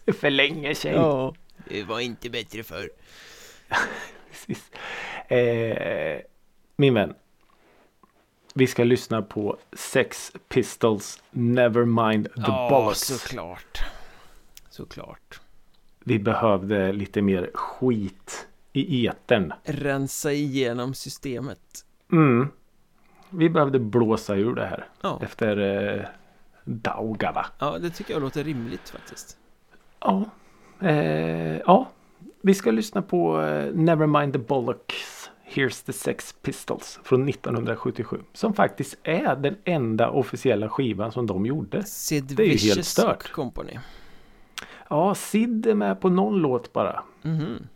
För 0.20 0.30
länge 0.30 0.76
sedan. 0.76 0.94
Ja 0.94 1.34
Det 1.70 1.84
var 1.84 2.00
inte 2.00 2.30
bättre 2.30 2.64
förr 2.64 2.90
Precis. 4.32 4.72
Eh, 5.28 6.22
min 6.76 6.94
vän. 6.94 7.14
Vi 8.54 8.68
ska 8.68 8.84
lyssna 8.84 9.22
på 9.22 9.58
Sex 9.74 10.32
Pistols 10.50 11.24
Nevermind 11.32 12.26
the 12.26 12.32
Ja, 12.42 12.68
Bollocks. 12.70 13.00
såklart 13.00 13.84
Såklart 14.70 15.40
Vi 16.04 16.20
behövde 16.20 16.92
lite 16.92 17.22
mer 17.22 17.50
skit 17.54 18.48
i 18.74 19.08
etern. 19.08 19.54
Rensa 19.64 20.32
igenom 20.32 20.94
systemet 20.94 21.86
Mm. 22.12 22.48
Vi 23.30 23.50
behövde 23.50 23.80
blåsa 23.80 24.36
ur 24.36 24.56
det 24.56 24.66
här 24.66 24.86
Ja, 25.02 25.20
efter 25.24 25.58
eh, 25.98 26.06
Daugava. 26.64 27.46
ja 27.60 27.78
det 27.80 27.90
tycker 27.90 28.14
jag 28.14 28.22
låter 28.22 28.44
rimligt 28.44 28.90
faktiskt 28.90 29.38
Ja. 30.00 30.26
Eh, 30.82 31.58
ja. 31.58 31.90
Vi 32.42 32.54
ska 32.54 32.72
lyssna 32.72 33.02
på 33.02 33.42
eh, 33.42 33.74
Nevermind 33.74 34.34
the 34.34 34.40
Bollocks. 34.40 35.21
Here's 35.54 35.86
the 35.86 35.94
Sex 35.94 36.36
Pistols 36.42 37.00
från 37.04 37.30
1977. 37.30 38.18
Som 38.34 38.54
faktiskt 38.54 38.98
är 39.04 39.36
den 39.36 39.56
enda 39.64 40.10
officiella 40.10 40.70
skivan 40.70 41.12
som 41.12 41.28
de 41.28 41.46
gjorde. 41.46 41.84
Sid 41.84 42.24
Det 42.24 42.44
är 42.44 42.48
ju 42.48 42.70
helt 42.70 42.86
stört. 42.86 43.32
Company 43.32 43.80
Ja, 44.90 45.16
Sid 45.16 45.68
är 45.68 45.76
med 45.76 46.02
på 46.02 46.10
någon 46.10 46.38
låt 46.38 46.74
bara. 46.74 47.04
Mhm. 47.22 47.68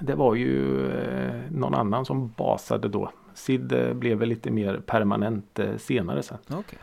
Det 0.00 0.14
var 0.14 0.34
ju 0.34 0.86
eh, 0.90 1.50
någon 1.50 1.74
annan 1.74 2.04
som 2.04 2.28
basade 2.36 2.88
då. 2.88 3.12
Sid 3.34 3.72
eh, 3.72 3.92
blev 3.94 4.18
väl 4.18 4.28
lite 4.28 4.50
mer 4.50 4.78
permanent 4.86 5.58
eh, 5.58 5.76
senare 5.76 6.22
sen. 6.22 6.38
Okej. 6.50 6.78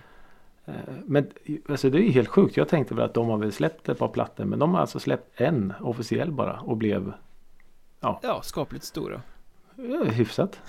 Eh, 0.65 0.73
Men 1.05 1.27
alltså 1.69 1.89
det 1.89 1.97
är 1.97 2.01
ju 2.03 2.11
helt 2.11 2.27
sjukt. 2.29 2.57
Jag 2.57 2.67
tänkte 2.67 2.95
väl 2.95 3.05
att 3.05 3.13
de 3.13 3.29
har 3.29 3.37
väl 3.37 3.51
släppt 3.51 3.89
ett 3.89 3.99
par 3.99 4.07
plattor. 4.07 4.45
Men 4.45 4.59
de 4.59 4.73
har 4.73 4.81
alltså 4.81 4.99
släppt 4.99 5.41
en 5.41 5.73
officiell 5.79 6.31
bara 6.31 6.59
och 6.59 6.77
blev 6.77 7.13
Ja, 7.99 8.41
skapligt 8.43 8.83
stora 8.85 9.21
hyfsat. 10.11 10.59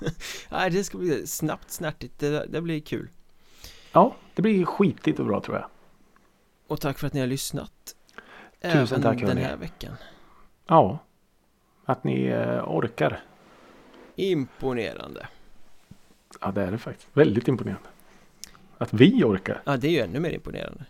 Nej, 0.50 0.70
det 0.70 0.84
ska 0.84 0.98
bli 0.98 1.26
snabbt 1.26 1.70
snärtigt 1.70 2.18
Det, 2.18 2.46
det 2.46 2.60
blir 2.60 2.80
kul 2.80 3.08
Ja, 3.92 4.16
det 4.34 4.42
blir 4.42 4.64
skitigt 4.64 5.20
och 5.20 5.26
bra 5.26 5.40
tror 5.40 5.56
jag. 5.56 5.66
Och 6.66 6.80
tack 6.80 6.98
för 6.98 7.06
att 7.06 7.12
ni 7.12 7.20
har 7.20 7.26
lyssnat 7.26 7.94
Tusen 8.62 8.80
Även 8.80 9.02
tack, 9.02 9.20
den 9.20 9.36
här 9.36 9.56
veckan 9.56 9.94
Ja, 10.66 10.98
att 11.84 12.04
ni 12.04 12.24
eh, 12.24 12.68
orkar. 12.68 13.20
Imponerande 14.16 15.28
Ja, 16.40 16.50
det 16.50 16.62
är 16.62 16.70
det 16.70 16.78
faktiskt. 16.78 17.08
Väldigt 17.12 17.48
imponerande. 17.48 17.88
Att 18.78 18.92
vi 18.92 19.24
orkar. 19.24 19.62
Ja, 19.64 19.76
det 19.76 19.88
är 19.88 19.92
ju 19.92 20.00
ännu 20.00 20.20
mer 20.20 20.30
imponerande 20.30 20.84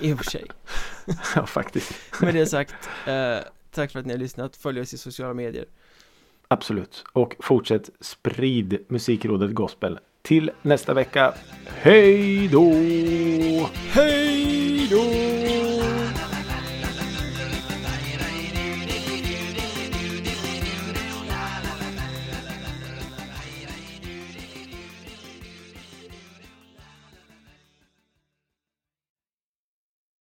I 0.00 0.12
och 0.12 0.18
för 0.18 0.30
sig 0.30 0.46
ja, 1.34 1.46
faktiskt. 1.46 2.20
Med 2.20 2.34
det 2.34 2.46
sagt 2.46 2.88
eh, 3.06 3.38
Tack 3.70 3.92
för 3.92 3.98
att 3.98 4.06
ni 4.06 4.12
har 4.12 4.18
lyssnat 4.18 4.56
Följ 4.56 4.80
oss 4.80 4.94
i 4.94 4.98
sociala 4.98 5.34
medier 5.34 5.66
Absolut. 6.52 7.04
Och 7.12 7.36
fortsätt 7.38 7.90
sprid 8.00 8.78
Musikrådet 8.88 9.50
Gospel. 9.54 9.98
Till 10.22 10.50
nästa 10.62 10.94
vecka. 10.94 11.34
Hej 11.66 12.48
då! 12.48 12.72
Hej 13.92 14.88
då! 14.90 15.39